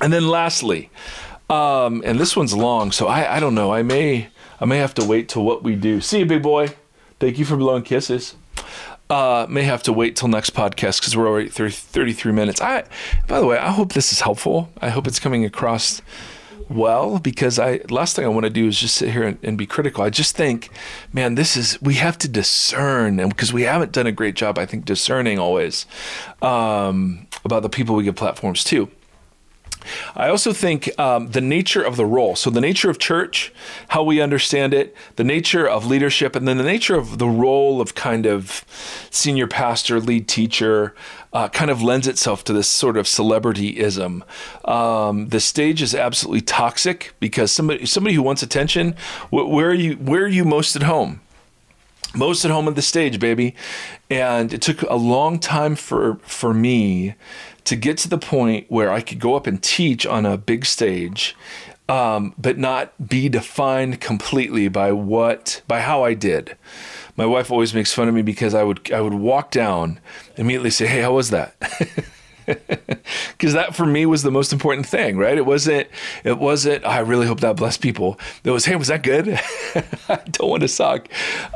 And 0.00 0.12
then 0.12 0.28
lastly, 0.28 0.90
um, 1.50 2.02
and 2.04 2.20
this 2.20 2.36
one's 2.36 2.54
long, 2.54 2.92
so 2.92 3.08
I, 3.08 3.36
I 3.36 3.40
don't 3.40 3.54
know. 3.54 3.72
I 3.72 3.82
may 3.82 4.28
I 4.60 4.64
may 4.66 4.78
have 4.78 4.94
to 4.94 5.04
wait 5.04 5.28
till 5.28 5.44
what 5.44 5.62
we 5.62 5.74
do. 5.74 6.00
See 6.00 6.20
you, 6.20 6.26
big 6.26 6.42
boy. 6.42 6.68
Thank 7.18 7.38
you 7.38 7.44
for 7.44 7.56
blowing 7.56 7.82
kisses. 7.82 8.36
Uh, 9.10 9.46
may 9.48 9.62
have 9.62 9.82
to 9.82 9.92
wait 9.92 10.16
till 10.16 10.28
next 10.28 10.50
podcast 10.50 11.00
because 11.00 11.16
we're 11.16 11.26
already 11.26 11.48
30, 11.48 11.72
33 11.72 12.32
minutes. 12.32 12.60
I, 12.60 12.84
by 13.26 13.40
the 13.40 13.46
way, 13.46 13.56
I 13.56 13.70
hope 13.70 13.94
this 13.94 14.12
is 14.12 14.20
helpful. 14.20 14.68
I 14.82 14.90
hope 14.90 15.06
it's 15.06 15.18
coming 15.18 15.46
across 15.46 16.02
well 16.68 17.18
because 17.18 17.58
I 17.58 17.80
last 17.88 18.16
thing 18.16 18.24
I 18.24 18.28
want 18.28 18.44
to 18.44 18.50
do 18.50 18.66
is 18.66 18.78
just 18.78 18.96
sit 18.96 19.10
here 19.10 19.22
and, 19.22 19.38
and, 19.42 19.56
be 19.56 19.66
critical. 19.66 20.04
I 20.04 20.10
just 20.10 20.36
think, 20.36 20.68
man, 21.12 21.34
this 21.34 21.56
is 21.56 21.80
we 21.80 21.94
have 21.94 22.18
to 22.18 22.28
discern, 22.28 23.18
and 23.18 23.30
because 23.30 23.52
we 23.52 23.62
haven't 23.62 23.92
done 23.92 24.06
a 24.06 24.12
great 24.12 24.34
job, 24.34 24.58
I 24.58 24.66
think 24.66 24.84
discerning 24.84 25.38
always 25.38 25.86
um, 26.42 27.26
about 27.44 27.62
the 27.62 27.70
people 27.70 27.94
we 27.96 28.04
give 28.04 28.16
platforms 28.16 28.62
to. 28.64 28.90
I 30.14 30.28
also 30.28 30.52
think 30.52 30.98
um, 30.98 31.30
the 31.30 31.40
nature 31.40 31.82
of 31.82 31.96
the 31.96 32.06
role, 32.06 32.36
so 32.36 32.50
the 32.50 32.60
nature 32.60 32.90
of 32.90 32.98
church, 32.98 33.52
how 33.88 34.02
we 34.02 34.20
understand 34.20 34.74
it, 34.74 34.96
the 35.16 35.24
nature 35.24 35.68
of 35.68 35.86
leadership, 35.86 36.34
and 36.36 36.46
then 36.46 36.58
the 36.58 36.64
nature 36.64 36.96
of 36.96 37.18
the 37.18 37.28
role 37.28 37.80
of 37.80 37.94
kind 37.94 38.26
of 38.26 38.64
senior 39.10 39.46
pastor, 39.46 40.00
lead 40.00 40.28
teacher, 40.28 40.94
uh, 41.32 41.48
kind 41.48 41.70
of 41.70 41.82
lends 41.82 42.06
itself 42.06 42.44
to 42.44 42.52
this 42.52 42.68
sort 42.68 42.96
of 42.96 43.06
celebrityism. 43.06 44.22
Um, 44.68 45.28
the 45.28 45.40
stage 45.40 45.82
is 45.82 45.94
absolutely 45.94 46.40
toxic 46.40 47.14
because 47.20 47.52
somebody 47.52 47.86
somebody 47.86 48.14
who 48.14 48.22
wants 48.22 48.42
attention, 48.42 48.94
where 49.30 49.68
are 49.68 49.74
you 49.74 49.94
where 49.94 50.22
are 50.22 50.28
you 50.28 50.44
most 50.44 50.76
at 50.76 50.82
home? 50.82 51.20
most 52.14 52.44
at 52.44 52.50
home 52.50 52.66
on 52.66 52.74
the 52.74 52.82
stage, 52.82 53.20
baby. 53.20 53.54
And 54.10 54.52
it 54.52 54.62
took 54.62 54.82
a 54.82 54.96
long 54.96 55.38
time 55.38 55.76
for 55.76 56.16
for 56.22 56.54
me 56.54 57.14
to 57.68 57.76
get 57.76 57.98
to 57.98 58.08
the 58.08 58.16
point 58.16 58.64
where 58.70 58.90
I 58.90 59.02
could 59.02 59.20
go 59.20 59.34
up 59.34 59.46
and 59.46 59.62
teach 59.62 60.06
on 60.06 60.24
a 60.24 60.38
big 60.38 60.64
stage, 60.64 61.36
um, 61.86 62.32
but 62.38 62.56
not 62.56 62.94
be 63.10 63.28
defined 63.28 64.00
completely 64.00 64.68
by 64.68 64.92
what 64.92 65.60
by 65.68 65.80
how 65.80 66.02
I 66.02 66.14
did. 66.14 66.56
My 67.14 67.26
wife 67.26 67.50
always 67.50 67.74
makes 67.74 67.92
fun 67.92 68.08
of 68.08 68.14
me 68.14 68.22
because 68.22 68.54
I 68.54 68.62
would 68.62 68.90
I 68.90 69.02
would 69.02 69.12
walk 69.12 69.50
down 69.50 70.00
immediately 70.38 70.70
say, 70.70 70.86
"Hey, 70.86 71.02
how 71.02 71.12
was 71.12 71.28
that?" 71.28 71.54
because 72.46 73.52
that 73.52 73.74
for 73.74 73.84
me 73.84 74.06
was 74.06 74.22
the 74.22 74.30
most 74.30 74.52
important 74.52 74.86
thing, 74.86 75.18
right? 75.18 75.36
It 75.36 75.44
wasn't, 75.44 75.88
it 76.24 76.38
wasn't, 76.38 76.84
I 76.86 77.00
really 77.00 77.26
hope 77.26 77.40
that 77.40 77.56
blessed 77.56 77.82
people. 77.82 78.18
It 78.44 78.50
was, 78.50 78.64
hey, 78.64 78.76
was 78.76 78.88
that 78.88 79.02
good? 79.02 79.28
I 80.08 80.22
don't 80.30 80.48
want 80.48 80.62
to 80.62 80.68
suck. 80.68 81.08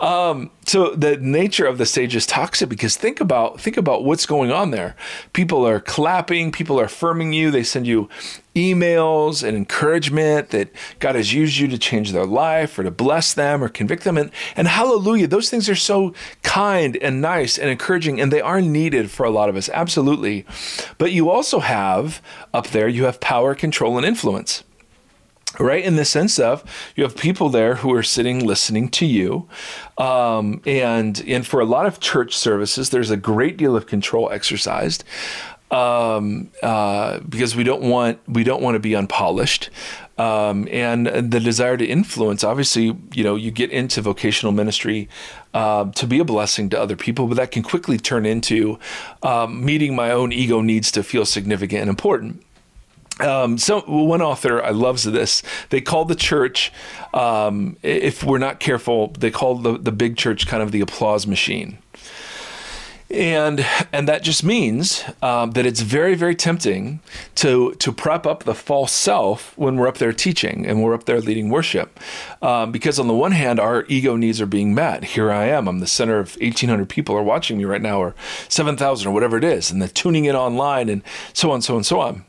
Um, 0.02 0.50
so 0.64 0.94
the 0.94 1.16
nature 1.16 1.66
of 1.66 1.78
the 1.78 1.86
stage 1.86 2.14
is 2.14 2.26
toxic 2.26 2.68
because 2.68 2.96
think 2.96 3.20
about, 3.20 3.60
think 3.60 3.76
about 3.76 4.04
what's 4.04 4.26
going 4.26 4.52
on 4.52 4.70
there. 4.70 4.94
People 5.32 5.66
are 5.66 5.80
clapping, 5.80 6.52
people 6.52 6.78
are 6.78 6.84
affirming 6.84 7.32
you, 7.32 7.50
they 7.50 7.64
send 7.64 7.86
you 7.86 8.08
emails 8.54 9.42
and 9.46 9.56
encouragement 9.56 10.50
that 10.50 10.70
God 11.00 11.16
has 11.16 11.32
used 11.32 11.58
you 11.58 11.66
to 11.68 11.78
change 11.78 12.12
their 12.12 12.26
life 12.26 12.78
or 12.78 12.84
to 12.84 12.90
bless 12.90 13.34
them 13.34 13.64
or 13.64 13.68
convict 13.68 14.04
them. 14.04 14.16
And, 14.16 14.30
and 14.54 14.68
hallelujah, 14.68 15.26
those 15.26 15.50
things 15.50 15.68
are 15.68 15.74
so 15.74 16.14
kind 16.42 16.96
and 16.98 17.20
nice 17.20 17.58
and 17.58 17.68
encouraging, 17.68 18.20
and 18.20 18.30
they 18.30 18.40
are 18.40 18.60
needed 18.60 19.10
for 19.10 19.24
a 19.24 19.30
lot 19.30 19.48
of 19.48 19.56
us, 19.56 19.68
absolutely. 19.70 20.46
But 20.98 21.12
you 21.12 21.28
also 21.28 21.60
have 21.60 22.22
up 22.54 22.68
there, 22.68 22.88
you 22.88 23.04
have 23.04 23.20
power, 23.20 23.54
control, 23.54 23.96
and 23.96 24.06
influence 24.06 24.62
right 25.58 25.84
in 25.84 25.96
the 25.96 26.04
sense 26.04 26.38
of 26.38 26.64
you 26.96 27.04
have 27.04 27.16
people 27.16 27.48
there 27.48 27.76
who 27.76 27.92
are 27.92 28.02
sitting 28.02 28.44
listening 28.44 28.88
to 28.88 29.06
you 29.06 29.48
um, 29.98 30.60
and 30.64 31.22
and 31.26 31.46
for 31.46 31.60
a 31.60 31.64
lot 31.64 31.86
of 31.86 32.00
church 32.00 32.36
services 32.36 32.90
there's 32.90 33.10
a 33.10 33.16
great 33.16 33.56
deal 33.56 33.76
of 33.76 33.86
control 33.86 34.30
exercised 34.30 35.04
um, 35.72 36.50
uh, 36.62 37.20
because 37.20 37.56
we 37.56 37.64
don't 37.64 37.82
want 37.82 38.18
we 38.28 38.44
don't 38.44 38.62
want 38.62 38.74
to 38.74 38.78
be 38.78 38.94
unpolished, 38.94 39.70
um, 40.18 40.68
and 40.70 41.06
the 41.06 41.40
desire 41.40 41.78
to 41.78 41.84
influence. 41.84 42.44
Obviously, 42.44 42.96
you 43.14 43.24
know, 43.24 43.34
you 43.34 43.50
get 43.50 43.70
into 43.70 44.02
vocational 44.02 44.52
ministry 44.52 45.08
uh, 45.54 45.90
to 45.92 46.06
be 46.06 46.18
a 46.18 46.24
blessing 46.24 46.68
to 46.70 46.80
other 46.80 46.94
people, 46.94 47.26
but 47.26 47.38
that 47.38 47.50
can 47.50 47.62
quickly 47.62 47.96
turn 47.96 48.26
into 48.26 48.78
um, 49.22 49.64
meeting 49.64 49.96
my 49.96 50.10
own 50.10 50.30
ego 50.30 50.60
needs 50.60 50.92
to 50.92 51.02
feel 51.02 51.24
significant 51.24 51.80
and 51.80 51.90
important. 51.90 52.44
Um, 53.22 53.56
so 53.58 53.80
one 53.82 54.20
author 54.20 54.62
I 54.62 54.70
loves 54.70 55.04
this. 55.04 55.42
They 55.70 55.80
call 55.80 56.04
the 56.04 56.14
church, 56.14 56.72
um, 57.14 57.76
if 57.82 58.24
we're 58.24 58.38
not 58.38 58.60
careful, 58.60 59.08
they 59.18 59.30
call 59.30 59.56
the 59.56 59.78
the 59.78 59.92
big 59.92 60.16
church 60.16 60.46
kind 60.46 60.62
of 60.62 60.72
the 60.72 60.80
applause 60.80 61.26
machine. 61.26 61.78
And 63.10 63.66
and 63.92 64.08
that 64.08 64.22
just 64.22 64.42
means 64.42 65.04
um, 65.20 65.50
that 65.50 65.66
it's 65.66 65.82
very 65.82 66.14
very 66.14 66.34
tempting 66.34 67.00
to 67.36 67.74
to 67.74 67.92
prop 67.92 68.26
up 68.26 68.44
the 68.44 68.54
false 68.54 68.90
self 68.90 69.56
when 69.58 69.76
we're 69.76 69.86
up 69.86 69.98
there 69.98 70.14
teaching 70.14 70.66
and 70.66 70.82
we're 70.82 70.94
up 70.94 71.04
there 71.04 71.20
leading 71.20 71.50
worship. 71.50 72.00
Um, 72.40 72.72
because 72.72 72.98
on 72.98 73.08
the 73.08 73.14
one 73.14 73.32
hand 73.32 73.60
our 73.60 73.84
ego 73.88 74.16
needs 74.16 74.40
are 74.40 74.46
being 74.46 74.74
met. 74.74 75.04
Here 75.04 75.30
i 75.30 75.44
am. 75.44 75.68
I'm 75.68 75.80
the 75.80 75.86
center 75.86 76.18
of 76.18 76.36
1800 76.40 76.88
people 76.88 77.14
are 77.14 77.22
watching 77.22 77.58
me 77.58 77.66
right 77.66 77.82
now 77.82 77.98
or 77.98 78.14
7000 78.48 79.06
or 79.06 79.12
whatever 79.12 79.36
it 79.36 79.44
is 79.44 79.70
and 79.70 79.82
they're 79.82 79.88
tuning 79.90 80.24
in 80.24 80.34
online 80.34 80.88
and 80.88 81.02
so 81.34 81.50
on 81.50 81.60
so 81.60 81.76
on 81.76 81.84
so 81.84 82.00
on 82.00 82.24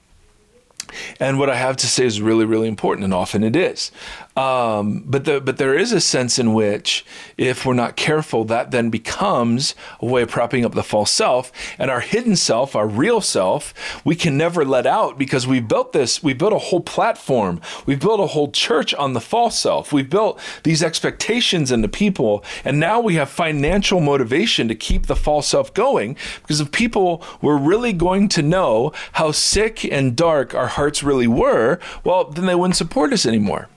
and 1.19 1.39
what 1.39 1.49
I 1.49 1.55
have 1.55 1.77
to 1.77 1.87
say 1.87 2.05
is 2.05 2.21
really, 2.21 2.45
really 2.45 2.67
important, 2.67 3.03
and 3.03 3.13
often 3.13 3.43
it 3.43 3.55
is. 3.55 3.91
Um, 4.35 5.03
but 5.05 5.25
the, 5.25 5.39
but 5.39 5.57
there 5.57 5.77
is 5.77 5.91
a 5.91 6.01
sense 6.01 6.39
in 6.39 6.53
which, 6.53 7.05
if 7.37 7.65
we're 7.65 7.75
not 7.75 7.95
careful, 7.95 8.45
that 8.45 8.71
then 8.71 8.89
becomes 8.89 9.75
a 9.99 10.07
way 10.07 10.23
of 10.23 10.29
propping 10.29 10.65
up 10.65 10.73
the 10.73 10.83
false 10.83 11.11
self, 11.11 11.51
and 11.77 11.91
our 11.91 11.99
hidden 11.99 12.35
self, 12.35 12.75
our 12.75 12.87
real 12.87 13.21
self, 13.21 13.73
we 14.03 14.15
can 14.15 14.35
never 14.35 14.65
let 14.65 14.87
out 14.87 15.19
because 15.19 15.45
we've 15.45 15.67
built 15.67 15.93
this. 15.93 16.23
We 16.23 16.33
built 16.33 16.53
a 16.53 16.57
whole 16.57 16.81
platform. 16.81 17.61
We've 17.85 17.99
built 17.99 18.19
a 18.19 18.27
whole 18.27 18.51
church 18.51 18.93
on 18.95 19.13
the 19.13 19.21
false 19.21 19.59
self. 19.59 19.93
We've 19.93 20.09
built 20.09 20.39
these 20.63 20.81
expectations 20.81 21.71
into 21.71 21.87
people, 21.87 22.43
and 22.65 22.79
now 22.79 22.99
we 22.99 23.15
have 23.15 23.29
financial 23.29 23.99
motivation 23.99 24.67
to 24.67 24.75
keep 24.75 25.05
the 25.05 25.15
false 25.15 25.47
self 25.47 25.73
going 25.73 26.17
because 26.41 26.59
if 26.59 26.71
people 26.71 27.23
were 27.41 27.57
really 27.57 27.93
going 27.93 28.29
to 28.29 28.41
know 28.41 28.93
how 29.13 29.31
sick 29.31 29.85
and 29.85 30.15
dark 30.15 30.55
our 30.55 30.67
hearts 30.67 31.03
really 31.03 31.27
were, 31.27 31.79
well, 32.03 32.25
then 32.25 32.47
they 32.47 32.55
wouldn't 32.55 32.75
support 32.75 33.13
us 33.13 33.25
anymore. 33.25 33.69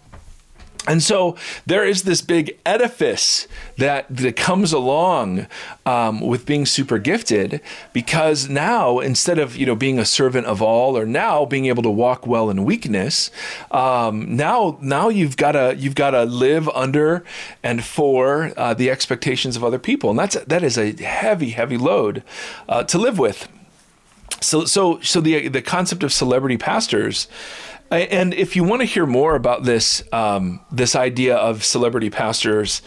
And 0.87 1.03
so 1.03 1.37
there 1.67 1.85
is 1.85 2.05
this 2.05 2.23
big 2.23 2.59
edifice 2.65 3.49
that, 3.77 4.07
that 4.09 4.37
comes 4.37 4.73
along 4.73 5.47
um, 5.85 6.21
with 6.21 6.47
being 6.47 6.65
super 6.67 6.99
gifted 6.99 7.61
because 7.93 8.49
now 8.49 8.99
instead 9.01 9.39
of 9.39 9.57
you 9.57 9.67
know 9.67 9.77
being 9.77 9.99
a 9.99 10.05
servant 10.05 10.47
of 10.47 10.63
all 10.63 10.97
or 10.97 11.05
now 11.05 11.45
being 11.45 11.67
able 11.67 11.83
to 11.83 11.91
walk 11.91 12.27
well 12.27 12.51
in 12.51 12.65
weakness, 12.65 13.31
um, 13.71 14.37
now 14.37 14.79
now 14.81 15.09
you've 15.09 15.37
got 15.37 15.53
to 15.53 15.75
you've 15.77 15.95
got 15.95 16.11
to 16.11 16.25
live 16.25 16.69
under 16.71 17.25
and 17.63 17.85
for 17.85 18.53
uh, 18.57 18.75
the 18.75 18.91
expectations 18.91 19.57
of 19.57 19.65
other 19.65 19.79
people, 19.79 20.11
and 20.11 20.19
that's 20.19 20.37
that 20.45 20.63
is 20.63 20.79
a 20.79 20.93
heavy 21.03 21.51
heavy 21.51 21.79
load 21.79 22.23
uh, 22.69 22.83
to 22.85 22.99
live 22.99 23.19
with. 23.19 23.49
So 24.41 24.65
so 24.65 25.01
so 25.01 25.21
the 25.21 25.49
the 25.49 25.63
concept 25.63 26.03
of 26.03 26.13
celebrity 26.13 26.57
pastors 26.57 27.29
and 27.91 28.35
if 28.35 28.57
you 28.57 28.65
want 28.65 28.83
to 28.83 28.87
hear 28.87 29.07
more 29.07 29.35
about 29.35 29.65
this 29.65 30.03
um, 30.13 30.61
this 30.71 30.95
idea 30.97 31.37
of 31.37 31.65
celebrity 31.65 32.11
pastors, 32.11 32.83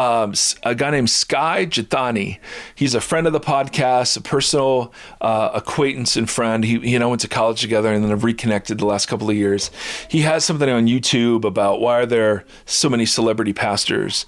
um, 0.00 0.32
a 0.62 0.74
guy 0.74 0.90
named 0.90 1.10
Skye 1.10 1.66
Jethani. 1.66 2.38
He's 2.74 2.94
a 2.94 3.00
friend 3.00 3.26
of 3.26 3.34
the 3.34 3.40
podcast, 3.40 4.16
a 4.16 4.22
personal 4.22 4.94
uh, 5.20 5.50
acquaintance 5.52 6.16
and 6.16 6.28
friend. 6.28 6.64
He, 6.64 6.78
he 6.78 6.94
and 6.94 7.04
I 7.04 7.06
went 7.06 7.20
to 7.20 7.28
college 7.28 7.60
together 7.60 7.92
and 7.92 8.02
then 8.02 8.10
have 8.10 8.24
reconnected 8.24 8.78
the 8.78 8.86
last 8.86 9.06
couple 9.06 9.28
of 9.28 9.36
years. 9.36 9.70
He 10.08 10.20
has 10.22 10.44
something 10.44 10.70
on 10.70 10.86
YouTube 10.86 11.44
about 11.44 11.80
why 11.80 11.98
are 12.00 12.06
there 12.06 12.46
so 12.64 12.88
many 12.88 13.04
celebrity 13.04 13.52
pastors. 13.52 14.24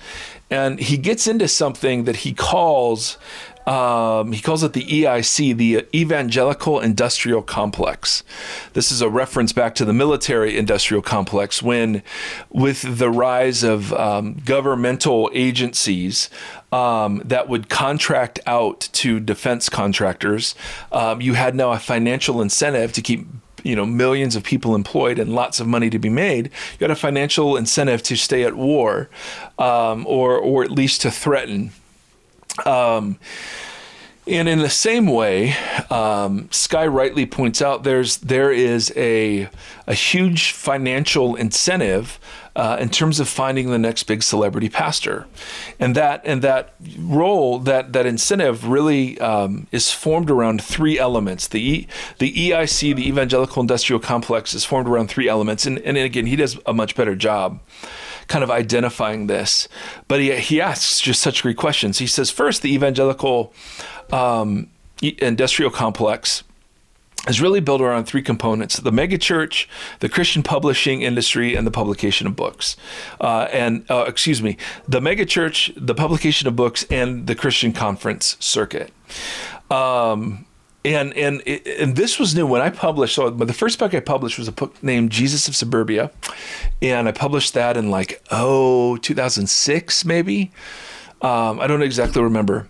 And 0.50 0.78
he 0.78 0.98
gets 0.98 1.26
into 1.26 1.48
something 1.48 2.04
that 2.04 2.16
he 2.16 2.34
calls 2.34 3.16
um, 3.66 4.32
he 4.32 4.40
calls 4.40 4.62
it 4.62 4.72
the 4.72 4.84
EIC, 4.84 5.56
the 5.56 5.86
Evangelical 5.94 6.80
Industrial 6.80 7.42
Complex. 7.42 8.24
This 8.72 8.90
is 8.90 9.00
a 9.00 9.08
reference 9.08 9.52
back 9.52 9.74
to 9.76 9.84
the 9.84 9.92
military 9.92 10.58
industrial 10.58 11.02
complex 11.02 11.62
when, 11.62 12.02
with 12.50 12.98
the 12.98 13.10
rise 13.10 13.62
of 13.62 13.92
um, 13.92 14.40
governmental 14.44 15.30
agencies 15.32 16.28
um, 16.72 17.22
that 17.24 17.48
would 17.48 17.68
contract 17.68 18.40
out 18.46 18.88
to 18.92 19.20
defense 19.20 19.68
contractors, 19.68 20.54
um, 20.90 21.20
you 21.20 21.34
had 21.34 21.54
now 21.54 21.72
a 21.72 21.78
financial 21.78 22.40
incentive 22.40 22.92
to 22.92 23.02
keep 23.02 23.26
you 23.62 23.76
know 23.76 23.86
millions 23.86 24.34
of 24.34 24.42
people 24.42 24.74
employed 24.74 25.20
and 25.20 25.32
lots 25.34 25.60
of 25.60 25.68
money 25.68 25.88
to 25.88 25.98
be 25.98 26.08
made 26.08 26.46
you 26.46 26.78
had 26.80 26.90
a 26.90 26.96
financial 26.96 27.56
incentive 27.56 28.02
to 28.02 28.16
stay 28.16 28.42
at 28.42 28.56
war 28.56 29.08
um, 29.56 30.04
or 30.08 30.36
or 30.36 30.64
at 30.64 30.70
least 30.72 31.00
to 31.00 31.12
threaten 31.12 31.70
um, 32.66 33.18
and 34.26 34.48
in 34.48 34.60
the 34.60 34.70
same 34.70 35.08
way, 35.08 35.56
um, 35.90 36.48
Skye 36.52 36.86
rightly 36.86 37.26
points 37.26 37.60
out 37.60 37.82
there's 37.82 38.18
there 38.18 38.52
is 38.52 38.92
a 38.96 39.48
a 39.88 39.94
huge 39.94 40.52
financial 40.52 41.34
incentive 41.34 42.20
uh, 42.54 42.76
in 42.78 42.88
terms 42.88 43.18
of 43.18 43.28
finding 43.28 43.70
the 43.70 43.80
next 43.80 44.04
big 44.04 44.22
celebrity 44.22 44.68
pastor, 44.68 45.26
and 45.80 45.96
that 45.96 46.22
and 46.24 46.40
that 46.42 46.74
role 46.98 47.58
that 47.58 47.92
that 47.94 48.06
incentive 48.06 48.68
really 48.68 49.18
um, 49.18 49.66
is 49.72 49.90
formed 49.90 50.30
around 50.30 50.62
three 50.62 51.00
elements. 51.00 51.48
The 51.48 51.60
e, 51.60 51.88
the 52.18 52.32
EIC, 52.32 52.94
the 52.94 53.08
Evangelical 53.08 53.60
Industrial 53.60 53.98
Complex, 53.98 54.54
is 54.54 54.64
formed 54.64 54.86
around 54.86 55.08
three 55.08 55.28
elements, 55.28 55.66
and 55.66 55.80
and 55.80 55.96
again 55.96 56.26
he 56.26 56.36
does 56.36 56.56
a 56.64 56.72
much 56.72 56.94
better 56.94 57.16
job 57.16 57.58
kind 58.32 58.42
of 58.42 58.50
identifying 58.50 59.26
this. 59.26 59.68
But 60.08 60.20
he, 60.20 60.34
he 60.36 60.58
asks 60.58 61.02
just 61.02 61.20
such 61.20 61.42
great 61.42 61.58
questions. 61.58 61.98
He 61.98 62.06
says, 62.06 62.30
first, 62.30 62.62
the 62.62 62.72
evangelical 62.72 63.52
um, 64.10 64.70
industrial 65.02 65.70
complex 65.70 66.42
is 67.28 67.42
really 67.42 67.60
built 67.60 67.82
around 67.82 68.06
three 68.06 68.22
components 68.22 68.78
the 68.78 68.90
megachurch, 68.90 69.66
the 70.00 70.08
Christian 70.08 70.42
publishing 70.42 71.02
industry, 71.02 71.54
and 71.54 71.66
the 71.66 71.70
publication 71.70 72.26
of 72.26 72.34
books. 72.34 72.74
Uh, 73.20 73.48
and, 73.52 73.84
uh, 73.90 74.06
excuse 74.08 74.42
me, 74.42 74.56
the 74.88 75.00
megachurch, 75.00 75.72
the 75.76 75.94
publication 75.94 76.48
of 76.48 76.56
books, 76.56 76.84
and 76.90 77.26
the 77.26 77.34
Christian 77.34 77.74
conference 77.74 78.38
circuit. 78.40 78.92
Um, 79.70 80.46
and 80.84 81.12
and 81.14 81.46
and 81.46 81.96
this 81.96 82.18
was 82.18 82.34
new 82.34 82.46
when 82.46 82.60
I 82.60 82.70
published. 82.70 83.14
So 83.14 83.30
the 83.30 83.52
first 83.52 83.78
book 83.78 83.94
I 83.94 84.00
published 84.00 84.38
was 84.38 84.48
a 84.48 84.52
book 84.52 84.82
named 84.82 85.10
Jesus 85.10 85.48
of 85.48 85.54
Suburbia, 85.54 86.10
and 86.80 87.08
I 87.08 87.12
published 87.12 87.54
that 87.54 87.76
in 87.76 87.90
like 87.90 88.22
oh 88.30 88.96
2006 88.98 90.04
maybe. 90.04 90.50
Um, 91.20 91.60
I 91.60 91.66
don't 91.66 91.82
exactly 91.82 92.22
remember. 92.22 92.68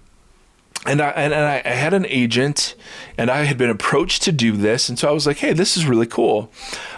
And 0.85 1.01
I 1.01 1.11
and, 1.11 1.33
and 1.33 1.45
I, 1.45 1.63
I 1.65 1.75
had 1.75 1.95
an 1.95 2.07
agent, 2.07 2.75
and 3.17 3.31
I 3.31 3.45
had 3.45 3.57
been 3.57 3.71
approached 3.71 4.23
to 4.23 4.33
do 4.33 4.53
this, 4.53 4.89
and 4.89 4.99
so 4.99 5.09
I 5.09 5.13
was 5.13 5.27
like, 5.27 5.39
"Hey, 5.39 5.53
this 5.53 5.77
is 5.77 5.87
really 5.87 6.07
cool." 6.07 6.51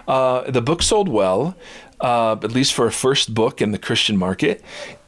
Uh, 0.08 0.50
the 0.50 0.62
book 0.62 0.82
sold 0.82 1.08
well, 1.08 1.54
uh, 2.00 2.32
at 2.32 2.52
least 2.52 2.72
for 2.72 2.86
a 2.86 2.92
first 2.92 3.34
book 3.34 3.60
in 3.60 3.72
the 3.72 3.78
Christian 3.78 4.16
market. 4.16 4.62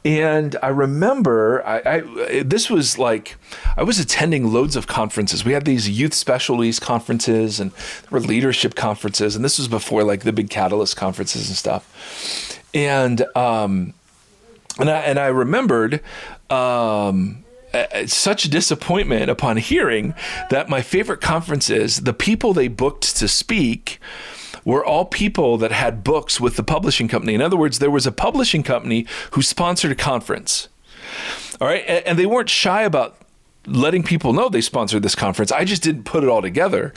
And 0.07 0.55
I 0.63 0.69
remember 0.69 1.61
I, 1.65 1.81
I, 1.97 2.41
this 2.41 2.69
was 2.69 2.97
like 2.97 3.35
I 3.75 3.83
was 3.83 3.99
attending 3.99 4.53
loads 4.53 4.77
of 4.77 4.87
conferences. 4.87 5.43
We 5.43 5.51
had 5.51 5.65
these 5.65 5.89
youth 5.89 6.13
specialties 6.13 6.79
conferences 6.79 7.59
and 7.59 7.71
there 7.71 8.11
were 8.11 8.21
leadership 8.21 8.73
conferences, 8.75 9.35
and 9.35 9.43
this 9.43 9.57
was 9.57 9.67
before 9.67 10.05
like 10.05 10.21
the 10.21 10.31
big 10.31 10.49
catalyst 10.49 10.95
conferences 10.95 11.49
and 11.49 11.57
stuff. 11.57 12.63
And 12.73 13.25
um, 13.35 13.93
and 14.79 14.89
I 14.89 14.99
and 14.99 15.19
I 15.19 15.27
remembered 15.27 15.99
um, 16.49 17.43
such 18.05 18.43
disappointment 18.43 19.29
upon 19.29 19.57
hearing 19.57 20.13
that 20.51 20.69
my 20.69 20.81
favorite 20.81 21.19
conferences, 21.19 22.03
the 22.03 22.13
people 22.13 22.53
they 22.53 22.69
booked 22.69 23.17
to 23.17 23.27
speak, 23.27 23.99
were 24.67 24.85
all 24.85 25.05
people 25.05 25.57
that 25.57 25.71
had 25.71 26.03
books 26.03 26.41
with 26.41 26.57
the 26.57 26.63
publishing 26.63 27.07
company. 27.07 27.33
In 27.33 27.41
other 27.41 27.55
words, 27.55 27.79
there 27.79 27.89
was 27.89 28.05
a 28.05 28.11
publishing 28.11 28.63
company 28.63 29.05
who 29.31 29.41
sponsored 29.41 29.93
a 29.93 29.95
conference. 29.95 30.67
All 31.61 31.67
right. 31.67 31.85
And, 31.87 32.19
they 32.19 32.25
weren't 32.25 32.49
shy 32.49 32.81
about 32.83 33.15
letting 33.67 34.03
people 34.03 34.33
know 34.33 34.49
they 34.49 34.61
sponsored 34.61 35.03
this 35.03 35.15
conference. 35.15 35.51
I 35.51 35.65
just 35.65 35.83
didn't 35.83 36.03
put 36.03 36.23
it 36.23 36.29
all 36.29 36.41
together. 36.41 36.93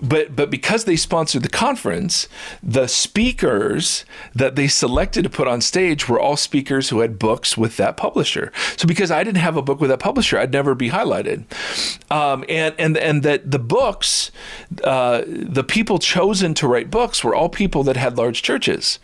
But 0.00 0.34
but 0.34 0.50
because 0.50 0.84
they 0.84 0.96
sponsored 0.96 1.42
the 1.42 1.48
conference, 1.48 2.28
the 2.62 2.86
speakers 2.86 4.04
that 4.34 4.56
they 4.56 4.68
selected 4.68 5.24
to 5.24 5.30
put 5.30 5.48
on 5.48 5.60
stage 5.60 6.08
were 6.08 6.20
all 6.20 6.36
speakers 6.36 6.88
who 6.88 7.00
had 7.00 7.18
books 7.18 7.56
with 7.56 7.76
that 7.76 7.96
publisher. 7.96 8.52
So 8.76 8.86
because 8.86 9.10
I 9.10 9.24
didn't 9.24 9.38
have 9.38 9.56
a 9.56 9.62
book 9.62 9.80
with 9.80 9.90
that 9.90 9.98
publisher, 9.98 10.38
I'd 10.38 10.52
never 10.52 10.74
be 10.74 10.90
highlighted. 10.90 11.44
Um, 12.10 12.44
and 12.48 12.74
and 12.78 12.96
and 12.96 13.22
that 13.22 13.50
the 13.50 13.58
books, 13.58 14.30
uh, 14.84 15.22
the 15.26 15.64
people 15.64 15.98
chosen 15.98 16.54
to 16.54 16.68
write 16.68 16.90
books 16.90 17.24
were 17.24 17.34
all 17.34 17.48
people 17.48 17.82
that 17.84 17.96
had 17.96 18.16
large 18.16 18.42
churches. 18.42 18.98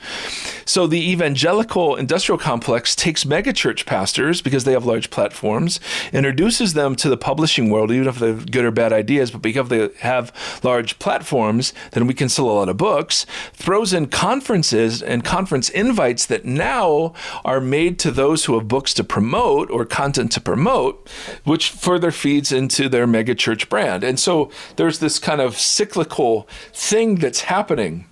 So 0.65 0.87
the 0.87 1.11
evangelical 1.11 1.97
industrial 1.97 2.39
complex 2.39 2.95
takes 2.95 3.25
megachurch 3.25 3.87
pastors 3.87 4.43
because 4.43 4.65
they 4.65 4.73
have 4.73 4.85
large 4.85 5.11
platforms, 5.11 5.81
introduces 6.13 6.75
them 6.75 6.95
to 6.97 7.08
the 7.11 7.17
publishing 7.17 7.71
world, 7.71 7.91
even 7.91 8.09
if 8.09 8.19
they 8.19 8.29
have 8.29 8.51
good 8.51 8.65
or 8.65 8.71
bad 8.71 8.93
ideas, 8.93 9.31
but 9.31 9.43
because 9.43 9.69
they 9.69 9.89
have 10.01 10.33
large 10.63 10.99
platforms, 10.99 11.73
then 11.93 12.07
we 12.07 12.15
can 12.15 12.29
sell 12.29 12.51
a 12.51 12.53
lot 12.53 12.69
of 12.69 12.77
books, 12.77 13.27
throws 13.53 13.93
in 13.93 14.07
conferences 14.07 15.03
and 15.03 15.25
conference 15.25 15.69
invites 15.71 16.27
that 16.27 16.45
now 16.45 17.13
are 17.45 17.61
made 17.61 17.99
to 17.99 18.11
those 18.11 18.45
who 18.45 18.55
have 18.59 18.69
books 18.69 18.95
to 18.95 19.05
promote 19.05 19.71
or 19.71 19.85
content 19.85 20.33
to 20.33 20.41
promote, 20.41 21.09
which 21.45 21.71
further 21.71 22.11
feeds 22.11 22.53
into 22.53 22.89
their 22.89 23.07
megachurch 23.07 23.69
brand. 23.69 24.05
And 24.05 24.19
so 24.19 24.51
there's 24.77 24.99
this 24.99 25.19
kind 25.19 25.41
of 25.41 25.59
cyclical 25.59 26.49
thing 26.73 27.17
that's 27.17 27.43
happening 27.43 28.07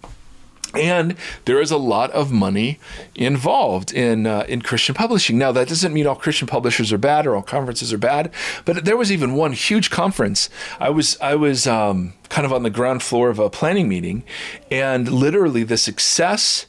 and 0.78 1.16
there 1.44 1.60
is 1.60 1.70
a 1.70 1.76
lot 1.76 2.10
of 2.12 2.32
money 2.32 2.78
involved 3.14 3.92
in 3.92 4.26
uh, 4.26 4.44
in 4.48 4.62
Christian 4.62 4.94
publishing. 4.94 5.38
Now 5.38 5.52
that 5.52 5.68
doesn't 5.68 5.92
mean 5.92 6.06
all 6.06 6.16
Christian 6.16 6.46
publishers 6.46 6.92
are 6.92 6.98
bad 6.98 7.26
or 7.26 7.36
all 7.36 7.42
conferences 7.42 7.92
are 7.92 7.98
bad, 7.98 8.30
but 8.64 8.84
there 8.84 8.96
was 8.96 9.10
even 9.10 9.34
one 9.34 9.52
huge 9.52 9.90
conference. 9.90 10.48
I 10.80 10.90
was 10.90 11.18
I 11.20 11.34
was 11.34 11.66
um, 11.66 12.14
kind 12.28 12.44
of 12.44 12.52
on 12.52 12.62
the 12.62 12.70
ground 12.70 13.02
floor 13.02 13.30
of 13.30 13.38
a 13.38 13.50
planning 13.50 13.88
meeting, 13.88 14.22
and 14.70 15.10
literally 15.10 15.64
the 15.64 15.76
success 15.76 16.66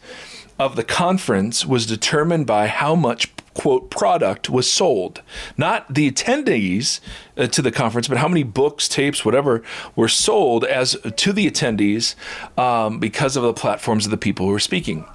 of 0.59 0.75
the 0.75 0.83
conference 0.83 1.65
was 1.65 1.85
determined 1.85 2.47
by 2.47 2.67
how 2.67 2.95
much 2.95 3.31
quote 3.57 3.89
product 3.89 4.49
was 4.49 4.69
sold. 4.71 5.21
Not 5.57 5.93
the 5.93 6.09
attendees 6.11 6.99
uh, 7.35 7.47
to 7.47 7.61
the 7.61 7.71
conference 7.71 8.07
but 8.07 8.17
how 8.17 8.27
many 8.27 8.43
books 8.43 8.87
tapes 8.87 9.25
whatever 9.25 9.63
were 9.95 10.07
sold 10.07 10.63
as 10.63 10.95
to 11.15 11.33
the 11.33 11.49
attendees 11.49 12.15
um, 12.57 12.99
because 12.99 13.35
of 13.35 13.43
the 13.43 13.53
platforms 13.53 14.05
of 14.05 14.11
the 14.11 14.17
people 14.17 14.45
who 14.45 14.51
were 14.51 14.59
speaking 14.59 15.05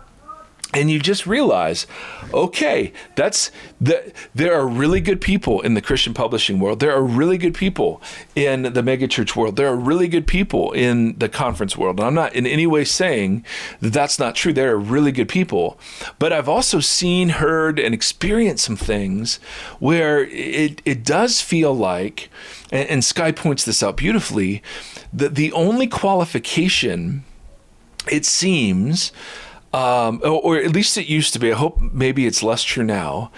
and 0.72 0.90
you 0.90 0.98
just 0.98 1.26
realize 1.26 1.86
okay 2.32 2.92
that's 3.14 3.50
the, 3.80 4.12
there 4.34 4.54
are 4.54 4.66
really 4.66 5.00
good 5.00 5.20
people 5.20 5.60
in 5.60 5.74
the 5.74 5.80
christian 5.80 6.14
publishing 6.14 6.58
world. 6.60 6.80
There 6.80 6.94
are 6.94 7.02
really 7.02 7.38
good 7.38 7.54
people 7.54 8.00
in 8.34 8.62
the 8.62 8.82
megachurch 8.82 9.36
world. 9.36 9.56
There 9.56 9.68
are 9.68 9.76
really 9.76 10.08
good 10.08 10.26
people 10.26 10.72
in 10.72 11.18
the 11.18 11.28
conference 11.28 11.76
world. 11.76 11.98
And 11.98 12.06
i'm 12.06 12.14
not 12.14 12.34
in 12.34 12.46
any 12.46 12.66
way 12.66 12.84
saying 12.84 13.44
that 13.80 13.92
that's 13.92 14.18
not 14.18 14.34
true. 14.34 14.52
There 14.52 14.72
are 14.72 14.78
really 14.78 15.12
good 15.12 15.28
people. 15.28 15.78
But 16.18 16.32
i've 16.32 16.48
also 16.48 16.80
seen 16.80 17.30
heard 17.30 17.78
and 17.78 17.94
experienced 17.94 18.64
some 18.64 18.76
things 18.76 19.36
where 19.78 20.24
it, 20.24 20.80
it 20.84 21.04
does 21.04 21.40
feel 21.40 21.74
like 21.74 22.30
and, 22.70 22.88
and 22.88 23.04
Skye 23.04 23.32
points 23.32 23.64
this 23.64 23.82
out 23.82 23.96
beautifully 23.96 24.62
that 25.12 25.34
the 25.34 25.52
only 25.52 25.86
qualification 25.86 27.24
it 28.10 28.24
seems 28.24 29.12
um, 29.72 30.20
or, 30.22 30.40
or, 30.40 30.56
at 30.56 30.72
least 30.72 30.98
it 30.98 31.06
used 31.06 31.32
to 31.32 31.38
be. 31.38 31.52
I 31.52 31.56
hope 31.56 31.80
maybe 31.80 32.26
it's 32.26 32.42
less 32.42 32.62
true 32.62 32.84
now. 32.84 33.30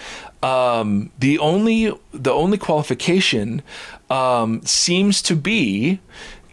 Um, 0.42 1.10
the 1.18 1.38
only 1.38 1.92
the 2.12 2.32
only 2.32 2.58
qualification 2.58 3.62
um, 4.10 4.60
seems 4.62 5.22
to 5.22 5.36
be 5.36 6.00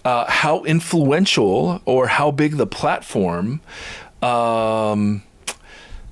uh, 0.05 0.29
how 0.29 0.63
influential 0.63 1.82
or 1.86 2.07
how 2.07 2.32
big 2.32 2.57
the 2.57 2.67
platform 2.67 3.61
um, 4.21 5.23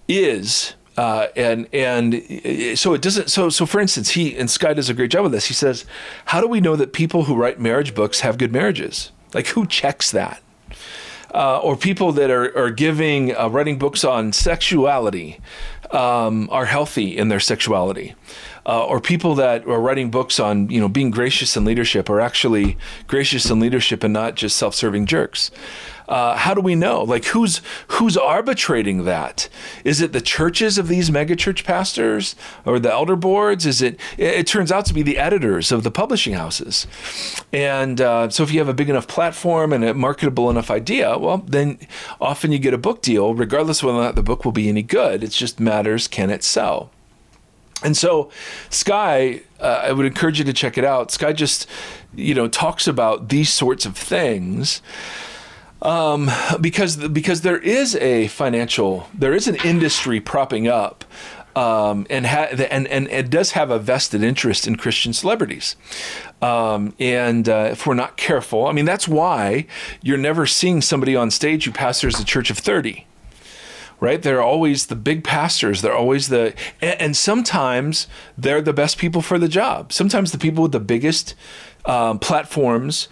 is. 0.07 0.73
Uh, 0.97 1.27
and 1.37 1.73
and 1.73 2.15
so 2.77 2.93
it 2.93 3.01
doesn't 3.01 3.29
so 3.29 3.49
so 3.49 3.65
for 3.65 3.79
instance 3.79 4.09
he 4.09 4.35
and 4.35 4.51
Skye 4.51 4.73
does 4.73 4.89
a 4.89 4.93
great 4.93 5.09
job 5.09 5.23
with 5.23 5.31
this 5.31 5.45
he 5.45 5.53
says 5.53 5.85
how 6.25 6.41
do 6.41 6.47
we 6.47 6.59
know 6.59 6.75
that 6.75 6.91
people 6.91 7.23
who 7.23 7.35
write 7.35 7.57
marriage 7.57 7.95
books 7.95 8.19
have 8.19 8.37
good 8.37 8.51
marriages 8.51 9.13
like 9.33 9.47
who 9.47 9.65
checks 9.65 10.11
that 10.11 10.41
uh, 11.33 11.59
or 11.59 11.75
people 11.75 12.11
that 12.13 12.29
are, 12.29 12.55
are 12.57 12.71
giving, 12.71 13.35
uh, 13.35 13.47
writing 13.47 13.77
books 13.77 14.03
on 14.03 14.33
sexuality 14.33 15.39
um, 15.91 16.49
are 16.51 16.65
healthy 16.65 17.17
in 17.17 17.29
their 17.29 17.39
sexuality. 17.39 18.15
Uh, 18.65 18.85
or 18.85 18.99
people 18.99 19.35
that 19.35 19.65
are 19.65 19.81
writing 19.81 20.11
books 20.11 20.39
on, 20.39 20.69
you 20.69 20.79
know, 20.79 20.87
being 20.87 21.09
gracious 21.09 21.57
in 21.57 21.65
leadership 21.65 22.09
are 22.09 22.19
actually 22.19 22.77
gracious 23.07 23.49
in 23.49 23.59
leadership 23.59 24.03
and 24.03 24.13
not 24.13 24.35
just 24.35 24.57
self-serving 24.57 25.05
jerks. 25.05 25.49
Uh, 26.09 26.35
how 26.35 26.55
do 26.55 26.59
we 26.59 26.73
know? 26.73 27.03
Like, 27.03 27.25
who's 27.25 27.61
who's 27.89 28.17
arbitrating 28.17 29.05
that? 29.05 29.47
Is 29.83 30.01
it 30.01 30.11
the 30.11 30.19
churches 30.19 30.79
of 30.79 30.87
these 30.87 31.11
megachurch 31.11 31.63
pastors 31.63 32.35
or 32.65 32.79
the 32.79 32.91
elder 32.91 33.15
boards? 33.15 33.67
Is 33.67 33.83
it? 33.83 33.99
It, 34.17 34.47
turns 34.47 34.71
out 34.71 34.87
to 34.87 34.93
be 34.95 35.03
the 35.03 35.19
editors 35.19 35.71
of 35.71 35.83
the 35.83 35.91
publishing 35.91 36.33
houses. 36.33 36.87
And 37.53 38.01
uh, 38.01 38.31
so, 38.31 38.41
if 38.41 38.51
you 38.51 38.57
have 38.57 38.67
a 38.67 38.73
big 38.73 38.89
enough 38.89 39.07
platform 39.07 39.71
and 39.71 39.83
a 39.83 39.93
marketable 39.93 40.49
enough 40.49 40.71
idea, 40.71 41.15
well, 41.19 41.37
then 41.37 41.77
often 42.19 42.51
you 42.51 42.57
get 42.57 42.73
a 42.73 42.79
book 42.79 43.03
deal, 43.03 43.35
regardless 43.35 43.83
whether 43.83 43.99
or 43.99 44.01
not 44.01 44.15
the 44.15 44.23
book 44.23 44.43
will 44.43 44.51
be 44.51 44.67
any 44.67 44.81
good. 44.81 45.23
It 45.23 45.29
just 45.29 45.59
matters 45.59 46.07
can 46.07 46.31
it 46.31 46.43
sell. 46.43 46.89
And 47.83 47.95
so, 47.95 48.31
Skye, 48.71 49.41
uh, 49.59 49.83
I 49.83 49.91
would 49.91 50.07
encourage 50.07 50.39
you 50.39 50.45
to 50.45 50.53
check 50.53 50.75
it 50.75 50.83
out. 50.83 51.11
Skye 51.11 51.33
just, 51.33 51.67
you 52.15 52.33
know, 52.33 52.47
talks 52.47 52.87
about 52.87 53.29
these 53.29 53.53
sorts 53.53 53.85
of 53.85 53.95
things 53.95 54.81
um, 55.81 56.29
because 56.59 56.97
because 57.07 57.41
there 57.41 57.57
is 57.57 57.95
a 57.95 58.27
financial, 58.27 59.07
there 59.13 59.33
is 59.33 59.47
an 59.47 59.55
industry 59.63 60.19
propping 60.19 60.67
up. 60.67 61.05
Um, 61.55 62.05
and, 62.09 62.27
ha- 62.27 62.49
and 62.69 62.87
and 62.87 63.07
it 63.09 63.29
does 63.29 63.51
have 63.51 63.71
a 63.71 63.79
vested 63.79 64.23
interest 64.23 64.67
in 64.67 64.75
Christian 64.77 65.13
celebrities, 65.13 65.75
um, 66.43 66.93
and 66.99 67.49
uh, 67.49 67.69
if 67.71 67.87
we're 67.87 67.95
not 67.95 68.17
careful, 68.17 68.67
I 68.67 68.71
mean 68.71 68.85
that's 68.85 69.07
why 69.07 69.65
you're 70.01 70.17
never 70.17 70.45
seeing 70.45 70.79
somebody 70.79 71.15
on 71.15 71.31
stage 71.31 71.65
who 71.65 71.71
pastors 71.71 72.19
a 72.19 72.23
church 72.23 72.49
of 72.51 72.59
thirty 72.59 73.07
right? 73.99 74.21
They're 74.21 74.41
always 74.41 74.85
the 74.85 74.95
big 74.95 75.25
pastors. 75.25 75.81
They're 75.81 75.93
always 75.93 76.29
the, 76.29 76.53
and, 76.81 77.01
and, 77.01 77.17
sometimes 77.17 78.07
they're 78.37 78.61
the 78.61 78.71
best 78.71 78.97
people 78.97 79.21
for 79.21 79.37
the 79.37 79.49
job. 79.49 79.91
Sometimes 79.91 80.31
the 80.31 80.37
people 80.37 80.63
with 80.63 80.71
the 80.71 80.79
biggest 80.79 81.35
um, 81.85 82.19
platforms 82.19 83.09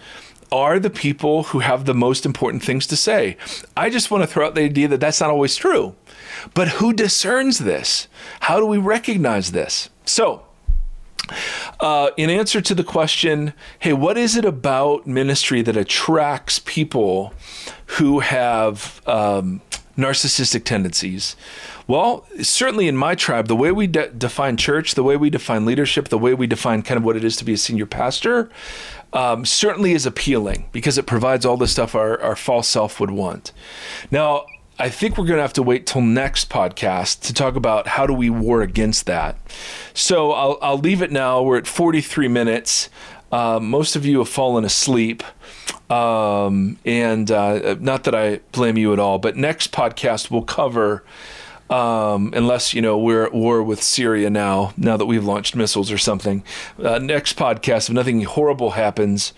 are 0.51 0.79
the 0.79 0.89
people 0.89 1.43
who 1.43 1.59
have 1.59 1.85
the 1.85 1.93
most 1.93 2.25
important 2.25 2.63
things 2.63 2.87
to 2.87 2.95
say. 2.95 3.37
I 3.75 3.89
just 3.89 4.11
want 4.11 4.23
to 4.23 4.27
throw 4.27 4.47
out 4.47 4.55
the 4.55 4.61
idea 4.61 4.87
that 4.87 4.99
that's 4.99 5.21
not 5.21 5.29
always 5.29 5.55
true. 5.55 5.95
But 6.53 6.67
who 6.69 6.93
discerns 6.93 7.59
this? 7.59 8.07
How 8.41 8.59
do 8.59 8.65
we 8.65 8.77
recognize 8.77 9.51
this? 9.51 9.89
So, 10.05 10.43
uh, 11.79 12.11
in 12.17 12.29
answer 12.29 12.61
to 12.61 12.73
the 12.73 12.83
question, 12.83 13.53
hey, 13.79 13.93
what 13.93 14.17
is 14.17 14.35
it 14.35 14.45
about 14.45 15.05
ministry 15.05 15.61
that 15.61 15.75
attracts 15.75 16.59
people 16.59 17.33
who 17.97 18.19
have 18.19 19.01
um, 19.07 19.61
narcissistic 19.97 20.63
tendencies? 20.63 21.35
Well, 21.87 22.25
certainly 22.41 22.87
in 22.87 22.97
my 22.97 23.15
tribe, 23.15 23.47
the 23.47 23.55
way 23.55 23.71
we 23.71 23.87
de- 23.87 24.09
define 24.09 24.57
church, 24.57 24.95
the 24.95 25.03
way 25.03 25.15
we 25.15 25.29
define 25.29 25.65
leadership, 25.65 26.09
the 26.09 26.17
way 26.17 26.33
we 26.33 26.45
define 26.45 26.81
kind 26.81 26.97
of 26.97 27.03
what 27.03 27.15
it 27.15 27.23
is 27.23 27.37
to 27.37 27.45
be 27.45 27.53
a 27.53 27.57
senior 27.57 27.85
pastor, 27.85 28.49
um, 29.13 29.45
certainly 29.45 29.93
is 29.93 30.05
appealing 30.05 30.69
because 30.71 30.97
it 30.97 31.05
provides 31.05 31.45
all 31.45 31.57
the 31.57 31.67
stuff 31.67 31.95
our, 31.95 32.19
our 32.21 32.35
false 32.35 32.67
self 32.67 32.99
would 32.99 33.11
want. 33.11 33.51
Now, 34.11 34.45
I 34.79 34.89
think 34.89 35.17
we're 35.17 35.25
going 35.25 35.37
to 35.37 35.41
have 35.41 35.53
to 35.53 35.63
wait 35.63 35.87
till 35.87 36.01
next 36.01 36.49
podcast 36.49 37.21
to 37.21 37.33
talk 37.33 37.55
about 37.55 37.87
how 37.87 38.05
do 38.05 38.13
we 38.13 38.29
war 38.29 38.61
against 38.61 39.07
that. 39.07 39.35
So 39.93 40.31
I'll, 40.33 40.59
I'll 40.61 40.77
leave 40.77 41.01
it 41.01 41.11
now. 41.11 41.41
We're 41.41 41.57
at 41.57 41.67
43 41.67 42.27
minutes. 42.27 42.89
Uh, 43.31 43.59
most 43.59 43.95
of 43.95 44.05
you 44.05 44.19
have 44.19 44.29
fallen 44.29 44.63
asleep. 44.65 45.23
Um, 45.89 46.77
and 46.85 47.31
uh, 47.31 47.75
not 47.79 48.03
that 48.03 48.13
I 48.13 48.41
blame 48.51 48.77
you 48.77 48.93
at 48.93 48.99
all, 48.99 49.17
but 49.17 49.35
next 49.35 49.71
podcast 49.71 50.29
we'll 50.29 50.43
cover 50.43 51.03
um, 51.69 52.33
unless 52.35 52.73
you 52.73 52.81
know 52.81 52.97
we're 52.97 53.25
at 53.25 53.33
war 53.33 53.61
with 53.61 53.81
Syria 53.81 54.29
now. 54.29 54.73
Now 54.77 54.97
that 54.97 55.05
we've 55.05 55.23
launched 55.23 55.55
missiles 55.55 55.91
or 55.91 55.97
something. 55.97 56.43
Uh, 56.81 56.99
next 56.99 57.37
podcast, 57.37 57.89
if 57.89 57.93
nothing 57.93 58.21
horrible 58.23 58.71
happens 58.71 59.33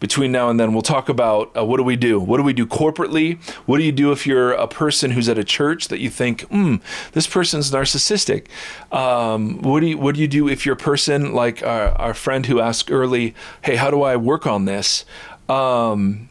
between 0.00 0.32
now 0.32 0.50
and 0.50 0.58
then, 0.58 0.72
we'll 0.72 0.82
talk 0.82 1.08
about 1.08 1.56
uh, 1.56 1.64
what 1.64 1.76
do 1.76 1.82
we 1.82 1.96
do? 1.96 2.18
What 2.18 2.38
do 2.38 2.42
we 2.42 2.52
do 2.52 2.66
corporately? 2.66 3.38
What 3.66 3.78
do 3.78 3.84
you 3.84 3.92
do 3.92 4.12
if 4.12 4.26
you're 4.26 4.52
a 4.52 4.68
person 4.68 5.12
who's 5.12 5.28
at 5.28 5.38
a 5.38 5.44
church 5.44 5.88
that 5.88 5.98
you 5.98 6.10
think, 6.10 6.42
hmm, 6.42 6.76
this 7.12 7.26
person's 7.26 7.70
narcissistic? 7.70 8.46
Um, 8.92 9.60
what 9.62 9.80
do 9.80 9.86
you 9.86 9.98
What 9.98 10.14
do 10.14 10.20
you 10.20 10.28
do 10.28 10.48
if 10.48 10.64
you're 10.66 10.74
a 10.74 10.78
person 10.78 11.32
like 11.34 11.62
our, 11.62 11.88
our 11.98 12.14
friend 12.14 12.46
who 12.46 12.60
asked 12.60 12.90
early, 12.90 13.34
hey, 13.62 13.76
how 13.76 13.90
do 13.90 14.02
I 14.02 14.16
work 14.16 14.46
on 14.46 14.64
this? 14.64 15.04
Um, 15.48 16.28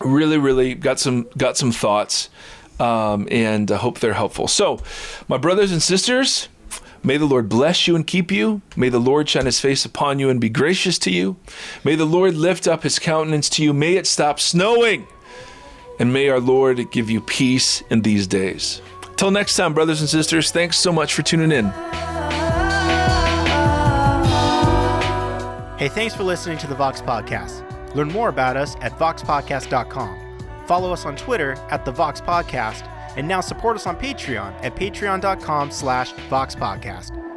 really, 0.00 0.38
really 0.38 0.74
got 0.74 0.98
some 0.98 1.28
got 1.36 1.56
some 1.56 1.72
thoughts, 1.72 2.29
um, 2.80 3.28
and 3.30 3.70
I 3.70 3.76
hope 3.76 4.00
they're 4.00 4.14
helpful. 4.14 4.48
So, 4.48 4.80
my 5.28 5.36
brothers 5.36 5.72
and 5.72 5.82
sisters. 5.82 6.48
May 7.02 7.16
the 7.16 7.24
Lord 7.24 7.48
bless 7.48 7.88
you 7.88 7.96
and 7.96 8.06
keep 8.06 8.30
you. 8.30 8.60
May 8.76 8.90
the 8.90 8.98
Lord 8.98 9.26
shine 9.26 9.46
his 9.46 9.58
face 9.58 9.86
upon 9.86 10.18
you 10.18 10.28
and 10.28 10.38
be 10.38 10.50
gracious 10.50 10.98
to 10.98 11.10
you. 11.10 11.36
May 11.82 11.94
the 11.94 12.04
Lord 12.04 12.34
lift 12.34 12.68
up 12.68 12.82
his 12.82 12.98
countenance 12.98 13.48
to 13.50 13.64
you. 13.64 13.72
May 13.72 13.94
it 13.94 14.06
stop 14.06 14.38
snowing. 14.38 15.06
And 15.98 16.12
may 16.12 16.28
our 16.28 16.40
Lord 16.40 16.90
give 16.90 17.08
you 17.08 17.22
peace 17.22 17.82
in 17.88 18.02
these 18.02 18.26
days. 18.26 18.82
Till 19.16 19.30
next 19.30 19.56
time, 19.56 19.72
brothers 19.72 20.00
and 20.00 20.10
sisters, 20.10 20.50
thanks 20.50 20.76
so 20.76 20.92
much 20.92 21.14
for 21.14 21.22
tuning 21.22 21.52
in. 21.52 21.66
Hey, 25.78 25.88
thanks 25.88 26.14
for 26.14 26.24
listening 26.24 26.58
to 26.58 26.66
the 26.66 26.74
Vox 26.74 27.00
Podcast. 27.00 27.64
Learn 27.94 28.08
more 28.08 28.28
about 28.28 28.58
us 28.58 28.76
at 28.82 28.98
voxpodcast.com. 28.98 30.29
Follow 30.70 30.92
us 30.92 31.04
on 31.04 31.16
Twitter 31.16 31.56
at 31.70 31.84
the 31.84 31.90
Vox 31.90 32.20
Podcast, 32.20 32.88
and 33.16 33.26
now 33.26 33.40
support 33.40 33.74
us 33.74 33.88
on 33.88 33.96
Patreon 33.96 34.54
at 34.62 34.76
patreon.com 34.76 35.68
slash 35.72 36.12
voxpodcast. 36.12 37.29